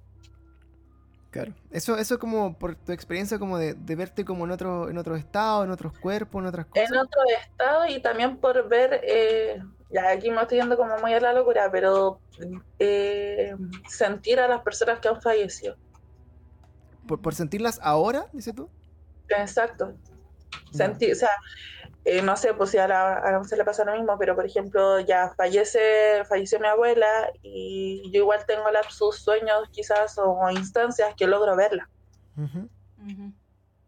[1.33, 1.51] Claro.
[1.71, 5.15] Eso, eso como por tu experiencia como de, de verte como en otro, en otro
[5.15, 6.91] estado, en otros cuerpos, en otras cosas.
[6.91, 9.59] En otro estado y también por ver, eh,
[9.89, 12.19] ya aquí me estoy yendo como muy a la locura, pero
[12.77, 13.55] eh,
[13.89, 15.75] sentir a las personas que han fallecido.
[17.07, 18.69] Por, por sentirlas ahora, dices tú.
[19.29, 19.95] Exacto.
[20.71, 20.85] Ya.
[20.85, 21.29] Sentir, o sea,
[22.05, 24.35] eh, no sé, pues si a la, a la se le pasa lo mismo, pero
[24.35, 30.49] por ejemplo, ya fallece, falleció mi abuela y yo igual tengo lapsus, sueños quizás o
[30.49, 31.89] instancias que logro verla.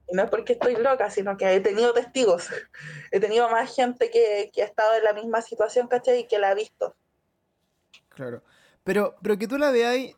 [0.07, 2.49] Y no es porque estoy loca, sino que he tenido testigos.
[3.11, 6.19] He tenido más gente que, que ha estado en la misma situación, ¿cachai?
[6.19, 6.95] Y que la ha visto.
[8.09, 8.43] Claro.
[8.83, 10.15] Pero, pero que tú la veáis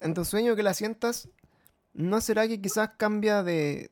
[0.00, 1.28] en tu sueño, que la sientas,
[1.92, 3.90] ¿no será que quizás cambia de...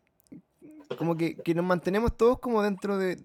[0.96, 3.18] como que, que nos mantenemos todos como dentro de,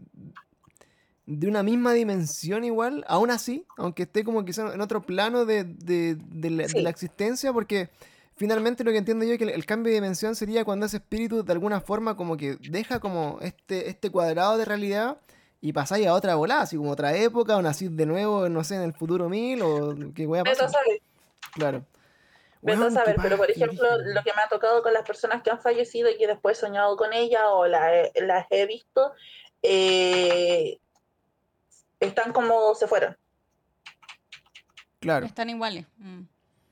[1.26, 5.64] de una misma dimensión igual, aún así, aunque esté como quizás en otro plano de,
[5.64, 6.82] de- de la, de Sí.
[6.82, 7.90] la existencia, porque
[8.36, 10.98] finalmente lo que entiendo yo es que el, el cambio de dimensión sería cuando ese
[10.98, 15.18] espíritu de alguna forma como que deja como este, este cuadrado de realidad
[15.62, 18.76] y pasáis a otra volada, así como otra época, o nacís de nuevo, no sé,
[18.76, 20.70] en el futuro mil, o qué voy a pasar.
[21.54, 21.86] Claro.
[22.64, 25.52] Vete a saber, pero por ejemplo, lo que me ha tocado con las personas que
[25.52, 29.14] han fallecido y que después he soñado con ellas o la he- las he visto,
[29.62, 30.80] eh,
[32.00, 33.18] están como se fueron.
[35.00, 35.26] Claro.
[35.26, 35.86] Están iguales.
[35.98, 36.22] Mm.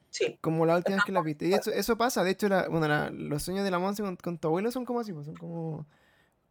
[0.10, 1.48] Sí, Como la última vez que la viste.
[1.48, 4.18] Y eso, eso pasa, de hecho, la- bueno, la- los sueños de la Monse con,
[4.18, 5.86] con tu abuelo son como así, pues, son como,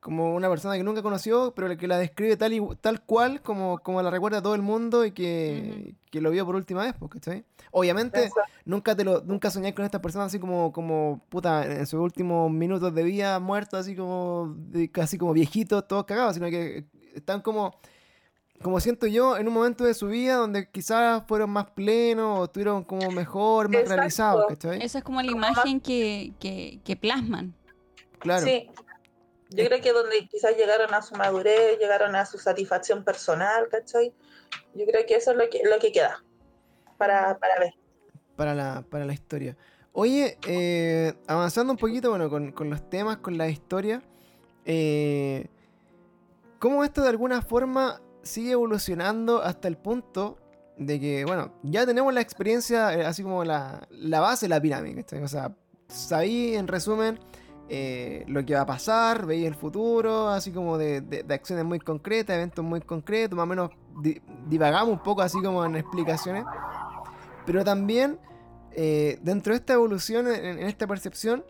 [0.01, 3.79] como una persona que nunca conoció, pero que la describe tal, y, tal cual como,
[3.81, 7.45] como la recuerda todo el mundo y que, que lo vio por última vez, ¿cachai?
[7.71, 8.31] Obviamente,
[8.65, 12.51] nunca te lo, nunca soñás con estas personas así como, como puta, en sus últimos
[12.51, 17.43] minutos de vida, muertos, así como, de- casi como viejitos, todos cagados, sino que están
[17.43, 17.75] como,
[18.63, 22.45] como siento yo, en un momento de su vida donde quizás fueron más plenos o
[22.45, 23.97] estuvieron como mejor, más Exacto.
[23.97, 24.83] realizados, ¿cachai?
[24.83, 27.55] Esa es como la imagen que, que, que plasman.
[28.19, 28.47] Claro.
[28.47, 28.67] Sí.
[29.51, 34.15] Yo creo que donde quizás llegaron a su madurez, llegaron a su satisfacción personal, ¿cachai?
[34.75, 36.23] Yo creo que eso es lo que, lo que queda
[36.97, 37.75] para, para ver.
[38.37, 39.57] para la, para la historia.
[39.93, 44.03] Oye, eh, avanzando un poquito, bueno, con, con los temas, con la historia,
[44.65, 45.49] eh,
[46.61, 50.39] ¿cómo esto de alguna forma sigue evolucionando hasta el punto
[50.77, 54.61] de que, bueno, ya tenemos la experiencia, eh, así como la, la base de la
[54.61, 55.23] pirámide, ¿cachai?
[55.25, 55.57] O sea,
[55.89, 57.19] sabí en resumen
[57.73, 62.35] eh, lo que va a pasar, veis el futuro, así como de, acciones muy concretas,
[62.35, 63.71] eventos muy concretos, más o menos
[64.03, 66.45] di- divagamos un poco así como en explicaciones.
[67.47, 68.19] Pero también,
[68.73, 71.45] eh, dentro de esta evolución, en, en esta percepción,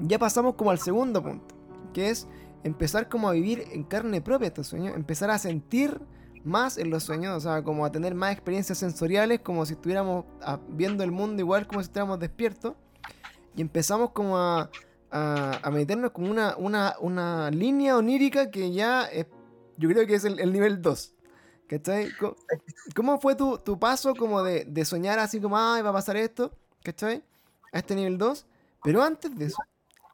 [0.00, 1.54] ya pasamos como al segundo punto,
[1.94, 2.26] que es
[2.64, 6.00] empezar como a vivir en carne propia estos sueños, empezar a sentir
[6.44, 10.24] más en los sueños, o sea, como a tener más experiencias sensoriales, como si estuviéramos
[10.42, 12.74] ah, viendo el mundo igual como si estuviéramos despiertos,
[13.54, 14.68] y empezamos como a,
[15.12, 19.26] a- a meternos como una, una, una línea onírica que ya es-
[19.76, 21.14] yo creo que es el, el nivel 2.
[21.68, 22.10] ¿Cachai?
[22.18, 22.36] Co-
[22.94, 26.16] ¿Cómo fue tu, tu paso como de, de soñar así como, ay, va a pasar
[26.16, 26.52] esto?
[26.82, 27.22] ¿Cachai?
[27.72, 28.46] A este nivel 2.
[28.84, 29.56] Pero antes de eso,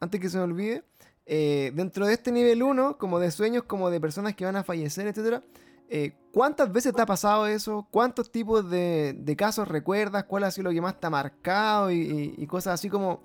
[0.00, 0.84] antes que se me olvide,
[1.26, 4.64] eh, dentro de este nivel 1, como de sueños, como de personas que van a
[4.64, 5.42] fallecer, etcétera,
[5.88, 7.86] eh, ¿cuántas veces te ha pasado eso?
[7.90, 10.24] ¿Cuántos tipos de, de casos recuerdas?
[10.24, 11.90] ¿Cuál ha sido lo que más te ha marcado?
[11.90, 13.22] Y cosas así como...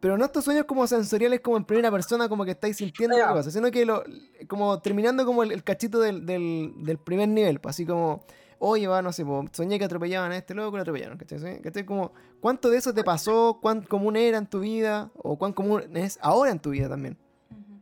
[0.00, 3.32] Pero no estos sueños como sensoriales, como en primera persona, como que estáis sintiendo la
[3.32, 4.02] cosa, sino que lo,
[4.48, 8.24] como terminando como el, el cachito del, del, del primer nivel, pues así como,
[8.58, 11.38] oye, va, no sé, po, soñé que atropellaban a este loco, lo atropellaron, ¿cachai?
[11.38, 11.60] ¿Sí?
[11.62, 11.84] ¿Cachai?
[11.84, 13.58] Como, ¿cuánto de eso te pasó?
[13.60, 15.10] ¿Cuán común era en tu vida?
[15.16, 17.16] ¿O cuán común es ahora en tu vida también?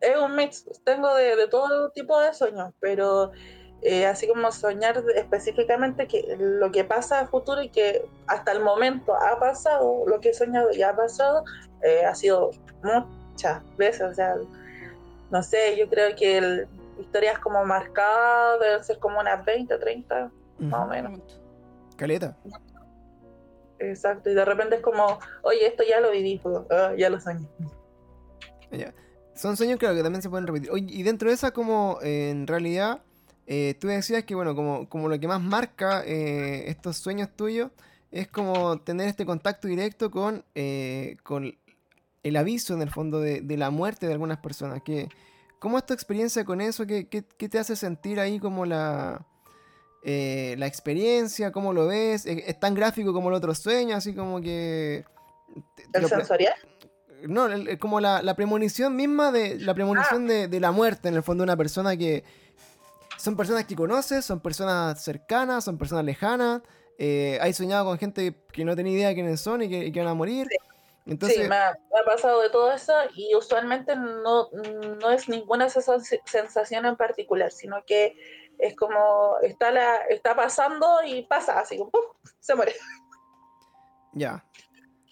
[0.00, 3.32] Es un mix, tengo de, de todo tipo de sueños, pero
[3.82, 8.60] eh, así como soñar específicamente que lo que pasa a futuro y que hasta el
[8.60, 11.44] momento ha pasado, lo que he soñado ya ha pasado,
[11.82, 12.50] eh, ha sido
[12.82, 14.34] muchas veces, o sea,
[15.30, 16.68] no sé, yo creo que el-
[16.98, 21.20] historias como marcadas deben ser como unas 20, 30, más o menos.
[21.96, 22.36] Caleta.
[23.78, 27.20] Exacto, y de repente es como, oye, esto ya lo viví, pues, ah, ya lo
[27.20, 27.46] soñé.
[28.72, 28.92] Ya.
[29.34, 30.70] Son sueños, claro, que también se pueden repetir.
[30.72, 33.02] Oye, y dentro de esa, como eh, en realidad,
[33.50, 37.70] eh, tú decías que, bueno, como, como lo que más marca eh, estos sueños tuyos
[38.10, 41.56] es como tener este contacto directo con, eh, con
[42.22, 44.82] el aviso, en el fondo, de, de la muerte de algunas personas.
[44.82, 45.08] Que,
[45.58, 46.86] ¿Cómo es tu experiencia con eso?
[46.86, 49.24] ¿Qué, qué- qué te hace sentir ahí como la,
[50.04, 51.50] eh, la experiencia?
[51.52, 52.26] ¿Cómo lo ves?
[52.26, 53.96] ¿Es, es tan gráfico como el otro sueño?
[53.96, 55.04] Así como que...
[55.94, 56.54] ¿El lo sensorial?
[57.26, 61.08] no, el- el- como la, la premonición misma de la premonición de, de la muerte,
[61.08, 62.22] en el fondo, de una persona que
[63.18, 66.62] son personas que conoces, son personas cercanas, son personas lejanas,
[66.98, 69.92] eh, hay soñado con gente que no tenía idea de quiénes son y que, y
[69.92, 70.48] que van a morir.
[71.06, 75.28] Entonces, sí, me ha, me ha pasado de todo eso y usualmente no, no es
[75.28, 78.14] ninguna sens- sensación en particular, sino que
[78.58, 82.02] es como está, la, está pasando y pasa, así como ¡pum!
[82.40, 82.74] se muere.
[84.12, 84.44] ya.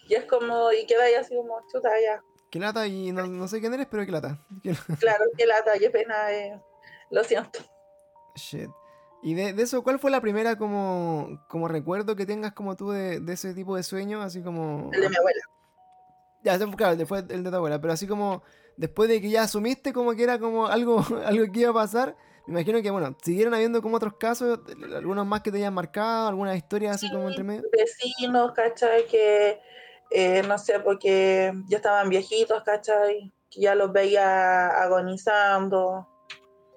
[0.09, 2.21] Y es como, y queda ahí así como, chuta, ya.
[2.51, 4.39] Qué lata y no, no sé quién eres, pero qué lata.
[4.63, 6.61] Qué- Claro, que lata, qué pena, eh,
[7.09, 7.59] lo siento.
[8.37, 8.69] Shit.
[9.23, 12.91] Y de, de eso, ¿cuál fue la primera como, como recuerdo que tengas como tú
[12.91, 14.21] de, de ese tipo de sueño?
[14.21, 14.91] Así como...
[14.93, 15.41] El de mi abuela.
[16.43, 18.43] Ya, claro, fue el de tu abuela, pero así como
[18.77, 22.15] después de que ya asumiste como que era como algo, algo que iba a pasar,
[22.45, 24.59] me imagino que, bueno, siguieron habiendo como otros casos,
[24.95, 27.63] algunos más que te hayan marcado, algunas historias así como entre medio.
[27.73, 29.05] Vecinos, ¿cachai?
[29.07, 29.59] Que,
[30.11, 33.33] eh, no sé, porque ya estaban viejitos, ¿cachai?
[33.49, 36.07] Que ya los veía agonizando,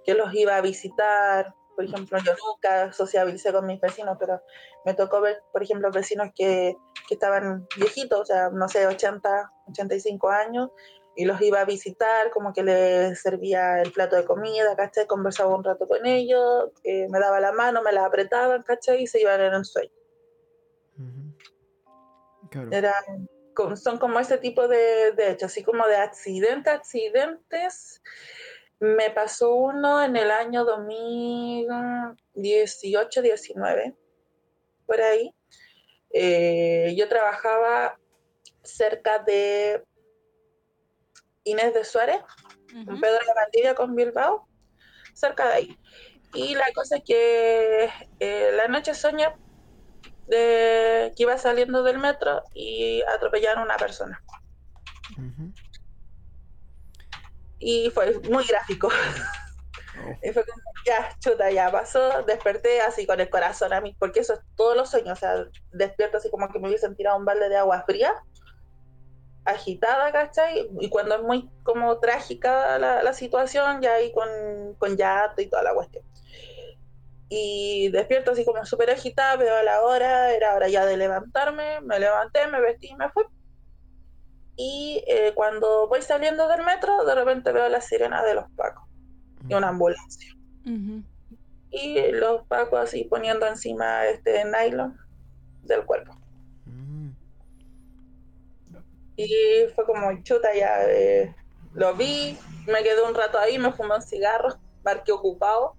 [0.05, 1.55] que los iba a visitar.
[1.77, 4.43] Por ejemplo, yo nunca sociabilicé con mis vecinos, pero
[4.85, 6.77] me tocó ver, por ejemplo, vecinos que,
[7.09, 10.71] que estaban viejitos, o sea, no sé, 80, 85 años,
[11.17, 15.07] y los iba a visitar, como que les servía el plato de comida, ¿cachai?
[15.07, 19.03] Conversaba un rato con ellos, eh, me daba la mano, me la apretaban, ¿cachai?
[19.03, 19.91] Y se iban en el sueño.
[20.99, 22.49] Ujú.
[22.51, 22.69] Claro.
[22.73, 28.03] Eran, con- son como ese tipo de, de hechos, así como de accidentes, accidentes.
[28.81, 33.95] Me pasó uno en el año 2018, 19,
[34.87, 35.35] por ahí.
[36.13, 38.01] Eh, yo trabajaba
[38.63, 39.85] cerca de
[41.45, 42.23] Inés de Suárez,
[42.73, 43.01] en Ujú.
[43.01, 44.49] Pedro de Valdivia con Bilbao,
[45.13, 45.77] cerca de ahí.
[46.33, 49.29] Y la cosa es que eh, la noche soñé
[50.27, 54.23] de que iba saliendo del metro y atropellaron a una persona.
[57.61, 58.89] Y fue muy gráfico.
[58.89, 58.91] Oh.
[60.23, 62.23] Y fue como, ya, chuta, ya pasó.
[62.23, 65.19] Desperté así con el corazón a mí, porque eso es todos los sueños.
[65.19, 68.15] O sea, despierto así como que me hubiesen tirado un balde de agua fría,
[69.45, 70.71] agitada, ¿cachai?
[70.81, 74.29] Y cuando es muy como trágica la, la situación, ya ahí con,
[74.79, 76.05] con llanto y toda la cuestión.
[77.29, 82.01] Y despierto así como súper agitada, veo la hora, era hora ya de levantarme, me
[82.01, 83.25] levanté, me vestí y me fui.
[84.63, 88.87] Y eh, cuando voy saliendo del metro, de repente veo la sirena de los pacos
[89.49, 90.37] y una ambulancia.
[91.71, 94.99] Y los pacos así poniendo encima este nylon
[95.63, 96.15] del cuerpo.
[96.67, 97.09] Mm.
[99.17, 99.31] Y
[99.75, 101.35] fue como chuta ya, eh,
[101.73, 105.75] lo vi, me quedé un rato ahí, me fumé un cigarro, marqué ocupado.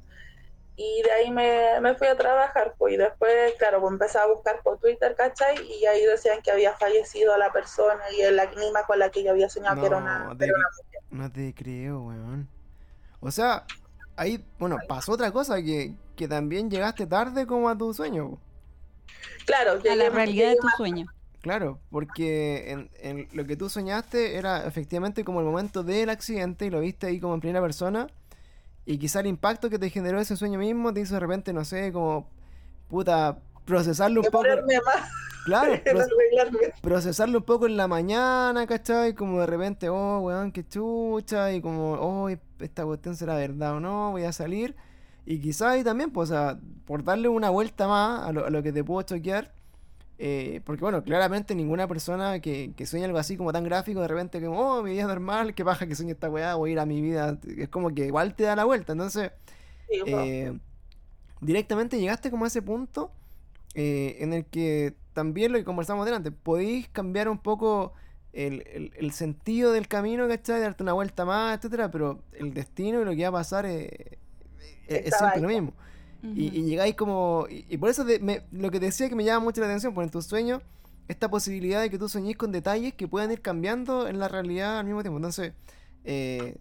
[0.77, 4.25] Y de ahí me, me fui a trabajar, pues, y después, claro, pues empecé a
[4.25, 5.55] buscar por Twitter, ¿cachai?
[5.67, 9.31] Y ahí decían que había fallecido la persona y el anima con la que yo
[9.31, 12.47] había soñado que era una, No, que era una No te creo, weón.
[13.19, 13.65] O sea,
[14.15, 18.39] ahí, bueno, pasó otra cosa, que, que también llegaste tarde como a tu sueño.
[19.45, 21.05] Claro, A la realidad de tu más- sueño.
[21.41, 26.65] Claro, porque en, en lo que tú soñaste era efectivamente como el momento del accidente
[26.65, 28.07] y lo viste ahí como en primera persona.
[28.85, 31.63] Y quizá el impacto que te generó ese sueño mismo te hizo de repente, no
[31.65, 32.27] sé, como
[32.87, 34.43] puta, procesarlo un poco.
[34.43, 35.09] más
[35.45, 35.73] Claro,
[36.81, 39.15] procesarlo un poco en la mañana, ¿cachai?
[39.15, 42.29] Como de repente, oh, weón, qué chucha, y como, oh,
[42.59, 44.75] esta cuestión será verdad o no, voy a salir.
[45.25, 48.49] Y quizás ahí también, pues, o sea, por darle una vuelta más a lo, a
[48.49, 49.53] lo que te puedo choquear,
[50.23, 54.07] eh, porque bueno, claramente ninguna persona que, que sueña algo así como tan gráfico, de
[54.09, 56.73] repente como, oh, mi vida es normal, qué paja que sueñe esta weá, voy a
[56.73, 59.31] ir a mi vida, es como que igual te da la vuelta, entonces
[59.87, 60.57] Sí, eh,
[61.41, 63.11] directamente llegaste como a ese punto
[63.75, 67.93] eh, en el que también lo que conversamos delante, podéis cambiar un poco
[68.33, 70.61] el, el- el sentido del camino, ¿cachai?
[70.61, 73.89] Darte una vuelta más, etcétera, pero el destino y lo que va a pasar es,
[74.87, 75.73] es- es Estaba siempre lo mismo.
[76.23, 77.47] Y, llegáis como.
[77.49, 79.93] Y, y por eso de- me- lo que decía que me llama mucho la atención,
[79.93, 80.61] por en tus sueños,
[81.07, 84.79] esta posibilidad de que tú soñéis con detalles que puedan ir cambiando en la realidad
[84.79, 85.17] al mismo tiempo.
[85.17, 85.53] Entonces,
[86.03, 86.57] eh,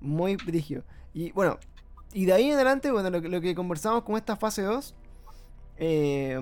[0.00, 0.82] muy brígido.
[1.12, 1.58] Y bueno,
[2.12, 4.94] y de ahí en adelante, bueno, lo, que- lo que conversamos con esta fase 2,
[5.76, 6.38] eh,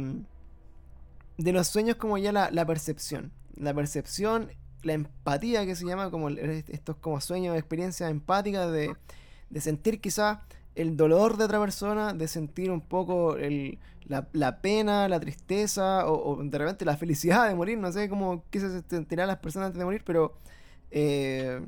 [1.38, 3.32] de los sueños como ya la, la percepción.
[3.56, 4.50] La percepción,
[4.82, 8.94] la empatía que se llama, como estos como sueños, experiencias empáticas de,
[9.50, 10.38] de sentir quizás
[10.74, 16.06] el dolor de otra persona, de sentir un poco el, la, la pena, la tristeza
[16.10, 17.78] o, o de repente la felicidad de morir.
[17.78, 20.34] No sé cómo qué se sentirán las personas antes de morir, pero
[20.90, 21.60] eh,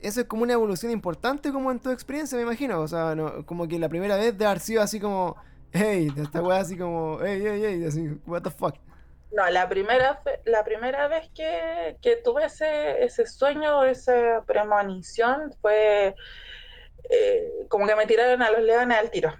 [0.00, 2.80] eso es como una evolución importante como en tu experiencia, me imagino.
[2.80, 5.36] O sea, no- como que la primera vez de haber sido así como,
[5.72, 7.62] hey, de esta weá así como, hey, hey,
[7.94, 8.76] hey, what the fuck.
[9.30, 16.16] No, la primera, la primera vez que, que tuve ese, ese sueño, esa premonición, fue
[17.08, 19.32] eh, como que me tiraron a los leones al tiro.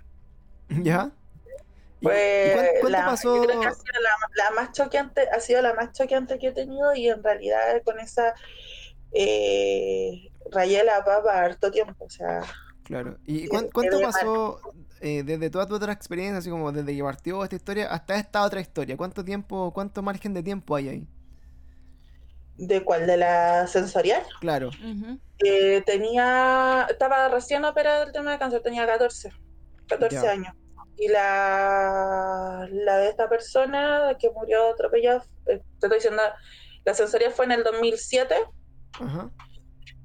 [0.68, 1.10] ¿Ya?
[2.00, 3.36] ¿Y- Fue y cuán- cuánto la, pasó?
[3.36, 4.10] yo creo que ha sido la,
[4.44, 7.98] la más choqueante, ha sido la más choqueante que he tenido y en realidad con
[8.00, 8.34] esa
[9.12, 12.40] eh, rayé la papa harto tiempo, o sea,
[12.84, 13.18] Claro.
[13.24, 14.60] ¿Y quedé cuánto pasó
[15.00, 18.42] eh, desde toda tu otra experiencia, así como desde que partió esta historia hasta esta
[18.42, 18.96] otra historia?
[18.96, 21.08] ¿Cuánto tiempo, cuánto margen de tiempo hay ahí?
[22.60, 23.06] ¿De cuál?
[23.06, 24.22] ¿De la sensorial?
[24.40, 24.70] Claro.
[25.44, 29.30] Eh, tenía, estaba recién operada del tema de cáncer, tenía 14,
[29.88, 30.30] 14 Ya.
[30.30, 30.54] años.
[30.98, 36.22] Y la, la de esta persona que murió atropellada, eh, te estoy diciendo,
[36.84, 38.34] la sensorial fue en el 2007
[39.00, 39.30] Ajá.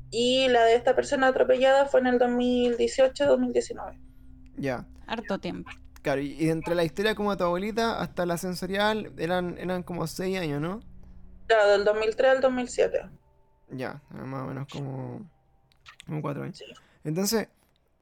[0.10, 3.99] y la de esta persona atropellada fue en el 2018-2019.
[4.57, 4.86] Ya.
[5.07, 5.69] Harto tiempo.
[6.02, 9.84] Claro, y, y entre la historia como de tu abuelita hasta la sensorial eran, eran
[9.84, 10.80] como seis años, ¿no?
[11.47, 13.01] Claro, del 2003 al 2007.
[13.69, 15.30] Ya, más o menos como,
[16.05, 16.57] como cuatro años.
[16.57, 16.65] Sí.
[17.03, 17.47] Entonces,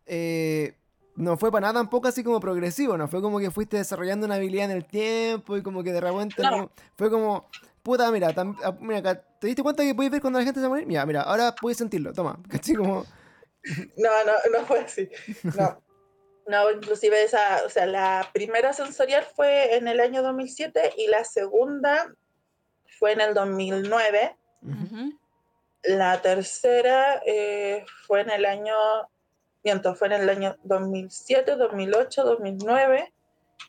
[0.05, 0.75] eh,
[1.15, 4.35] no fue para nada tampoco así como progresivo, no fue como que fuiste desarrollando una
[4.35, 6.51] habilidad en el tiempo y como que de repente No.
[6.57, 7.49] no- fue como,
[7.83, 10.63] puta, mira, tam- ah, mira, ¿te diste cuenta que puedes ver cuando la gente se
[10.63, 10.87] va a morir?
[10.87, 12.75] Mira, mira, ahora puedes sentirlo, toma, ¿cachai?
[12.75, 13.05] Como,
[13.97, 15.09] No, no, no fue así.
[15.57, 15.81] No.
[16.45, 21.23] No, inclusive esa, o sea, la primera sensorial fue en el año 2007 y la
[21.23, 22.13] segunda
[23.03, 24.37] fue en el 2009.
[24.61, 25.13] ujú, Ujú.
[25.83, 28.73] La tercera eh, fue en el año,
[29.61, 33.13] miento, fue en el año 2007, 2008, 2009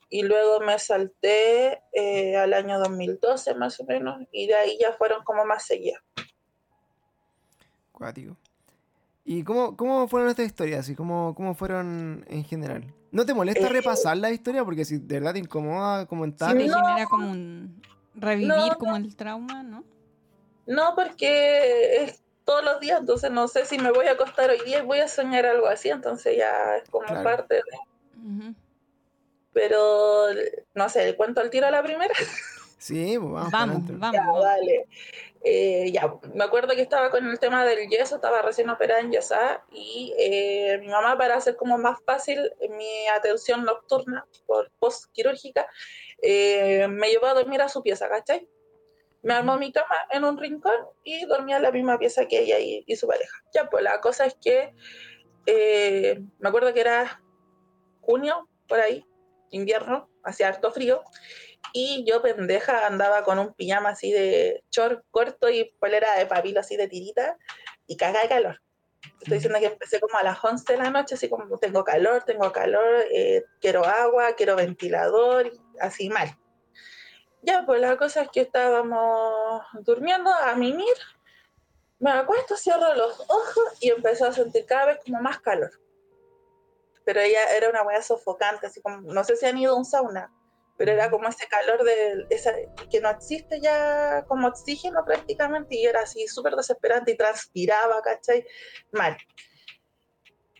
[0.08, 4.92] y luego me salté eh, al año 2012 más o menos y de ahí ya
[4.92, 6.00] fueron como más seguidas.
[7.90, 8.36] cuático.
[9.24, 10.88] ¿Y cómo, cómo fueron estas historias?
[10.96, 12.84] ¿cómo, ¿Cómo fueron en general?
[13.10, 14.64] ¿No te molesta Eh, repasar la historia?
[14.64, 16.54] Porque si de verdad te incomoda comentar.
[16.54, 16.62] No.
[16.62, 17.82] genera como un
[18.14, 19.84] revivir No, como el trauma, ¿no?
[20.66, 24.60] No, porque es todos los días, entonces no sé si me voy a acostar hoy
[24.64, 27.24] día y voy a soñar algo así, entonces ya es como Claro.
[27.24, 28.54] parte de...
[29.52, 30.26] Pero,
[30.74, 32.12] no sé, ¿cuento al tiro a la primera?
[32.84, 34.44] Sí, pues vamos, Vamos, vamos.
[34.62, 34.74] Ya.
[35.42, 39.10] Eh, ya, me acuerdo que estaba con el tema del yeso, estaba recién operada en
[39.10, 45.10] yesá y eh, mi mamá para hacer como más fácil mi atención nocturna por post
[45.12, 45.66] quirúrgica,
[46.22, 48.48] eh, me llevó a dormir a su pieza, ¿cachai?
[49.22, 52.58] Me armó mi cama en un rincón y dormía en la misma pieza que ella
[52.58, 53.36] y, y su pareja.
[53.54, 54.74] Ya, pues la cosa es que
[55.46, 57.22] eh, me acuerdo que era
[58.00, 59.04] junio, por ahí,
[59.50, 61.02] invierno, hacía harto frío,
[61.72, 66.60] y yo pendeja andaba con un pijama así de short corto y polera de papilo
[66.60, 67.36] así de tirita
[67.86, 68.63] y caga de calor.
[69.20, 72.22] Estoy diciendo que empecé como a las 11 de la noche, así como tengo calor,
[72.24, 76.36] tengo calor, eh, quiero agua, quiero ventilador, así mal.
[77.42, 80.94] Ya, pues la cosa es que estábamos durmiendo a mimir,
[81.98, 85.70] me acuesto, cierro los ojos y empezó a sentir cada vez como más calor.
[87.04, 89.84] Pero ella era una wea sofocante, así como, no sé si han ido a un
[89.84, 90.32] sauna,
[90.76, 92.52] pero era como ese calor de esa,
[92.90, 98.44] que no existe ya como oxígeno prácticamente y era así súper desesperante y transpiraba, ¿cachai?
[98.92, 99.16] Mal.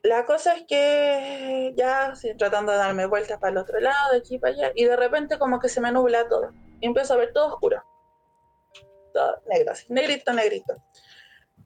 [0.02, 4.18] La cosa es que ya así, tratando de darme vueltas para el otro lado, de
[4.18, 6.52] aquí para allá, y de repente como que se me nubla todo.
[6.80, 7.82] Y empiezo a ver todo oscuro.
[9.14, 10.76] Todo negro, así, negrito, negrito.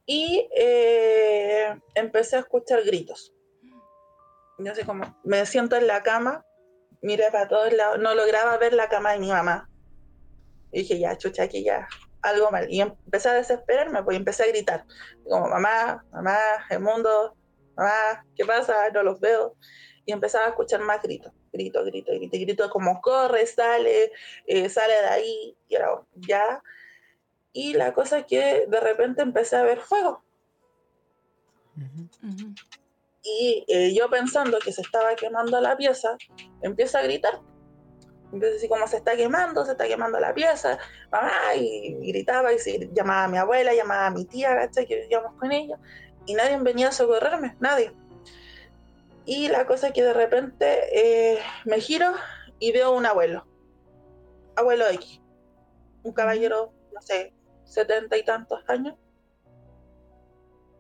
[0.07, 3.35] Y eh, empecé a escuchar gritos.
[4.59, 6.47] Yo así como, me siento en la cama,
[7.03, 9.69] miré para todos lados, no lograba ver la cama de mi mamá.
[10.73, 11.89] Y dije, ya, chucha, aquí ya,
[12.23, 12.67] algo mal.
[12.71, 14.85] Y empecé a desesperarme, pues y empecé a gritar.
[15.29, 16.39] Como, mamá, mamá,
[16.71, 17.37] el mundo,
[17.77, 18.91] mamá, ¿qué pasa?
[18.91, 19.55] No los veo.
[20.05, 24.11] Y empezaba a escuchar más gritos, grito, grito, grito, grito, como corre, sale,
[24.47, 26.63] eh, sale de ahí, y era ya.
[27.53, 30.23] Y la cosa es que de repente empecé a ver fuego.
[33.23, 36.17] Y eh, yo pensando que se estaba quemando la pieza,
[36.63, 37.41] empiezo a gritar.
[38.33, 40.79] Empiezo así como se está quemando, se está quemando la pieza,
[41.11, 44.87] mamá, y, y gritaba y se, llamaba a mi abuela, llamaba a mi tía, ¿cachai?
[44.87, 45.79] Que vivíamos con ella,
[46.27, 47.93] y nadie venía a socorrerme, nadie.
[49.25, 52.13] Y la cosa es que de repente eh, me giro
[52.59, 53.47] y veo un abuelo,
[54.57, 55.21] abuelo X,
[56.03, 57.33] un caballero, no sé,
[57.65, 58.95] setenta y tantos años,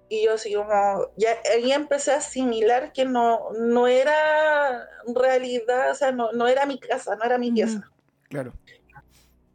[0.09, 5.95] y yo así como, ya ahí empecé a asimilar que no, no era realidad, o
[5.95, 7.91] sea, no, no era mi casa, no era mi pieza.
[8.29, 8.53] Claro.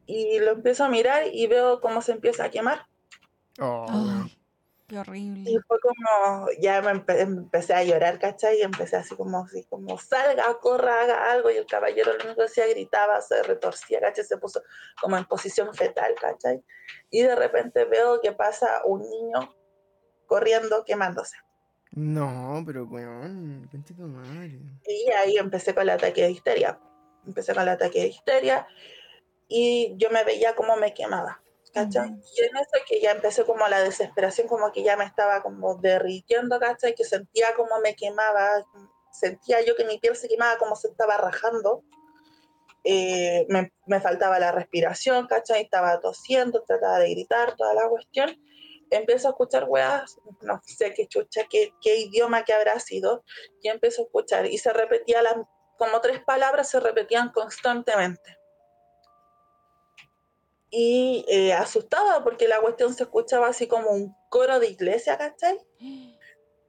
[0.05, 2.85] Y lo empiezo a mirar y veo cómo se empieza a quemar.
[3.59, 4.37] Oh, Ay,
[4.87, 5.59] qué Y horrible.
[5.67, 8.59] fue como, ya me empe- empecé a llorar, ¿cachai?
[8.59, 11.49] Y empecé así como, así como, salga, corra, haga algo.
[11.51, 14.25] Y el caballero lo único que hacía, gritaba, se retorcía, ¿cachai?
[14.25, 14.61] Se puso
[15.01, 16.61] como en posición fetal, ¿cachai?
[17.09, 19.55] Y de repente veo que pasa un niño
[20.33, 21.37] corriendo, quemándose.
[21.91, 24.59] No, pero weón, concha tu madre.
[24.87, 26.79] Y ahí empecé con el ataque de histeria.
[27.27, 28.67] empecé con el ataque de histeria
[29.47, 31.39] y yo me veía como me quemaba.
[31.71, 32.09] ¿Cachai?
[32.09, 32.23] Ujú.
[32.35, 35.75] Y en eso que ya empecé como la desesperación, como que ya me estaba como
[35.75, 36.95] derritiendo, ¿cachai?
[36.95, 38.65] Que sentía como me quemaba,
[39.11, 41.83] sentía yo que mi piel se quemaba como se estaba rajando.
[42.83, 45.61] Eh, me, me faltaba la respiración, ¿cachai?
[45.61, 48.35] Estaba tosiendo, trataba de gritar, toda la cuestión.
[48.95, 53.23] Empiezo a escuchar weas, no sé qué chucha, qué, qué idioma que habrá sido,
[53.61, 54.45] y empiezo a escuchar.
[54.45, 55.35] Y se repetía, las,
[55.77, 58.37] como tres palabras se repetían constantemente.
[60.69, 61.55] Y eh,
[62.23, 65.59] porque la cuestión se escuchaba así como un coro de iglesia, ¿cachai?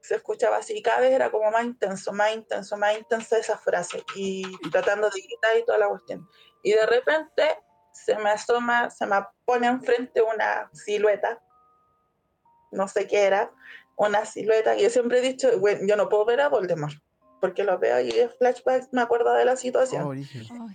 [0.05, 3.57] se escuchaba así, y cada vez era como más intenso, más intenso, más intensa esa
[3.57, 6.29] frase, y tratando de gritar y toda la cuestión.
[6.61, 7.57] Y de repente
[7.91, 11.41] se me asoma, se me pone enfrente una silueta,
[12.75, 13.51] no sé qué era,
[13.97, 16.95] una silueta, y yo siempre he dicho, bueno, yo no puedo ver a Voldemort,
[17.41, 20.03] porque lo veo y en flashbacks me acuerdo de la situación.
[20.03, 20.67] Oh.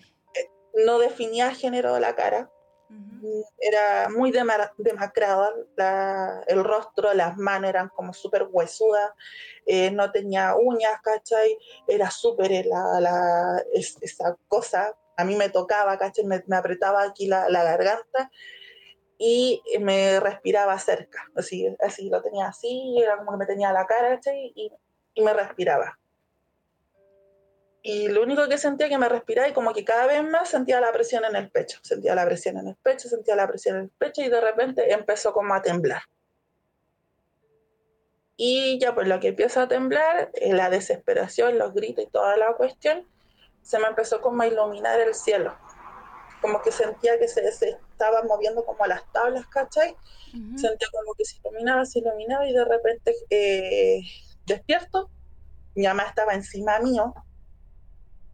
[0.85, 2.51] No definía género de la cara,
[2.89, 3.45] Ujú.
[3.59, 9.11] era muy dema- demacrada, la- el rostro, las manos eran como súper huesudas,
[9.67, 11.57] eh, no tenía uñas, ¿cachai?
[11.87, 16.25] Era súper la, la- es- esa cosa, a mí me tocaba, ¿cachai?
[16.25, 18.31] Me, me apretaba aquí la, la garganta
[19.23, 23.87] y me respiraba cerca, así, así lo tenía así, era como que me tenía la
[23.87, 24.73] cara, y
[25.23, 25.99] me respiraba.
[27.83, 30.81] Y lo único que sentía que me respiraba y como que cada vez más sentía
[30.81, 33.83] la presión en el pecho, sentía la presión en el pecho, sentía la presión en
[33.85, 36.03] el pecho y de repente empezó como a temblar.
[38.37, 42.39] Y ya pues lo que empieza a temblar, eh, la desesperación, los gritos y toda
[42.39, 43.07] la cuestión,
[43.61, 45.55] se me empezó como a iluminar el cielo.
[46.41, 49.95] Como que sentía que se, se estaban moviendo como las tablas, ¿cachai?
[50.59, 54.01] Sentía como que se iluminaba, se iluminaba y de repente eh,
[54.47, 55.11] despierto,
[55.75, 57.15] mi mamá estaba encima mío,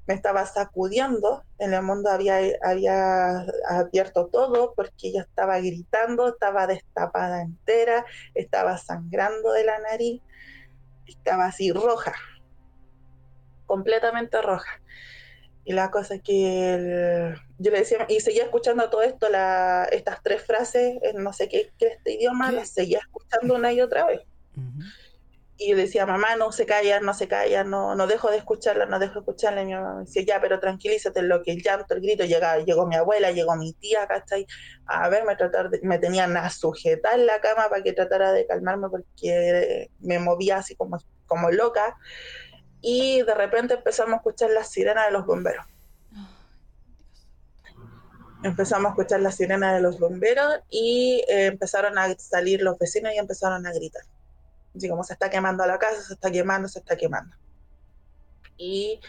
[0.06, 6.66] me estaba sacudiendo, en el mundo había, había abierto todo porque ella estaba gritando, estaba
[6.68, 8.04] destapada entera,
[8.34, 10.22] estaba sangrando de la nariz,
[11.06, 12.14] estaba así roja,
[13.66, 14.70] completamente roja.
[15.64, 19.88] Y la cosa es que el- yo le decía, y seguía escuchando todo esto, la,
[19.90, 22.56] estas tres frases en no sé qué, qué este idioma, ¿Qué?
[22.56, 24.20] las seguía escuchando una y otra vez.
[25.58, 28.84] Y yo decía, mamá, no se calla, no se calla, no, no dejo de escucharla,
[28.84, 29.62] no dejo de escucharla.
[29.62, 32.24] Y mi mamá me decía, ya, pero tranquilízate, en lo que el llanto, el grito,
[32.24, 34.46] llega, llegó mi abuela, llegó mi tía, ¿cachai?
[34.84, 38.90] A verme tratar de, me tenían a sujetar la cama para que tratara de calmarme
[38.90, 41.96] porque me movía así como, como loca.
[42.82, 45.64] Y de repente empezamos a escuchar las sirenas de los bomberos.
[48.42, 53.12] Empezamos a escuchar las sirenas de los bomberos y eh, empezaron a salir los vecinos
[53.14, 54.02] y empezaron a gritar.
[54.76, 57.34] Así como se está quemando la casa, se está quemando, se está quemando.
[58.56, 59.00] Y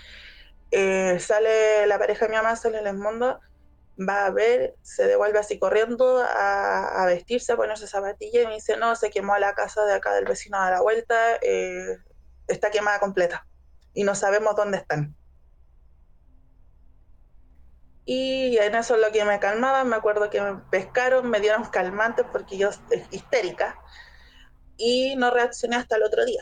[0.71, 3.39] eh, sale la pareja de mi mamá, sale el mundo,
[3.97, 8.55] va a ver, se devuelve así corriendo a, a vestirse, a ponerse zapatilla y me
[8.55, 11.97] dice, no, se quemó la casa de acá del vecino a la vuelta, eh,
[12.47, 13.45] está quemada completa
[13.93, 15.15] y no sabemos dónde están.
[18.09, 21.65] Y en eso es lo que me calmaba, me acuerdo que me pescaron, me dieron
[21.65, 23.77] calmantes porque yo eh, histérica
[24.77, 26.41] y no reaccioné hasta el otro día.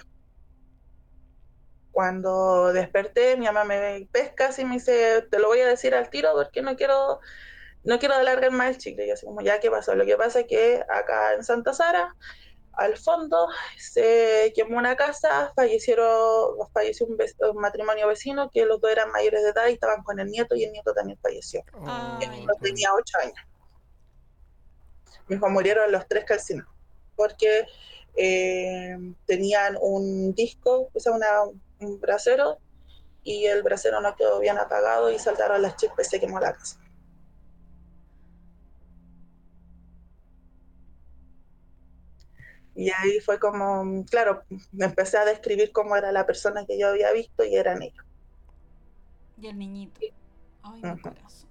[1.90, 6.12] Cuando desperté, mi mamá me pesca y me dice, te lo voy a decir al
[6.12, 7.20] tiro porque no quiero,
[7.84, 9.08] no quiero alargar más el chicle.
[9.08, 9.96] Y así como, ya, ¿qué pasó?
[9.96, 12.16] Lo que pasa es que acá en Santa Sara,
[12.78, 13.48] al fondo,
[13.78, 17.18] se quemó una casa, fallecieron, falleció un,
[17.52, 20.56] un matrimonio vecino que los dos eran mayores de edad y estaban con el nieto
[20.56, 21.64] y el nieto también falleció.
[21.74, 23.36] Oh, Ay, El nieto tenía ocho años.
[25.28, 26.76] Mis hijos murieron los tres calcinados
[27.16, 27.66] porque
[28.16, 31.28] eh, tenían un disco, o sea, una,
[31.80, 32.60] un brasero,
[33.24, 36.54] y el brasero no quedó bien apagado y saltaron las chispas y se quemó la
[36.54, 36.80] casa.
[42.76, 44.44] Y ahí fue como, claro,
[44.74, 48.04] me empecé a describir cómo era la persona que yo había visto y eran ellos.
[49.42, 50.00] Y el niñito.
[50.64, 51.50] Ay, mi corazón.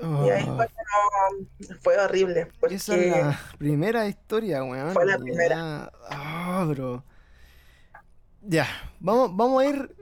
[0.00, 4.92] Y ahí fue como, fue horrible, porque esa es la primera historia, weón.
[4.94, 5.54] Fue la primera.
[5.56, 7.04] ya- Ah, bro.
[8.42, 8.66] Ya,
[9.00, 9.96] vamos, vamos a ir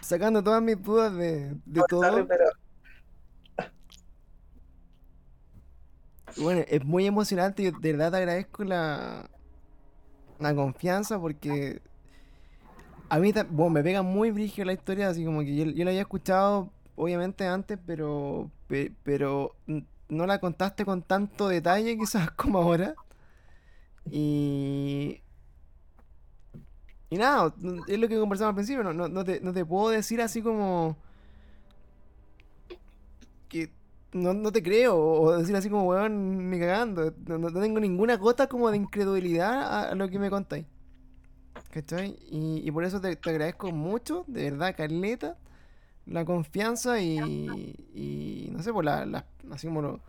[0.00, 2.02] sacando todas mis dudas de, de Oh, todo.
[2.10, 2.44] sorry, pero
[6.36, 7.62] Bueno, es muy emocionante.
[7.64, 9.28] Yo de verdad te agradezco la,
[10.38, 11.80] la confianza porque
[13.08, 16.02] a mí bueno, me pega muy brígido la historia, así como que yo, la había
[16.02, 19.54] escuchado obviamente antes, pero, pe- pero
[20.08, 22.96] no la contaste con tanto detalle quizás como ahora.
[24.10, 25.22] Y,
[27.10, 27.52] y nada,
[27.88, 30.42] es lo que conversamos al principio, no, no, no, te, no te puedo decir así
[30.42, 30.96] como
[33.48, 33.70] que
[34.12, 38.16] no, no te creo, o decir así como, weón, ni cagando, no, no tengo ninguna
[38.16, 40.66] gota como de incredulidad a, a lo que me contáis.
[41.70, 42.18] ¿Cachai?
[42.30, 45.36] Y, y por eso te, te agradezco mucho, de verdad, Carleta,
[46.06, 47.16] la confianza y,
[47.94, 50.00] y no sé, por la, la, así como lo-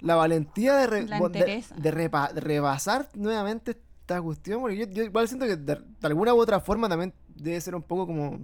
[0.00, 4.76] la valentía de, re- La bo- de, de repa- de rebasar nuevamente esta cuestión, porque
[4.78, 7.82] yo, yo igual siento que de, de alguna u otra forma también debe ser un
[7.82, 8.38] poco como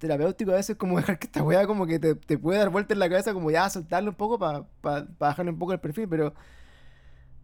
[0.00, 2.94] terapéutico a veces como dejar que esta weá como que te, te puede dar vuelta
[2.94, 4.66] en la cabeza como ya soltarlo un poco para
[5.18, 6.34] bajarle un poco el perfil, pero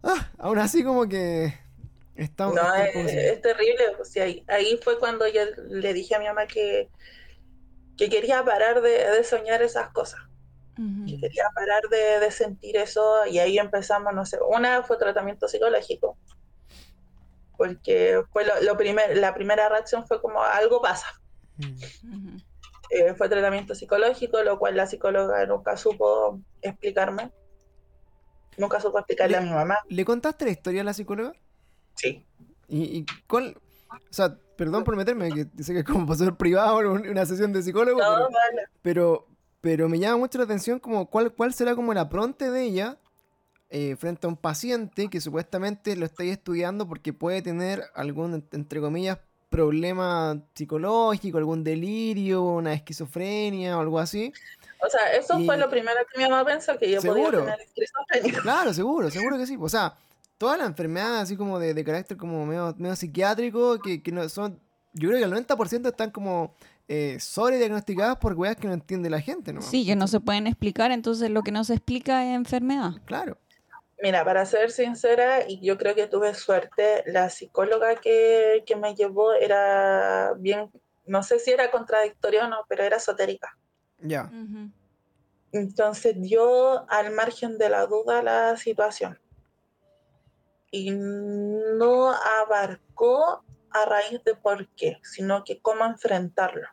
[0.02, 1.54] ah, aún así como que
[2.14, 3.96] está, No, es, es terrible.
[4.00, 6.88] O sea, ahí, ahí fue cuando yo le dije a mi mamá que,
[7.96, 10.20] que quería parar de, de soñar esas cosas,
[10.78, 11.06] Ujú.
[11.06, 15.48] que quería parar de, de sentir eso y ahí empezamos, no sé, una fue tratamiento
[15.48, 16.18] psicológico,
[17.56, 21.06] porque fue lo, lo primer, la primera reacción fue como algo pasa.
[21.58, 21.72] Mm.
[22.02, 22.45] Ujú.
[22.90, 27.32] Eh, fue tratamiento psicológico, lo cual la psicóloga nunca supo explicarme,
[28.56, 29.76] nunca supo explicarle a mi mamá.
[29.88, 31.32] ¿Le contaste la historia a la psicóloga?
[31.94, 32.24] Sí.
[32.68, 33.56] ¿Y, y cuál?
[33.90, 37.26] O sea, perdón por meterme, que sé que es como pasó el privado un- una
[37.26, 38.62] sesión de psicólogo, No, pero, vale.
[38.82, 39.26] pero,
[39.60, 42.98] pero me llama mucho la atención como cuál, cuál será como el apronte de ella
[43.68, 48.48] eh, frente a un paciente que supuestamente lo estáis estudiando porque puede tener algún, en-
[48.52, 49.18] entre comillas,
[49.48, 54.32] problema psicológico, algún delirio, una esquizofrenia o algo así.
[54.84, 57.40] O sea, eso Y- fue lo primero que mi mamá pensó, que yo ¿Seguro?
[57.40, 58.40] podía tener esquizofrenia.
[58.42, 59.56] Claro, seguro, seguro que sí.
[59.58, 59.94] O sea,
[60.38, 64.28] todas las enfermedades así como de, de carácter como medio, medio psiquiátrico, que, que no
[64.28, 64.60] son,
[64.92, 66.54] yo creo que el 90% están como
[66.88, 69.62] eh, sobrediagnosticadas por weas que no entiende la gente, ¿no?
[69.62, 72.92] Sí, que no se pueden explicar, entonces lo que no se explica es enfermedad.
[73.06, 73.38] Claro.
[74.02, 78.94] Mira, para ser sincera, y yo creo que tuve suerte, la psicóloga que, que me
[78.94, 80.70] llevó era bien,
[81.06, 83.56] no sé si era contradictoria o no, pero era esotérica.
[83.98, 84.24] Ya.
[84.24, 84.70] Ujú.
[85.52, 89.18] Entonces dio al margen de la duda la situación.
[90.70, 96.66] Y no abarcó a raíz de por qué, sino que cómo enfrentarlo.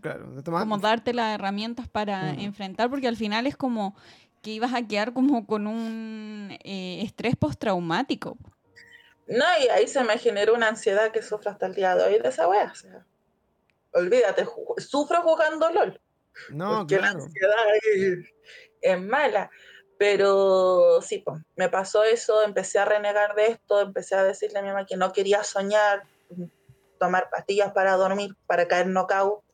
[0.00, 0.30] Claro.
[0.32, 3.94] de tomar- Como darte las herramientas para enfrentar, porque al final es como
[4.42, 8.36] que ibas a quedar como con un eh, estrés postraumático.
[9.26, 12.18] No, y ahí se me generó una ansiedad que sufro hasta el día de hoy
[12.18, 12.70] de esa wea.
[12.72, 13.06] O sea,
[13.92, 16.00] olvídate, ju- sufro jugando LOL.
[16.50, 17.54] No, porque la ansiedad
[17.94, 18.18] es,
[18.80, 19.50] es mala.
[19.98, 24.62] Pero sí, pues, me pasó eso, empecé a renegar de esto, empecé a decirle a
[24.62, 26.04] mi mamá que no quería soñar,
[26.98, 29.44] tomar pastillas para dormir, para caer knockout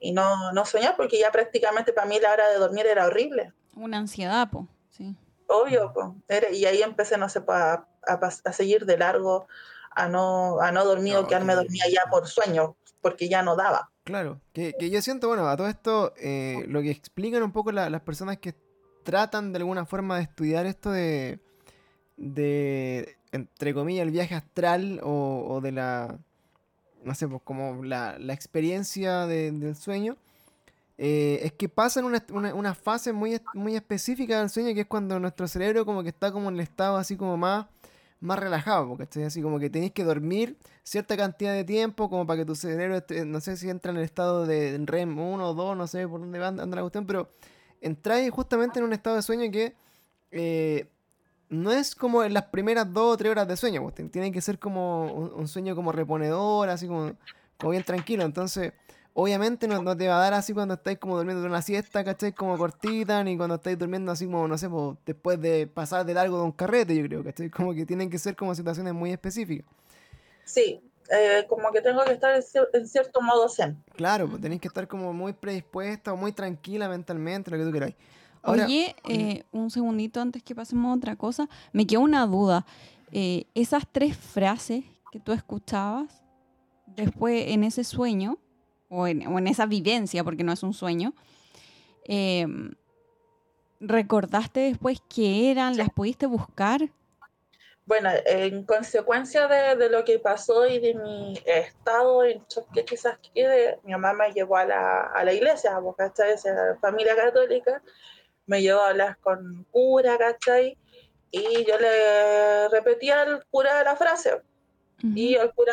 [0.00, 3.52] y no, no soñar, porque ya prácticamente para mí la hora de dormir era horrible,
[3.76, 4.68] Una ansiedad, po.
[4.90, 5.14] Sí.
[5.48, 5.92] obvio.
[5.92, 6.16] po.
[6.52, 9.46] Y ahí empecé, no sé, pues, a, a a seguir de largo,
[9.90, 13.42] a no, a no dormir o No, quedarme que- dormida ya por sueño, porque ya
[13.42, 13.90] no daba.
[14.04, 14.40] Claro.
[14.52, 17.88] Que, que yo siento, bueno, a todo esto, eh, lo que explican un poco la-
[17.90, 18.54] las personas que
[19.04, 21.38] tratan de alguna forma de estudiar esto de,
[22.16, 26.18] de entre comillas, el viaje astral o, o de la,
[27.04, 30.16] no sé, pues como la, la experiencia de- del sueño,
[30.98, 35.18] eh, es que pasan una, una, fase muy, muy específica del sueño que es cuando
[35.18, 37.66] nuestro cerebro como que está como en el estado así como más,
[38.20, 42.38] más relajado, estoy así como que tenéis que dormir cierta cantidad de tiempo como para
[42.40, 45.54] que tu cerebro, esté- no sé si entra en el estado de REM 1 o
[45.54, 47.30] 2, no sé por dónde va anda la cuestión, pero
[47.80, 49.74] entráis justamente en un estado de sueño que
[50.30, 50.86] eh,
[51.48, 54.58] no es como en las primeras dos o tres horas de sueño, tiene que ser
[54.58, 57.12] como un, un sueño como reponedor, así como,
[57.58, 58.24] como bien tranquilo.
[58.24, 58.72] Entonces,
[59.14, 62.32] obviamente no, no te va a dar así cuando estáis como durmiendo una siesta, ¿cachai?
[62.32, 66.14] Como cortita, ni cuando estáis durmiendo así como, no sé, pues, después de pasar de
[66.14, 67.50] largo de un carrete, yo creo, ¿cachai?
[67.50, 69.66] Como que tienen que ser como situaciones muy específicas.
[70.44, 70.80] Sí,
[71.10, 72.34] eh, como que tengo que estar
[72.72, 73.82] en cierto modo zen.
[73.96, 77.72] Claro, pues tenéis que estar como muy predispuesta o muy tranquila mentalmente, lo que tú
[77.72, 77.94] queráis.
[78.42, 82.66] Ahora, Oye, eh, un segundito antes que pasemos a otra cosa, me quedó una duda.
[83.12, 86.22] Eh, esas tres frases que tú escuchabas
[86.86, 88.38] después en ese sueño,
[88.92, 91.14] o en, o en esa vivencia, porque no es un sueño,
[92.04, 92.46] eh,
[93.80, 95.76] ¿recordaste después qué eran?
[95.76, 96.90] ¿Las pudiste buscar?
[97.84, 102.84] Bueno, en consecuencia de, de lo que pasó y de mi estado en shock que
[102.84, 106.36] quizás quede, mi mamá me llevó a la, a la iglesia, ¿cachai?
[106.44, 107.82] La familia católica,
[108.46, 110.76] me llevó a hablar con cura, ¿cachai?
[111.32, 114.40] Y yo le repetí al cura la frase,
[115.02, 115.72] y el cura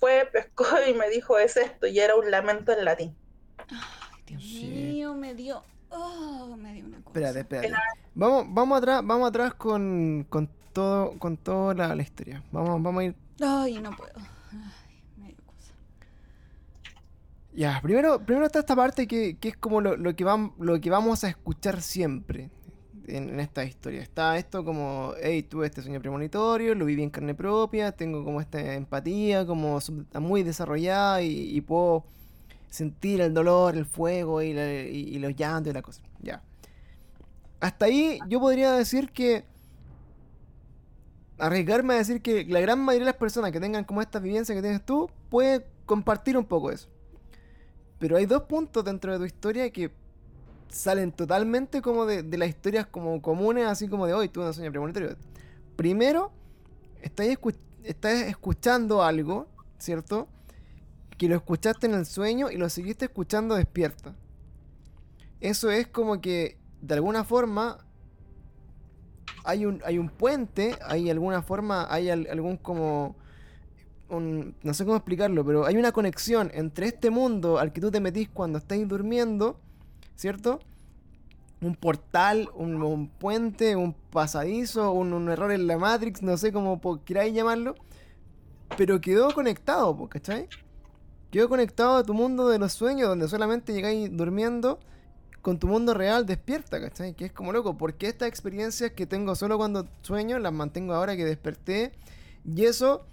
[0.00, 3.16] fue, pescó y me dijo, es esto, y era un lamento en latín.
[3.68, 4.66] Ay, Dios Sí.
[4.66, 5.62] mío, me dio...
[5.90, 7.08] oh, me dio una cosa.
[7.10, 7.74] espérate, espérate.
[8.14, 12.42] Vamos, vamos atrás, vamos atrás con, con todo, con toda la, la historia.
[12.50, 13.14] Vamos, vamos a ir.
[13.40, 14.12] Ay, no puedo.
[14.16, 15.72] Ay, me dio cosa.
[17.52, 20.80] Ya, primero, primero está esta parte que, que es como lo, lo que vam- lo
[20.80, 22.50] que vamos a escuchar siempre
[23.16, 24.02] en, esta historia.
[24.02, 28.40] Está esto como, hey, tuve este sueño premonitorio, lo viví en carne propia, tengo como
[28.40, 32.04] esta empatía, como sub- muy desarrollada y, puedo
[32.68, 36.02] sentir el dolor, el fuego y los llantos y la cosa.
[36.22, 36.42] Ya.
[37.60, 39.44] Hasta ahí yo podría decir que
[41.40, 44.54] arriesgarme a decir que la gran mayoría de las personas que tengan como esta vivencia
[44.54, 46.88] que tienes tú puede compartir un poco eso.
[47.98, 49.90] Pero hay dos puntos dentro de tu historia que
[50.70, 54.70] salen totalmente como de, las historias como comunes, así como de hoy, tuve un sueño
[54.70, 55.16] premonitorio.
[55.76, 56.32] Primero,
[57.02, 59.48] estás, escu- estás escuchando algo,
[59.78, 60.28] ¿cierto?
[61.18, 64.14] Que lo escuchaste en el sueño y lo seguiste escuchando despierta.
[65.40, 67.78] Eso es como que, de alguna forma,
[69.44, 73.16] hay un, hay un puente, hay alguna forma, hay al- algún como...
[74.10, 78.00] no sé cómo explicarlo, pero hay una conexión entre este mundo al que tú te
[78.00, 79.58] metís cuando estáis durmiendo,
[80.20, 80.60] ¿cierto?
[81.62, 87.34] Un portal, un, puente, un pasadizo, un, error en la Matrix, no sé cómo queráis
[87.34, 87.74] llamarlo,
[88.76, 90.46] pero quedó conectado, ¿cachai?
[91.30, 94.78] Quedó conectado a tu mundo de los sueños, donde solamente llegáis durmiendo
[95.40, 97.14] con tu mundo real despierta, ¿cachai?
[97.14, 101.16] Que es como loco, porque estas experiencias que tengo solo cuando sueño, las mantengo ahora
[101.16, 101.92] que desperté,
[102.44, 103.06] y eso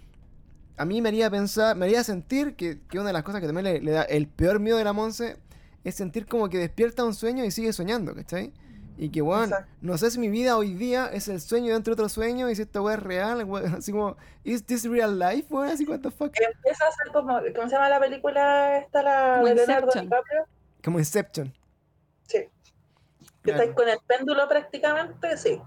[0.76, 3.46] a mí me haría pensar, me haría sentir que, que una de las cosas que
[3.46, 5.38] también le, le da el peor miedo de la Monse
[5.84, 8.52] es sentir como que despierta un sueño y sigue soñando, ¿cachai?
[8.96, 9.70] Y que, weón, Exacto.
[9.80, 12.56] no sé si mi vida hoy día es el sueño dentro de otro sueño y
[12.56, 15.68] si esta weá es real, weón, así como, ¿is this real life, weón?
[15.68, 16.32] Así, what the fuck?
[16.36, 19.86] Empieza a ser como, ¿cómo se llama la película esta, la Como de Leonardo.
[19.86, 20.44] DiCaprio?
[20.82, 21.52] Como Inception.
[22.26, 22.38] Sí.
[22.38, 23.60] Que Claro.
[23.62, 25.60] estáis con el péndulo prácticamente, sí.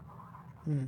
[0.65, 0.87] Mm.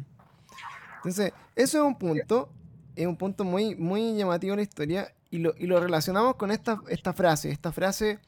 [0.97, 2.49] Entonces, eso es un punto,
[2.95, 6.51] es un punto muy, muy llamativo en la historia y lo, y lo relacionamos con
[6.51, 8.19] esta, esta frase, esta frase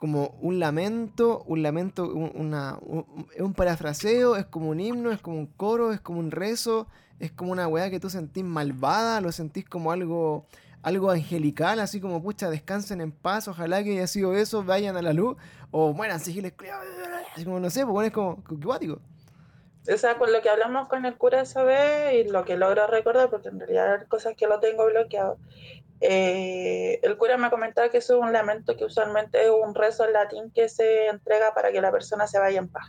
[0.00, 3.06] como un lamento, un lamento, un, una, un-
[3.38, 6.86] un parafraseo, es como un himno, es como un coro, es como un rezo,
[7.18, 10.46] es como una weá que tú sentís malvada, lo sentís como algo,
[10.82, 15.02] algo angelical, así como, pucha, descansen en paz, ojalá que haya sido eso, vayan a
[15.02, 15.36] la luz,
[15.70, 16.54] o mueran sigiles,
[17.34, 19.00] así como, no sé, pues es como, qué guático.
[19.92, 22.86] O sea, con lo que hablamos con el cura esa vez y lo que logro
[22.86, 25.38] recordar, porque en realidad hay cosas que lo tengo bloqueado.
[26.00, 30.06] Eh, el cura me comentaba que eso es un lamento que usualmente es un rezo
[30.06, 32.86] en latín que se entrega para que la persona se vaya en paz,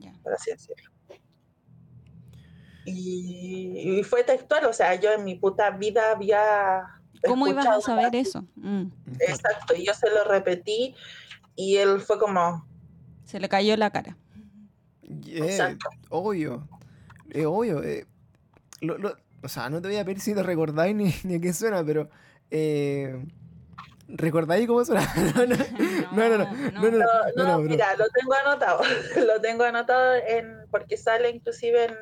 [0.00, 0.12] Ya.
[0.22, 0.90] por así decirlo.
[2.84, 6.82] Y, y fue textual, o sea, yo en mi puta vida había.
[7.24, 8.44] ¿Cómo ibas a saber eso?
[8.56, 8.86] Mm.
[9.20, 10.96] Exacto, y yo se lo repetí
[11.54, 12.66] y él fue como,
[13.24, 14.16] Se le cayó la cara.
[15.02, 15.88] Yeah, Exacto.
[16.08, 16.66] obvio.
[17.30, 17.82] Es obvio.
[17.84, 18.06] eh,
[18.80, 21.40] lo- lo- o sea, no te voy a pedir si lo recordáis ni, ni a
[21.40, 22.08] qué suena, pero.
[22.50, 23.24] Eh,
[24.08, 25.02] ¿Recordáis cómo suena?
[25.36, 27.68] no, no, no, no, no, no, no, No, no, no, no, bro.
[27.68, 28.82] mira, lo tengo anotado.
[29.26, 31.96] lo tengo anotado en, porque sale inclusive en,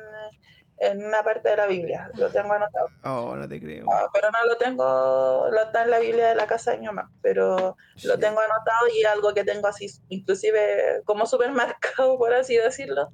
[0.79, 2.11] en una parte de la Biblia.
[2.15, 2.87] Lo tengo anotado.
[3.03, 3.85] Oh, no te creo.
[3.91, 6.87] Ah, pero no lo tengo, lo está en la Biblia de la casa de mi
[6.87, 7.09] mamá.
[7.21, 12.57] Pero lo tengo anotado y es algo que tengo así, inclusive como supermercado, por así
[12.57, 13.09] decirlo,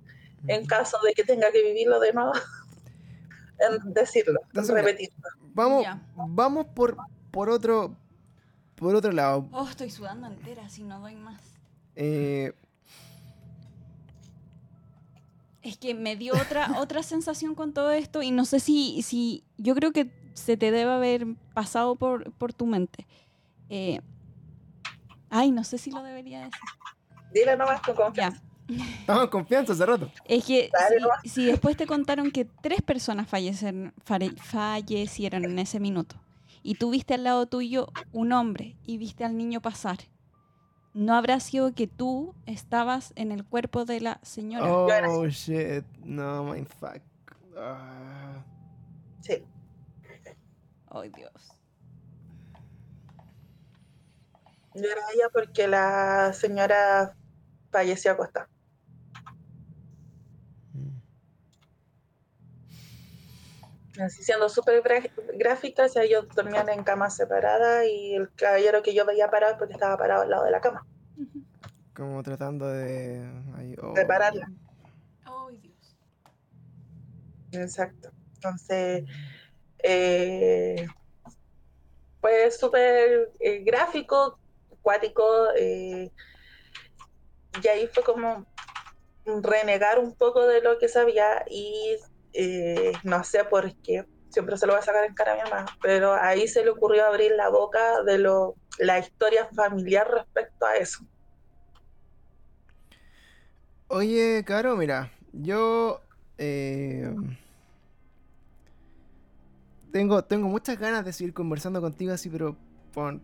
[0.48, 2.32] en caso de que tenga que vivirlo de nuevo.
[3.86, 5.16] Decirlo, Entonces, repetirlo.
[5.54, 6.02] Vamos, Ya.
[6.16, 6.98] vamos por,
[7.32, 7.96] por otro.
[8.76, 9.48] Por otro lado.
[9.52, 11.42] Oh, estoy sudando entera si no doy más.
[11.96, 12.54] Eh,
[15.64, 19.44] Es que me dio otra, otra sensación con todo esto y no sé si, si
[19.58, 23.06] yo creo que se te debe haber pasado por, por tu mente.
[23.70, 24.00] Eh,
[25.30, 26.62] ay, no sé si lo debería decir.
[27.34, 28.32] Dile nomás con Ya.
[29.00, 30.12] estamos en confianza hace rato.
[30.26, 30.70] Es que
[31.24, 33.94] si, después te contaron que tres personas fallecieron,
[34.42, 36.16] fallecieron en ese minuto
[36.64, 40.00] y tú viste al lado tuyo un hombre y viste al niño pasar,
[40.94, 44.70] ¿no habrá sido que tú estabas en el cuerpo de la señora?
[44.70, 45.86] Oh, shit.
[46.04, 47.02] No, my fuck.
[47.56, 48.44] Ah.
[49.22, 49.44] Sí.
[50.90, 51.54] Ay, Dios.
[54.74, 57.16] Yo era ella porque la señora
[57.72, 58.50] falleció acostada.
[64.00, 68.84] Así siendo súper gra- gráfica, o sea, ellos dormían en camas separadas y el caballero
[68.84, 70.86] que yo veía parado es porque estaba parado al lado de la cama.
[71.96, 73.28] Como tratando de.
[73.56, 73.96] ay, oh.
[73.96, 74.52] Repararla.
[75.26, 75.98] Ay, Dios.
[77.52, 78.12] Exacto.
[78.36, 79.04] Entonces,
[79.84, 80.88] eh,
[82.22, 84.40] pues súper eh, gráfico,
[84.72, 86.12] acuático, eh,
[87.64, 88.46] y ahí fue como
[89.26, 91.98] renegar un poco de lo que sabía y
[92.34, 95.50] eh, no sé por qué, siempre se lo voy a sacar en cara a mi
[95.50, 100.66] mamá, pero ahí se le ocurrió abrir la boca de lo la historia familiar respecto
[100.66, 101.04] a eso.
[103.88, 106.02] Oye, Caro, mira, yo
[106.38, 107.14] eh,
[109.92, 112.56] tengo, tengo muchas ganas de seguir conversando contigo así, pero
[112.94, 113.24] con,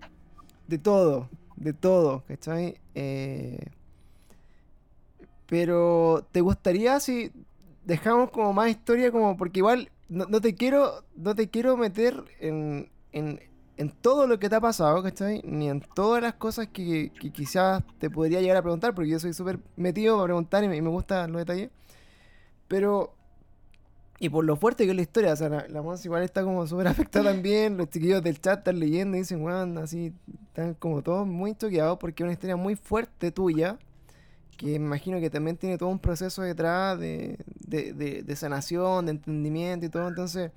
[0.67, 2.79] de todo, de todo, ¿cachai?
[2.95, 3.59] Eh,
[5.47, 7.31] pero, ¿te gustaría si
[7.85, 12.23] dejamos como más historia como porque igual no, no te quiero no te quiero meter
[12.39, 13.39] en, en,
[13.77, 15.41] en todo lo que te ha pasado, ¿cachai?
[15.43, 19.19] Ni en todas las cosas que, que quizás te podría llegar a preguntar, porque yo
[19.19, 21.69] soy súper metido para preguntar y me, y me gustan los detalles.
[22.67, 23.13] Pero,
[24.19, 26.65] y por lo fuerte que es la historia, o sea, la, la igual está como
[26.67, 30.13] súper afectada también, los chiquillos del chat están leyendo y dicen, weón, así,
[30.47, 33.79] están como todos muy choqueados porque es una historia muy fuerte tuya,
[34.57, 39.11] que imagino que también tiene todo un proceso detrás de, de, de, de sanación, de
[39.11, 40.51] entendimiento y todo, entonces,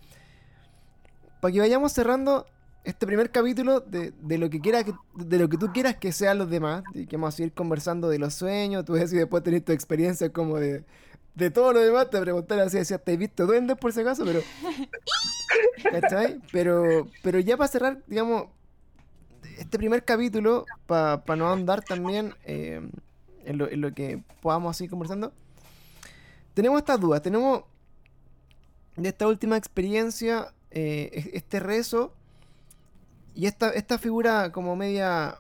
[1.41, 2.47] para que vayamos cerrando
[2.85, 6.13] este primer capítulo de, de lo que quiera que, de lo que tú quieras que
[6.13, 9.17] sean los demás, y que vamos a seguir conversando de los sueños, tú ves y
[9.17, 10.85] después tenés tu experiencia como de,
[11.35, 14.25] de todo lo demás, te preguntar así, decía, ¿te has visto duendes por si acaso?
[14.25, 14.41] Pero,
[15.91, 16.41] ¿cachai?
[16.53, 18.47] Pero, pero ya para cerrar, digamos,
[19.59, 22.81] este primer capítulo, para no andar también eh,
[23.47, 25.33] en, lo, que podamos seguir conversando,
[26.55, 27.63] tenemos estas dudas, tenemos
[28.97, 32.13] de esta última experiencia, eh, es- este rezo
[33.35, 35.39] y esta, esta figura como media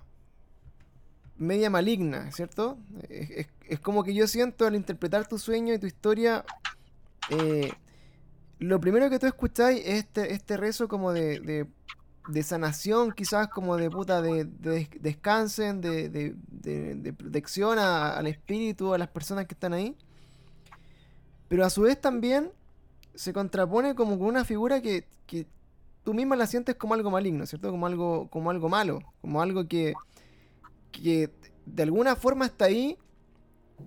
[1.39, 2.78] media maligna, ¿cierto?
[3.09, 6.45] Es, es- es como que yo siento al interpretar tu sueño y tu historia,
[7.31, 7.73] eh,
[8.59, 11.66] lo primero que tú escucháis es este, este rezo como de,
[12.27, 16.35] de sanación, quizás como de puta, de, de des- descansen, de, de,
[17.12, 19.97] protección a- al espíritu, a las personas que están ahí.
[21.48, 22.51] Pero a su vez también
[23.15, 25.47] se contrapone como con una figura que, que
[26.05, 27.70] tú misma la sientes como algo maligno, ¿cierto?
[27.70, 29.94] Como algo, como algo malo, como algo que,
[30.93, 31.31] que
[31.66, 32.98] de alguna forma está ahí,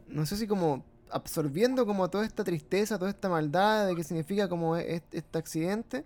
[0.07, 4.49] no sé si como absorbiendo como toda esta tristeza, toda esta maldad de que significa
[4.49, 6.03] como e- este, accidente.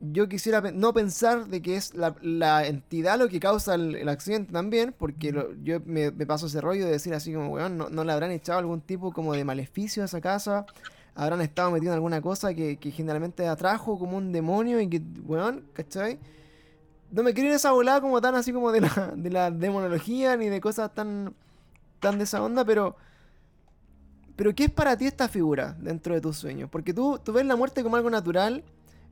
[0.00, 4.08] Yo quisiera no pensar de que es la, la entidad lo que causa el, el
[4.08, 7.78] accidente también, porque lo- yo me, me paso ese rollo de decir así como, weón,
[7.78, 10.66] no, no le habrán echado algún tipo como de maleficio a esa casa,
[11.14, 15.00] habrán estado metidos en alguna cosa que, que generalmente atrajo como un demonio y que,
[15.24, 16.18] weón, ¿cachai?
[17.12, 19.50] No me quiero ir a esa volada como tan así como de la, de la
[19.50, 21.34] demonología ni de cosas tan,
[22.00, 22.96] tan de esa onda, pero...
[24.36, 26.68] Pero ¿qué es para ti esta figura dentro de tus sueños?
[26.70, 28.64] Porque tú, tú ves la muerte como algo natural,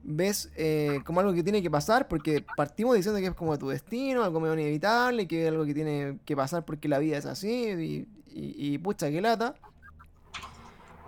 [0.05, 3.69] ves eh, como algo que tiene que pasar, porque partimos diciendo que es como tu
[3.69, 7.27] destino, algo medio inevitable, que es algo que tiene que pasar porque la vida es
[7.27, 9.55] así, y, y, y pucha, que lata.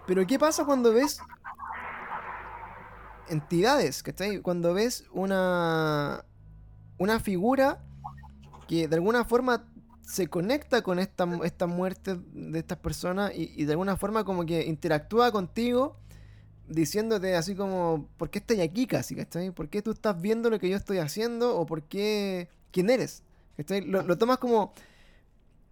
[0.06, 1.18] Pero ¿qué pasa cuando ves
[3.28, 4.40] entidades, ¿cachai?
[4.40, 6.24] Cuando ves una,
[6.98, 7.82] una figura
[8.68, 9.64] que de alguna forma
[10.02, 14.44] se conecta con esta, esta muerte de estas personas y, y de alguna forma como
[14.44, 15.96] que interactúa contigo
[16.68, 19.14] diciéndote así como, ¿por qué estoy aquí casi?
[19.16, 19.50] ¿Cachai?
[19.50, 21.56] ¿Por qué tú estás viendo lo que yo estoy haciendo?
[21.58, 22.48] ¿O por qué...
[22.72, 23.22] ¿Quién eres?
[23.56, 23.82] ¿Cachai?
[23.82, 24.72] Lo, lo tomas como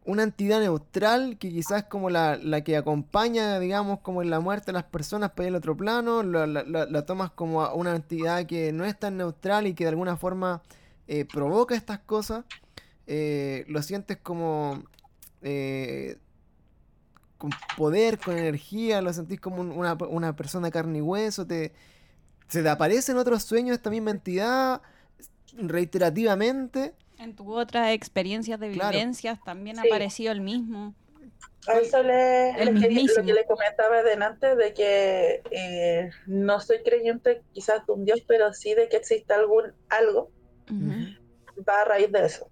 [0.05, 4.66] una entidad neutral que quizás como la, la que acompaña, digamos, como en la muerte
[4.66, 8.44] de las personas para al otro plano, la, la- la- tomas como a una entidad
[8.47, 10.60] que no es tan neutral y que de alguna forma
[11.06, 12.44] eh, provoca estas cosas,
[13.06, 14.82] eh, lo sientes como
[15.43, 16.19] eh,
[17.43, 21.73] con poder, con energía, lo sentís como un- una, una persona carne y hueso, te,
[22.47, 24.81] se te aparece en otros sueños esta misma entidad
[25.56, 26.94] reiterativamente.
[27.19, 28.93] En tu otras experiencias de Claro.
[28.93, 29.89] vivencias también ha Sí.
[29.89, 30.94] aparecido el mismo.
[31.66, 36.60] A eso le, El le quería- lo que le comentaba delante de que eh, no
[36.60, 40.31] soy creyente quizás de un Dios, pero sí de que existe algún algo,
[40.70, 41.64] Ujú.
[41.69, 42.48] va a raíz de eso.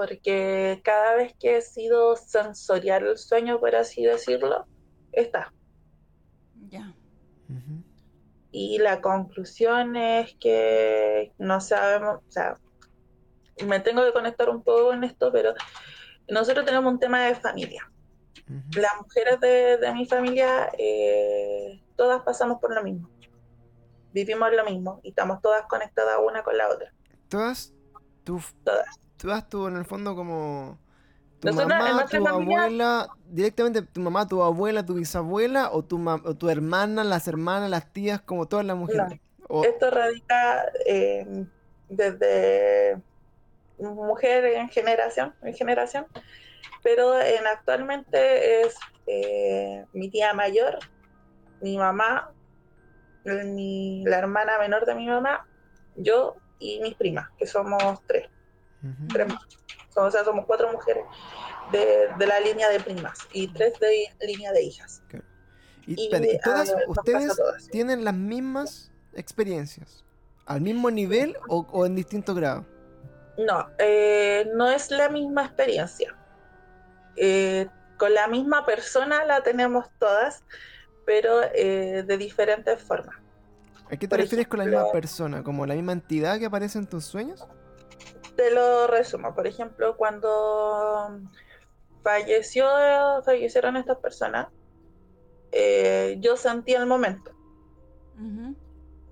[0.00, 4.64] Porque cada vez que he sido sensorial el sueño, por así decirlo,
[5.12, 5.52] está.
[6.70, 6.94] Ya.
[8.50, 12.58] Y la conclusión es que no sabemos, o sea,
[13.66, 15.52] me tengo que conectar un poco en esto, pero
[16.28, 17.92] nosotros tenemos un tema de familia.
[18.74, 23.10] Las mujeres de, de mi familia, eh, todas pasamos por lo mismo.
[24.14, 26.90] Vivimos lo mismo y estamos todas conectadas una con la otra.
[27.28, 27.74] Todas,
[28.24, 29.09] tú, Todas.
[29.20, 30.78] Todas tú en el fondo como
[31.40, 35.98] tu Nosotros, mamá, tu familia- abuela, directamente tu mamá, tu abuela, tu bisabuela o tu,
[35.98, 39.20] ma- o tu hermana, las hermanas, las tías, como todas las mujeres.
[39.48, 41.46] O- Esto radica eh,
[41.88, 43.00] desde
[43.78, 46.06] mujer en generación, en generación,
[46.82, 48.76] pero en, actualmente es
[49.06, 50.78] eh, mi tía mayor,
[51.60, 52.28] mi mamá,
[53.24, 55.46] mi- la hermana menor de mi mamá,
[55.94, 58.28] yo y mis primas, que somos tres.
[59.08, 59.42] Tres más.
[59.96, 61.04] O sea, somos cuatro mujeres
[61.72, 65.02] de, de la línea de primas y tres de línea de hijas.
[65.86, 67.68] Y, Y, espérate, ¿y todas ah, pasa ustedes todas.
[67.68, 70.04] tienen las mismas experiencias?
[70.46, 72.64] ¿Al mismo nivel o, o en distintos grados?
[73.38, 76.14] No, eh, no es la misma experiencia.
[77.16, 80.42] Eh, con la misma persona la tenemos todas,
[81.04, 83.16] pero eh, de diferentes formas.
[83.86, 85.42] ¿A qué te Por refieres con la misma persona?
[85.42, 87.44] ¿Como la misma entidad que aparece en tus sueños?
[88.36, 89.34] Te lo resumo.
[89.34, 91.20] Por ejemplo, cuando
[92.02, 92.66] falleció,
[93.24, 94.48] fallecieron estas personas,
[95.52, 97.32] eh, yo sentí el momento.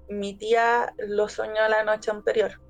[0.09, 2.61] Mi tía lo soñó la noche anterior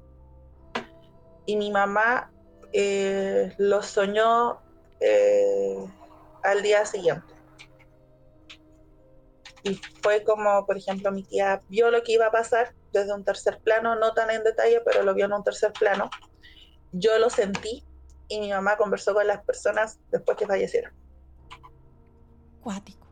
[1.47, 2.31] y mi mamá
[2.73, 4.61] eh, lo soñó
[5.01, 5.85] eh,
[6.43, 7.35] al día siguiente.
[9.63, 13.25] Y fue como, por ejemplo, mi tía vio lo que iba a pasar desde un
[13.25, 16.11] tercer plano, no tan en detalle, pero lo vio en un tercer plano.
[16.93, 17.85] Yo lo sentí
[18.29, 20.93] y mi mamá conversó con las personas después que fallecieron.
[22.61, 23.07] Cuático.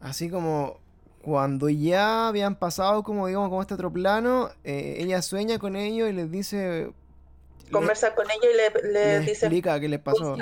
[0.00, 0.80] Así como
[1.22, 6.08] cuando ya habían pasado como digamos como este otro plano, eh, ella sueña con ellos
[6.08, 6.92] y les dice...
[7.70, 10.36] le- Conversa con ella y le, le les dice, explica qué les pasó.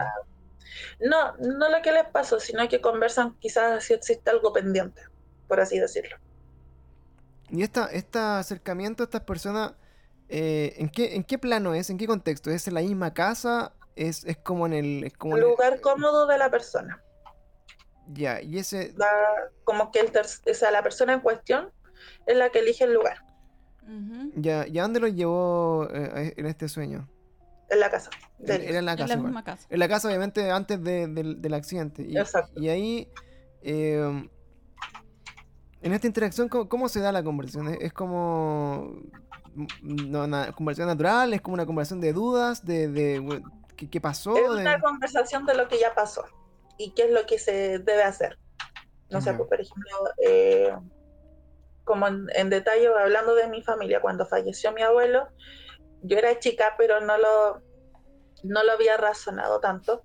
[1.00, 5.02] no, no lo que les pasó, sino que conversan quizás si existe algo pendiente,
[5.48, 6.16] por así decirlo.
[7.50, 9.72] Y esta, este acercamiento a estas personas,
[10.28, 11.90] eh, ¿en qué, ¿en qué plano es?
[11.90, 12.50] ¿En qué contexto?
[12.50, 13.72] ¿Es en la misma casa?
[13.96, 15.04] ¿Es, es como en el...
[15.04, 17.02] Es como en el- lugar cómodo de la persona.
[18.08, 18.92] Ya, y ese...
[18.92, 19.06] Da-
[19.64, 21.72] como que el ter- o sea, la persona en cuestión
[22.26, 23.18] es la que elige el lugar
[23.82, 24.32] Ujú.
[24.36, 27.08] Ya, ¿y a dónde lo llevó eh, en este sueño?
[27.70, 28.10] en la casa.
[28.38, 29.26] de Era en la En casa la igual.
[29.26, 29.66] misma casa.
[29.70, 32.02] En la casa, obviamente, antes de- del, del accidente.
[32.02, 32.60] Y, Exacto.
[32.60, 33.08] y ahí,
[33.62, 34.28] eh,
[35.82, 37.68] en esta interacción, ¿cómo, cómo se da la conversación?
[37.68, 39.02] ¿Es, es como
[39.82, 41.32] no, una conversación natural?
[41.32, 42.64] ¿Es como una conversación de dudas?
[42.64, 43.42] ¿De,
[43.76, 44.36] ¿qué, qué pasó?
[44.36, 46.24] Es De- una conversación de lo que ya pasó
[46.78, 48.38] y qué es lo que se debe hacer.
[49.10, 49.90] No sé, pues, por ejemplo,
[50.26, 50.74] eh,
[51.84, 55.28] como en, en detalle, hablando de mi familia, cuando falleció mi abuelo,
[56.02, 57.62] yo era chica, pero no lo,
[58.42, 60.02] no lo había razonado tanto.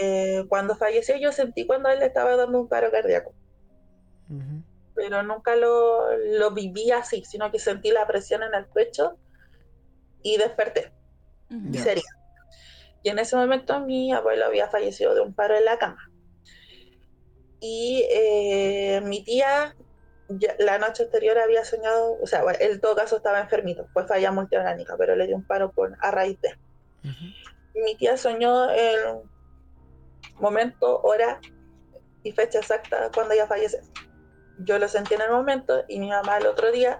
[0.00, 3.34] Eh, cuando falleció, yo sentí cuando él le estaba dando un paro cardíaco.
[4.94, 9.18] Pero nunca lo, lo viví así, sino que sentí la presión en el pecho
[10.22, 10.92] y desperté,
[11.72, 12.04] y sería.
[13.02, 16.00] Y en ese momento mi abuelo había fallecido de un paro en la cama.
[17.60, 19.74] Y eh, mi tía
[20.28, 24.30] ya- la noche anterior había soñado, o sea, en todo caso estaba enfermito, fue falla
[24.32, 26.54] multiorgánica, pero le dio un paro por, a raíz de.
[27.74, 28.98] Mi tía soñó el
[30.38, 31.40] momento, hora
[32.22, 33.80] y fecha exacta cuando ella fallece.
[34.64, 36.98] Yo lo sentí en el momento y mi mamá el otro día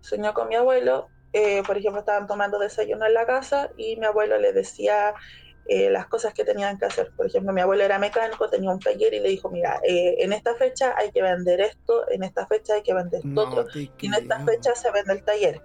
[0.00, 1.08] soñó con mi abuelo.
[1.34, 5.14] eh, por ejemplo, estaban tomando desayuno en la casa y mi abuelo le decía
[5.66, 7.10] eh, las cosas que tenían que hacer.
[7.16, 10.32] Por ejemplo, mi abuelo era mecánico, tenía un taller y le dijo, mira, eh, en
[10.32, 13.66] esta fecha hay que vender esto, en esta fecha hay que vender esto No otro,
[13.66, 15.62] te y en esta fecha se vende el taller.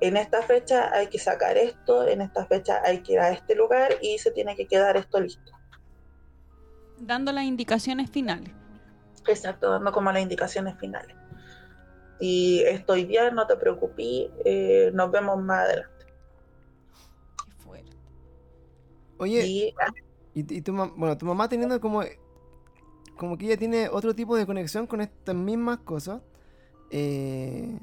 [0.00, 3.54] En esta fecha hay que sacar esto, en esta fecha hay que ir a este
[3.54, 5.52] lugar y se tiene que quedar esto listo.
[6.98, 8.59] Dando las indicaciones finales.
[9.28, 11.16] Exacto, dando como las indicaciones finales.
[12.18, 16.06] Y estoy bien, no te preocupes, eh, nos vemos más adelante.
[17.44, 17.96] Qué fuerte.
[19.18, 19.74] Oye, Y
[20.34, 22.02] y, y tu, bueno, tu mamá teniendo como,
[23.16, 26.22] como que ella tiene otro tipo de conexión con estas mismas cosas.
[26.90, 27.78] eh,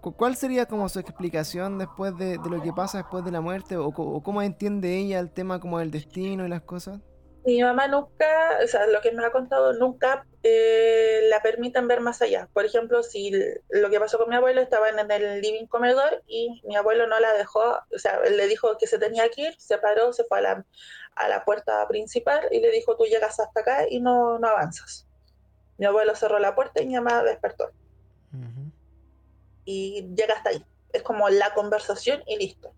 [0.00, 3.40] cu- ¿Cuál sería como su explicación después de, de lo que pasa después de la
[3.40, 3.76] muerte?
[3.76, 7.00] O, o cómo entiende ella el tema como del destino y las cosas?
[7.44, 12.00] Mi mamá nunca, o sea, lo que me ha contado, nunca eh, la permiten ver
[12.00, 12.48] más allá.
[12.52, 13.32] Por ejemplo, si
[13.68, 17.18] lo que pasó con mi abuelo, estaban en el living comedor y mi abuelo no
[17.20, 20.24] la dejó, o sea, él le dijo que se tenía que ir, se paró, se
[20.24, 20.66] fue a la,
[21.14, 25.06] a la puerta principal y le dijo, tú llegas hasta acá y no, no avanzas.
[25.78, 27.70] Mi abuelo cerró la puerta y mi mamá despertó.
[29.64, 30.64] y llega hasta ahí.
[30.92, 32.72] Es como la conversación y listo.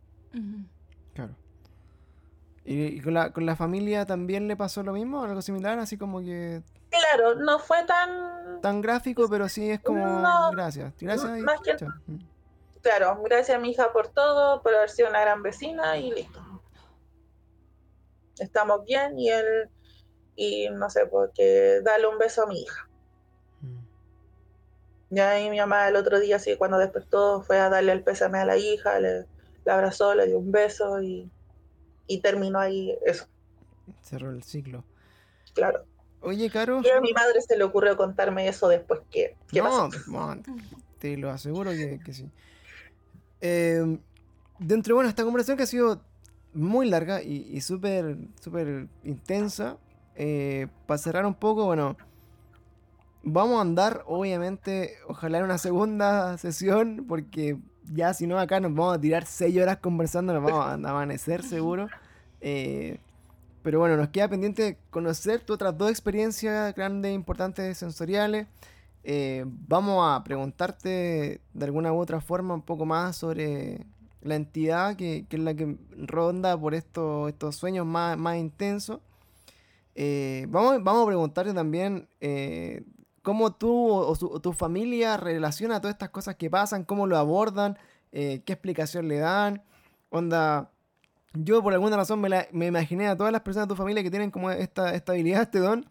[2.64, 5.22] ¿Y, y con, la, con la familia también le pasó lo mismo?
[5.22, 5.78] ¿Algo similar?
[5.78, 8.60] Así como que Claro, no fue tan...
[8.60, 10.92] tan gráfico, pero sí es como No, gracias.
[10.98, 11.76] Gracias y más que-.
[12.06, 12.18] Mm.
[12.82, 16.40] Claro, gracias a mi hija por todo, por haber sido una gran vecina y listo.
[18.38, 19.68] Estamos bien y él,
[20.34, 22.88] y no sé, porque darle un beso a mi hija.
[23.60, 23.78] Mm.
[25.10, 28.38] Ya ahí mi mamá el otro día, así cuando despertó, fue a darle el pésame
[28.38, 29.26] a la hija, le,
[29.64, 31.30] la abrazó, le dio un beso y,
[32.10, 33.26] y terminó ahí eso,
[34.02, 34.84] Cerró el ciclo.
[35.54, 35.84] claro.
[36.22, 36.82] Oye, Caro.
[36.84, 39.88] Y a mi madre se le ocurrió contarme eso después que, ¿qué no,
[40.98, 42.28] te lo aseguro que, que sí.
[43.40, 43.98] Eh,
[44.58, 46.02] dentro, bueno, esta conversación que ha sido
[46.52, 49.78] muy larga y, y súper, súper intensa,
[50.14, 51.96] eh, para cerrar un poco, bueno,
[53.22, 57.56] vamos a andar, obviamente, ojalá en una segunda sesión, porque
[57.92, 61.42] ya si no acá nos vamos a tirar seis horas conversando, nos vamos a amanecer
[61.42, 61.88] seguro.
[62.40, 62.98] Eh,
[63.62, 68.46] pero bueno, nos queda pendiente conocer tus otras dos experiencias grandes, importantes, sensoriales.
[69.04, 73.86] Eh, vamos a preguntarte de alguna u otra forma un poco más sobre
[74.22, 79.00] la entidad que, que es la que ronda por estos, estos sueños más, más intensos.
[79.94, 82.08] Eh, vamos, vamos a preguntarte también
[83.30, 87.16] cómo tú o, su- o tu familia relaciona todas estas cosas que pasan, cómo lo
[87.16, 87.78] abordan,
[88.10, 89.62] eh, qué explicación le dan.
[90.08, 90.72] Onda,
[91.34, 94.02] yo por alguna razón me, la- me imaginé a todas las personas de tu familia
[94.02, 95.86] que tienen como esta, esta habilidad, este don,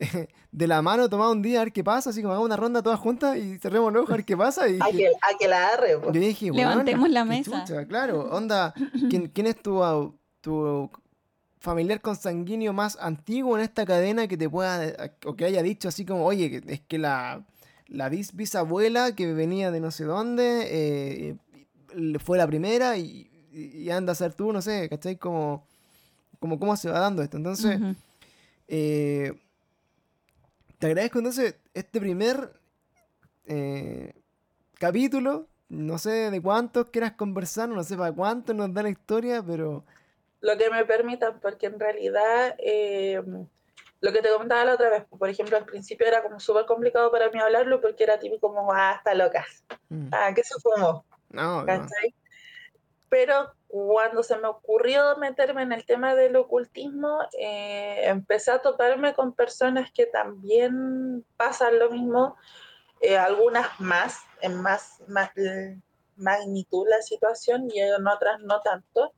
[0.52, 2.82] de la mano tomar un día a ver qué pasa, así como hagamos una ronda
[2.82, 4.66] todas juntas y cerremos los ojos a ver qué pasa.
[4.66, 6.06] Y A que, a que la agarre, po.
[6.10, 7.64] yo dije, Levantemos "Weona, la mesa".
[7.66, 8.72] chucha", claro, onda,
[9.10, 9.82] ¿quién, quién es tu,
[10.40, 10.90] tu
[11.60, 16.04] familiar consanguíneo más antiguo en esta cadena que te pueda, o que haya dicho así
[16.04, 17.44] como, oye, es que la,
[17.88, 21.36] la bis- bisabuela que venía de no sé dónde, eh,
[22.20, 25.16] fue la primera y, y- anda a ser tú, no sé, ¿cachai?
[25.16, 25.66] Como,
[26.38, 27.36] como cómo se va dando esto.
[27.38, 27.78] Entonces,
[28.68, 29.32] eh,
[30.78, 32.52] te agradezco entonces este primer
[33.46, 34.12] eh,
[34.78, 35.48] capítulo.
[35.70, 39.84] No sé de cuántos quieras conversar, no sé para cuánto nos da la historia, pero
[40.40, 43.22] Lo que me permitan, porque en realidad, eh,
[44.00, 47.10] lo que te comentaba la otra vez, por ejemplo, al principio era como súper complicado
[47.10, 49.44] para mí hablarlo porque era típico como, ah, está loca,
[49.88, 51.04] mm, ah, ¿qué se fumó?
[51.30, 51.86] no, no.
[53.08, 59.14] Pero cuando se me ocurrió meterme en el tema del ocultismo, eh, empecé a toparme
[59.14, 62.36] con personas que también pasan lo mismo,
[63.00, 65.30] eh, algunas más, en más, más
[66.16, 69.12] magnitud la situación y en otras no tanto.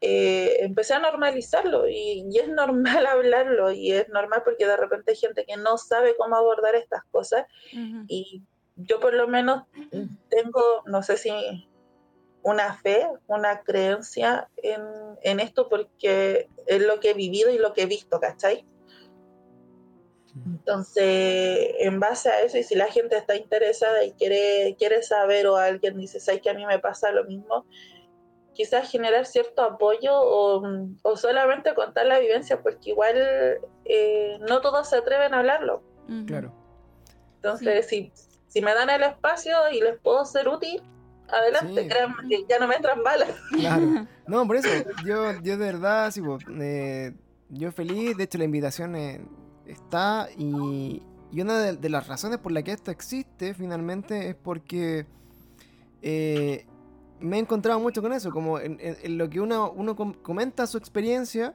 [0.00, 5.10] Eh, empecé a normalizarlo y, y es normal hablarlo y es normal porque de repente
[5.10, 8.04] hay gente que no sabe cómo abordar estas cosas Ujú.
[8.06, 8.42] y
[8.76, 9.64] yo por lo menos
[10.30, 11.30] tengo, no sé si
[12.42, 14.82] una fe, una creencia en,
[15.22, 18.64] en esto porque es lo que he vivido y lo que he visto, ¿cachai?
[20.46, 25.48] Entonces, en base a eso, y si la gente está interesada y quiere, quiere saber
[25.48, 27.66] o alguien dice, ¿sabes que a mí me pasa lo mismo?
[28.58, 30.60] Quizás generar cierto apoyo o,
[31.02, 33.14] o solamente contar la vivencia, porque igual
[33.84, 35.80] eh, no todos se atreven a hablarlo.
[36.26, 36.52] Claro.
[37.36, 38.10] Entonces, si,
[38.48, 40.82] si me dan el espacio y les puedo ser útil,
[41.28, 41.88] adelante, Sí.
[41.88, 43.30] créanme que ya no me entran balas.
[43.52, 44.06] Claro.
[44.26, 44.68] No, por eso,
[45.06, 47.12] yo, yo de verdad, sí, po, eh,
[47.50, 49.24] yo feliz, de hecho la invitación eh,
[49.66, 54.34] está y, y una de, de las razones por la que esto existe finalmente es
[54.34, 55.06] porque
[56.02, 56.66] eh,
[57.20, 58.78] me he encontrado mucho con eso, como en,
[59.18, 61.52] lo que uno, uno com- comenta su experiencia,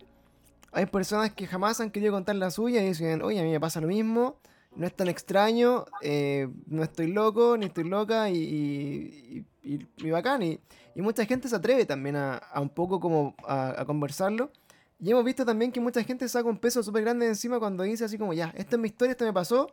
[0.72, 3.60] hay personas que jamás han querido contar la suya y dicen, oye, a mí me
[3.60, 4.38] pasa lo mismo,
[4.76, 10.42] no es tan extraño, eh, no estoy loco, ni estoy loca y, y, y- bacán.
[10.44, 10.60] Y,
[10.96, 14.52] mucha gente se atreve también a, un poco como a, conversarlo.
[15.00, 17.84] Y hemos visto también que mucha gente saca un peso súper grande de encima cuando
[17.84, 19.70] dice así como, ya, esta es mi historia, esto me pasó.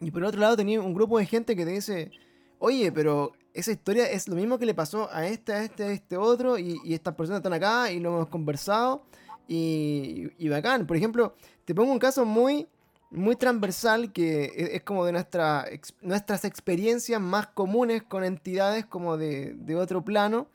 [0.00, 2.10] Y por otro lado tenía un grupo de gente que te dice,
[2.58, 5.90] oye, pero esa historia es lo mismo que le pasó a este, a este, a
[5.92, 9.02] este otro, y, y estas personas están acá y lo hemos conversado.
[9.48, 10.86] Y, y bacán.
[10.86, 11.34] Por ejemplo,
[11.64, 12.66] te pongo un caso muy,
[13.10, 18.84] muy transversal que es, es como de nuestra, ex- nuestras experiencias más comunes con entidades
[18.86, 20.48] como de, de otro plano.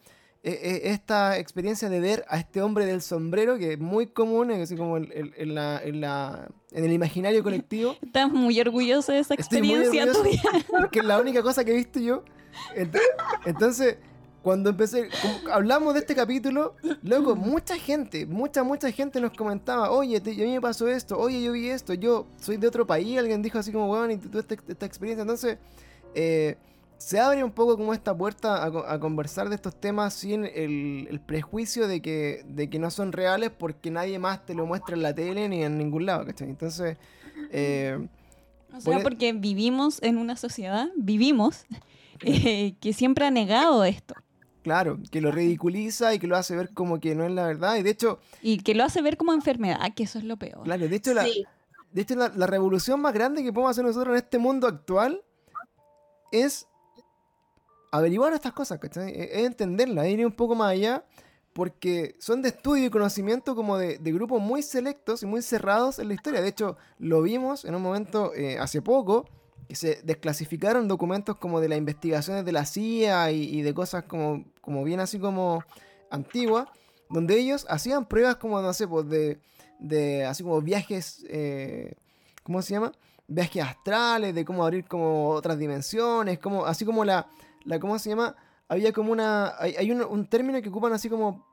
[0.44, 4.49] Eh, eh, esta experiencia de ver a este hombre del sombrero, que es muy común,
[4.52, 7.95] es así como en, en- en la, la- en el imaginario colectivo.
[8.02, 10.41] Estás muy orgulloso de esa experiencia tuya.
[10.69, 12.23] porque es la única cosa que he visto yo.
[12.76, 12.98] Ent-
[13.45, 13.98] Entonces,
[14.41, 15.10] cuando empecé,
[15.52, 20.45] hablamos de este capítulo, loco, mucha gente, mucha, mucha gente nos comentaba, oye, te- a
[20.45, 23.60] mí me pasó esto, oye, yo vi esto, yo soy de otro país, alguien dijo
[23.60, 25.22] así como, weón, y tú esta, esta experiencia.
[25.22, 25.57] Entonces,
[26.15, 26.57] eh,
[26.98, 30.45] se abre un poco como esta puerta a, co- a conversar de estos temas sin
[30.45, 34.65] el, el prejuicio de que, de que no son reales porque nadie más te lo
[34.68, 36.49] muestra en la tele ni en ningún lado, ¿cachai?
[36.49, 36.98] Entonces,
[37.52, 38.07] eh,
[38.76, 41.65] O sea, porque vivimos en una sociedad, vivimos,
[42.23, 44.15] eh, que siempre ha negado esto.
[44.64, 47.77] Claro, que lo ridiculiza y que lo hace ver como que no es la verdad.
[47.77, 50.64] Y de hecho, Y que lo hace ver como enfermedad, que eso es lo peor.
[50.64, 51.45] claro, de hecho, la, Sí,
[51.91, 55.23] de hecho la, la revolución más grande que podemos hacer nosotros en este mundo actual
[56.31, 56.68] es
[57.91, 59.11] averiguar estas cosas, ¿cachai?
[59.11, 61.03] Es es entenderlas, es ir un poco más allá,
[61.53, 65.99] porque son de estudio y conocimiento como de, de grupos muy selectos y muy cerrados
[65.99, 66.41] en la historia.
[66.41, 69.26] De hecho, lo vimos en un momento eh, hace poco,
[69.76, 74.84] se desclasificaron documentos como de las investigaciones de la CIA y, de cosas como, como
[74.84, 75.64] bien así como
[76.10, 76.68] antiguas,
[77.10, 79.39] donde ellos hacían pruebas como, no sé, pues de,
[79.80, 81.95] de así como viajes, eh,
[82.43, 82.91] ¿cómo se llama?
[83.27, 87.27] Viajes astrales, de cómo abrir como otras dimensiones, como, así como la,
[87.64, 88.35] la ¿cómo se llama?
[88.68, 91.45] Había como una, hay, un término que ocupan así como,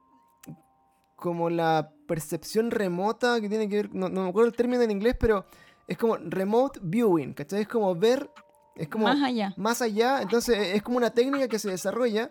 [1.16, 4.90] como la percepción remota, que tiene que ver, no, no me acuerdo el término en
[4.92, 5.46] inglés, pero
[5.88, 7.62] es como remote viewing, ¿cachai?
[7.62, 8.30] Es como ver,
[8.76, 9.52] es como Más allá.
[9.56, 12.30] más allá, entonces e, es como una técnica que se desarrolla,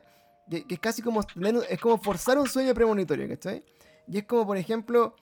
[0.49, 1.21] que, que es casi como,
[1.69, 3.65] es como forzar un sueño premonitorio, ¿cachai?
[4.07, 5.13] Y es como, por ejemplo,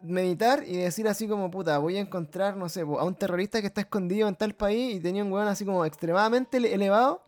[0.00, 3.68] meditar y decir así como, puta, voy a encontrar, no sé, a un terrorista que
[3.68, 7.22] está escondido en tal país y tenía un weón así como extremadamente ele- elevado,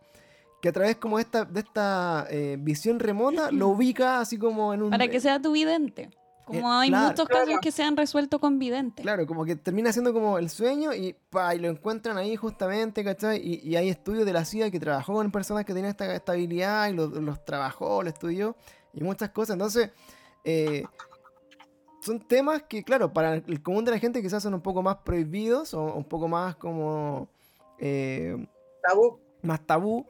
[0.61, 4.81] que a través como esta, de esta eh, visión remota lo ubica así como en
[4.83, 4.89] un...
[4.89, 6.09] Para que sea tu vidente.
[6.45, 7.07] Como hay claro.
[7.09, 7.45] muchos Claro.
[7.47, 9.01] casos que se han resuelto con vidente.
[9.01, 13.03] Claro, como que termina siendo como el sueño y, pa, y lo encuentran ahí justamente,
[13.03, 13.41] ¿cachai?
[13.43, 16.87] Y, y hay estudios de la CIA que trabajó con personas que tenían esta estabilidad
[16.89, 18.55] y los, los trabajó, los estudió
[18.93, 19.55] y muchas cosas.
[19.55, 19.89] Entonces,
[20.43, 20.83] eh,
[22.01, 24.97] son temas que, claro, para el común de la gente quizás son un poco más
[24.97, 27.27] prohibidos o un poco más como...
[27.79, 28.37] eh,
[28.87, 29.19] Tabú.
[29.45, 30.07] Más tabú,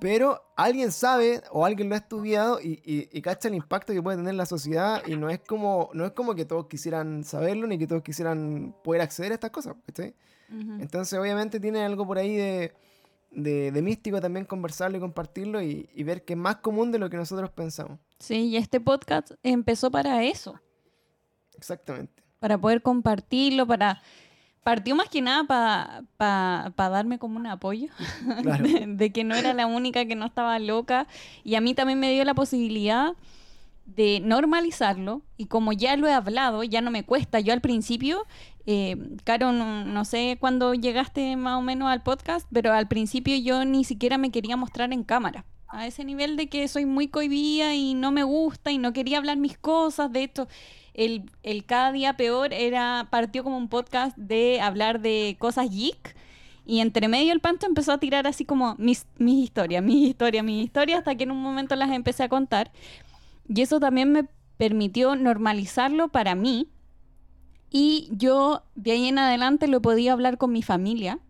[0.00, 4.02] pero alguien sabe o alguien lo ha estudiado y, y, y cacha el impacto que
[4.02, 7.66] puede tener la sociedad y no es como no es como que todos quisieran saberlo
[7.66, 9.74] ni que todos quisieran poder acceder a estas cosas.
[9.76, 10.12] Ujú.
[10.80, 12.72] Entonces obviamente tiene algo por ahí de,
[13.30, 16.98] de, de místico también conversarlo y compartirlo y, y ver que es más común de
[16.98, 17.98] lo que nosotros pensamos.
[18.18, 20.60] Sí, y este podcast empezó para eso.
[21.56, 22.22] Exactamente.
[22.38, 24.00] para poder compartirlo, para...
[24.66, 25.44] Partió más que nada
[26.16, 27.86] para darme como un apoyo,
[28.42, 28.64] Claro.
[28.64, 31.06] de, de que no era la única que no estaba loca.
[31.44, 33.12] Y a mí también me dio la posibilidad
[33.84, 35.22] de normalizarlo.
[35.36, 37.38] Y como ya lo he hablado, ya no me cuesta.
[37.38, 38.24] Yo al principio,
[38.66, 43.36] eh, Caro, no, no sé cuándo llegaste más o menos al podcast, pero al principio
[43.36, 45.44] yo ni siquiera me quería mostrar en cámara.
[45.68, 49.18] A ese nivel de que soy muy cohibida y no me gusta y no quería
[49.18, 50.10] hablar mis cosas.
[50.12, 50.48] De esto,
[50.96, 56.16] el, cada día peor era partió como un podcast de hablar de cosas geek.
[56.64, 60.42] Y entre medio el panto empezó a tirar así como mis, mis historias, mis historias,
[60.42, 62.72] mis historias, hasta que en un momento las empecé a contar.
[63.46, 64.24] Y eso también me
[64.56, 66.68] permitió normalizarlo para mí.
[67.70, 71.20] Y yo de ahí en adelante lo podía hablar con mi familia.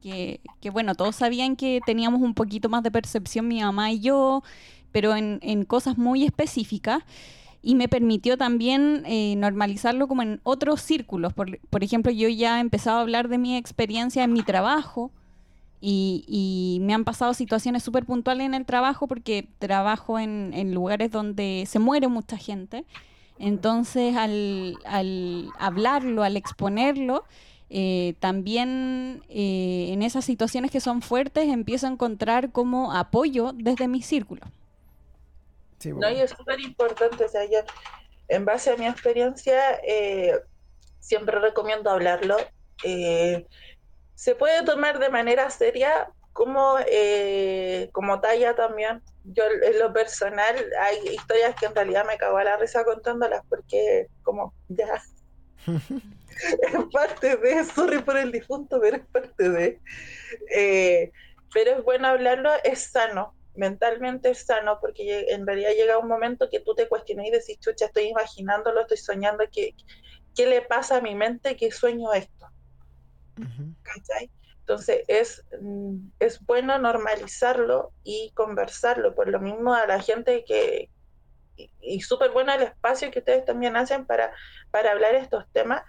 [0.00, 4.00] Que, que bueno, todos sabían que teníamos un poquito más de percepción mi mamá y
[4.00, 4.42] yo,
[4.92, 7.02] pero en, en cosas muy específicas.
[7.66, 11.32] Y me permitió también eh, normalizarlo como en otros círculos.
[11.32, 15.10] Por, por ejemplo, yo ya he empezado a hablar de mi experiencia en mi trabajo.
[15.80, 21.10] Y, me han pasado situaciones súper puntuales en el trabajo porque trabajo en, en lugares
[21.10, 22.84] donde se muere mucha gente.
[23.38, 27.24] Entonces, al, al hablarlo, al exponerlo,
[27.76, 33.88] eh, también eh, en esas situaciones que son fuertes empiezo a encontrar como apoyo desde
[33.88, 34.42] mi círculo.
[35.84, 37.58] Sí, No, y es súper importante, o sea, yo,
[38.28, 40.40] en base a mi experiencia, eh,
[40.98, 42.38] siempre recomiendo hablarlo.
[42.84, 43.46] Eh,
[44.14, 49.02] se puede tomar de manera seria como, eh, como talla también.
[49.24, 53.42] Yo en lo personal hay historias que en realidad me cago a la risa contándolas
[53.50, 55.02] porque como ya
[55.66, 59.80] es parte de, sorry por el difunto, pero es parte de.
[60.50, 61.12] Eh,
[61.52, 66.60] pero es bueno hablarlo, es sano, mentalmente sano, porque en realidad llega un momento que
[66.60, 69.74] tú te cuestionas y decís, chucha, estoy imaginándolo, estoy soñando, ¿qué,
[70.34, 72.48] qué le pasa a mi mente que sueño esto?
[73.82, 74.30] ¿cachai?
[74.60, 80.90] Entonces es, mm, es bueno normalizarlo y conversarlo, por lo mismo a la gente que,
[81.56, 84.32] y, y súper bueno el espacio que ustedes también hacen para,
[84.70, 85.82] para hablar estos temas,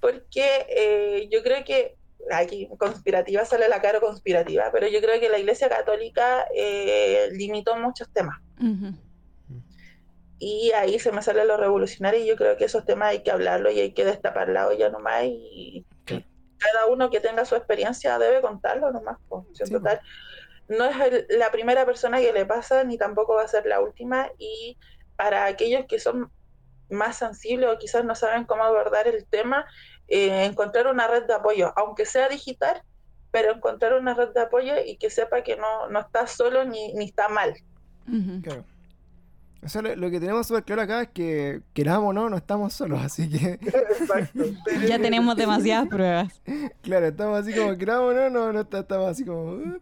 [0.00, 1.96] porque eh, yo creo que,
[2.32, 7.76] aquí conspirativa sale la cara conspirativa, pero yo creo que la Iglesia Católica eh, limitó
[7.76, 8.38] muchos temas.
[8.58, 8.94] Ujú.
[10.38, 13.30] Y ahí se me sale lo revolucionario y yo creo que esos temas hay que
[13.30, 18.18] hablarlo y hay que destapar la olla nomás y cada uno que tenga su experiencia
[18.18, 19.18] debe contarlo nomás.
[19.30, 19.78] en Sí, po.
[19.78, 20.00] total,
[20.68, 23.80] no es el- la primera persona que le pasa ni tampoco va a ser la
[23.80, 24.78] última y
[25.16, 26.30] para aquellos que son
[26.90, 29.66] más sensibles o quizás no saben cómo abordar el tema,
[30.08, 32.82] eh, encontrar una red de apoyo, aunque sea digital,
[33.30, 36.92] pero encontrar una red de apoyo y que sepa que no, no está solo ni,
[36.94, 37.54] ni está mal.
[38.42, 38.64] Claro.
[39.62, 42.36] O sea, lo, lo que tenemos súper claro acá es que queramos o no, no
[42.36, 44.44] estamos solos, así que, Exacto.
[44.86, 46.42] Ya tenemos demasiadas pruebas.
[46.82, 49.52] claro, estamos así como queramos o no, no, no está- estamos así como...
[49.52, 49.80] uh,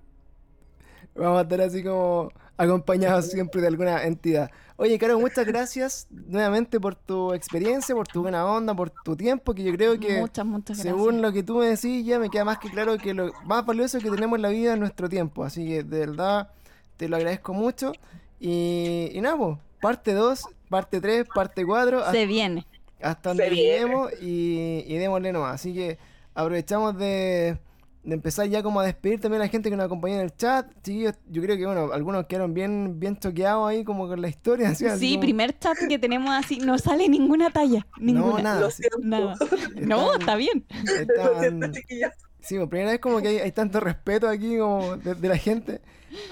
[1.14, 4.50] Vamos a estar así como acompañados siempre de alguna entidad.
[4.76, 9.54] Oye, Caro, muchas gracias nuevamente por tu experiencia, por tu buena onda, por tu tiempo,
[9.54, 10.94] que yo creo que muchas, muchas gracias.
[10.96, 13.64] según lo que tú me decís, ya me queda más que claro que lo más
[13.64, 15.44] valioso que tenemos en la vida es nuestro tiempo.
[15.44, 16.50] Así que de verdad
[16.96, 17.92] te lo agradezco mucho.
[18.40, 22.66] Y, y nada, pues, parte 2, parte 3, parte 4, Se viene.
[23.00, 25.54] hasta donde lleguemos y, y démosle nomás.
[25.54, 25.98] Así que
[26.34, 27.58] aprovechamos de,
[28.04, 30.34] de empezar ya como a despedir también a la gente que nos acompañó en el
[30.34, 30.66] chat.
[30.82, 34.70] Chiquillos, yo creo que bueno, algunos quedaron bien, bien choqueados ahí como con la historia.
[34.70, 37.86] así, así Sí, como- primer chat que tenemos así, no sale ninguna talla.
[38.00, 38.32] Ninguna.
[38.36, 38.60] No, nada.
[38.60, 38.82] Lo sí.
[38.82, 38.98] siento.
[39.06, 39.36] Nada.
[39.76, 40.64] No, está bien.
[40.84, 42.10] Lo Estaban- siento, chiquillos.
[42.40, 45.36] Sí, por primera vez como que hay, hay tanto respeto aquí como de, de la
[45.36, 45.80] gente.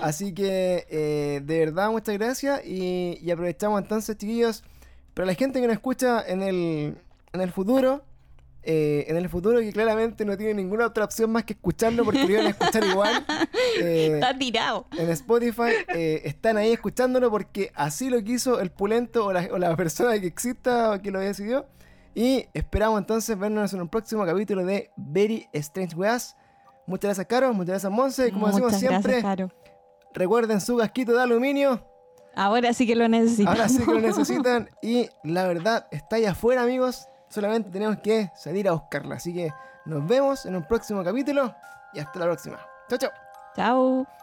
[0.01, 4.65] Así que eh, de verdad muchas gracias y, y aprovechamos entonces, chiquillos,
[5.15, 6.97] para la gente que nos escucha en el,
[7.33, 8.03] en el futuro,
[8.63, 12.25] eh, en el futuro que claramente no tiene ninguna otra opción más que escucharlo porque
[12.25, 13.25] lo iban a escuchar igual.
[13.81, 14.87] eh, Está tirado.
[14.99, 19.59] en Spotify eh, están ahí escuchándolo porque así lo quiso el pulento o la, o
[19.59, 21.67] la persona que exista o que lo decidió.
[22.15, 26.37] Y esperamos entonces vernos en un próximo capítulo de Very Strange Weas.
[26.87, 27.53] Muchas gracias, Caro.
[27.55, 28.29] Muchas gracias, Monse.
[28.29, 29.51] Y como decimos Muchas siempre, gracias, Caro.
[30.13, 31.87] recuerden su casquito de aluminio.
[32.35, 33.49] Ahora sí que lo necesito.
[33.49, 34.69] Ahora sí que lo necesitan.
[34.83, 37.07] Y la verdad está ahí afuera, amigos.
[37.31, 39.15] Solamente tenemos que salir a buscarla.
[39.15, 39.51] Así que
[39.87, 41.55] nos vemos en un próximo capítulo.
[41.95, 42.59] Y hasta la próxima.
[42.89, 43.11] Chao, chao.
[43.57, 44.20] Chao.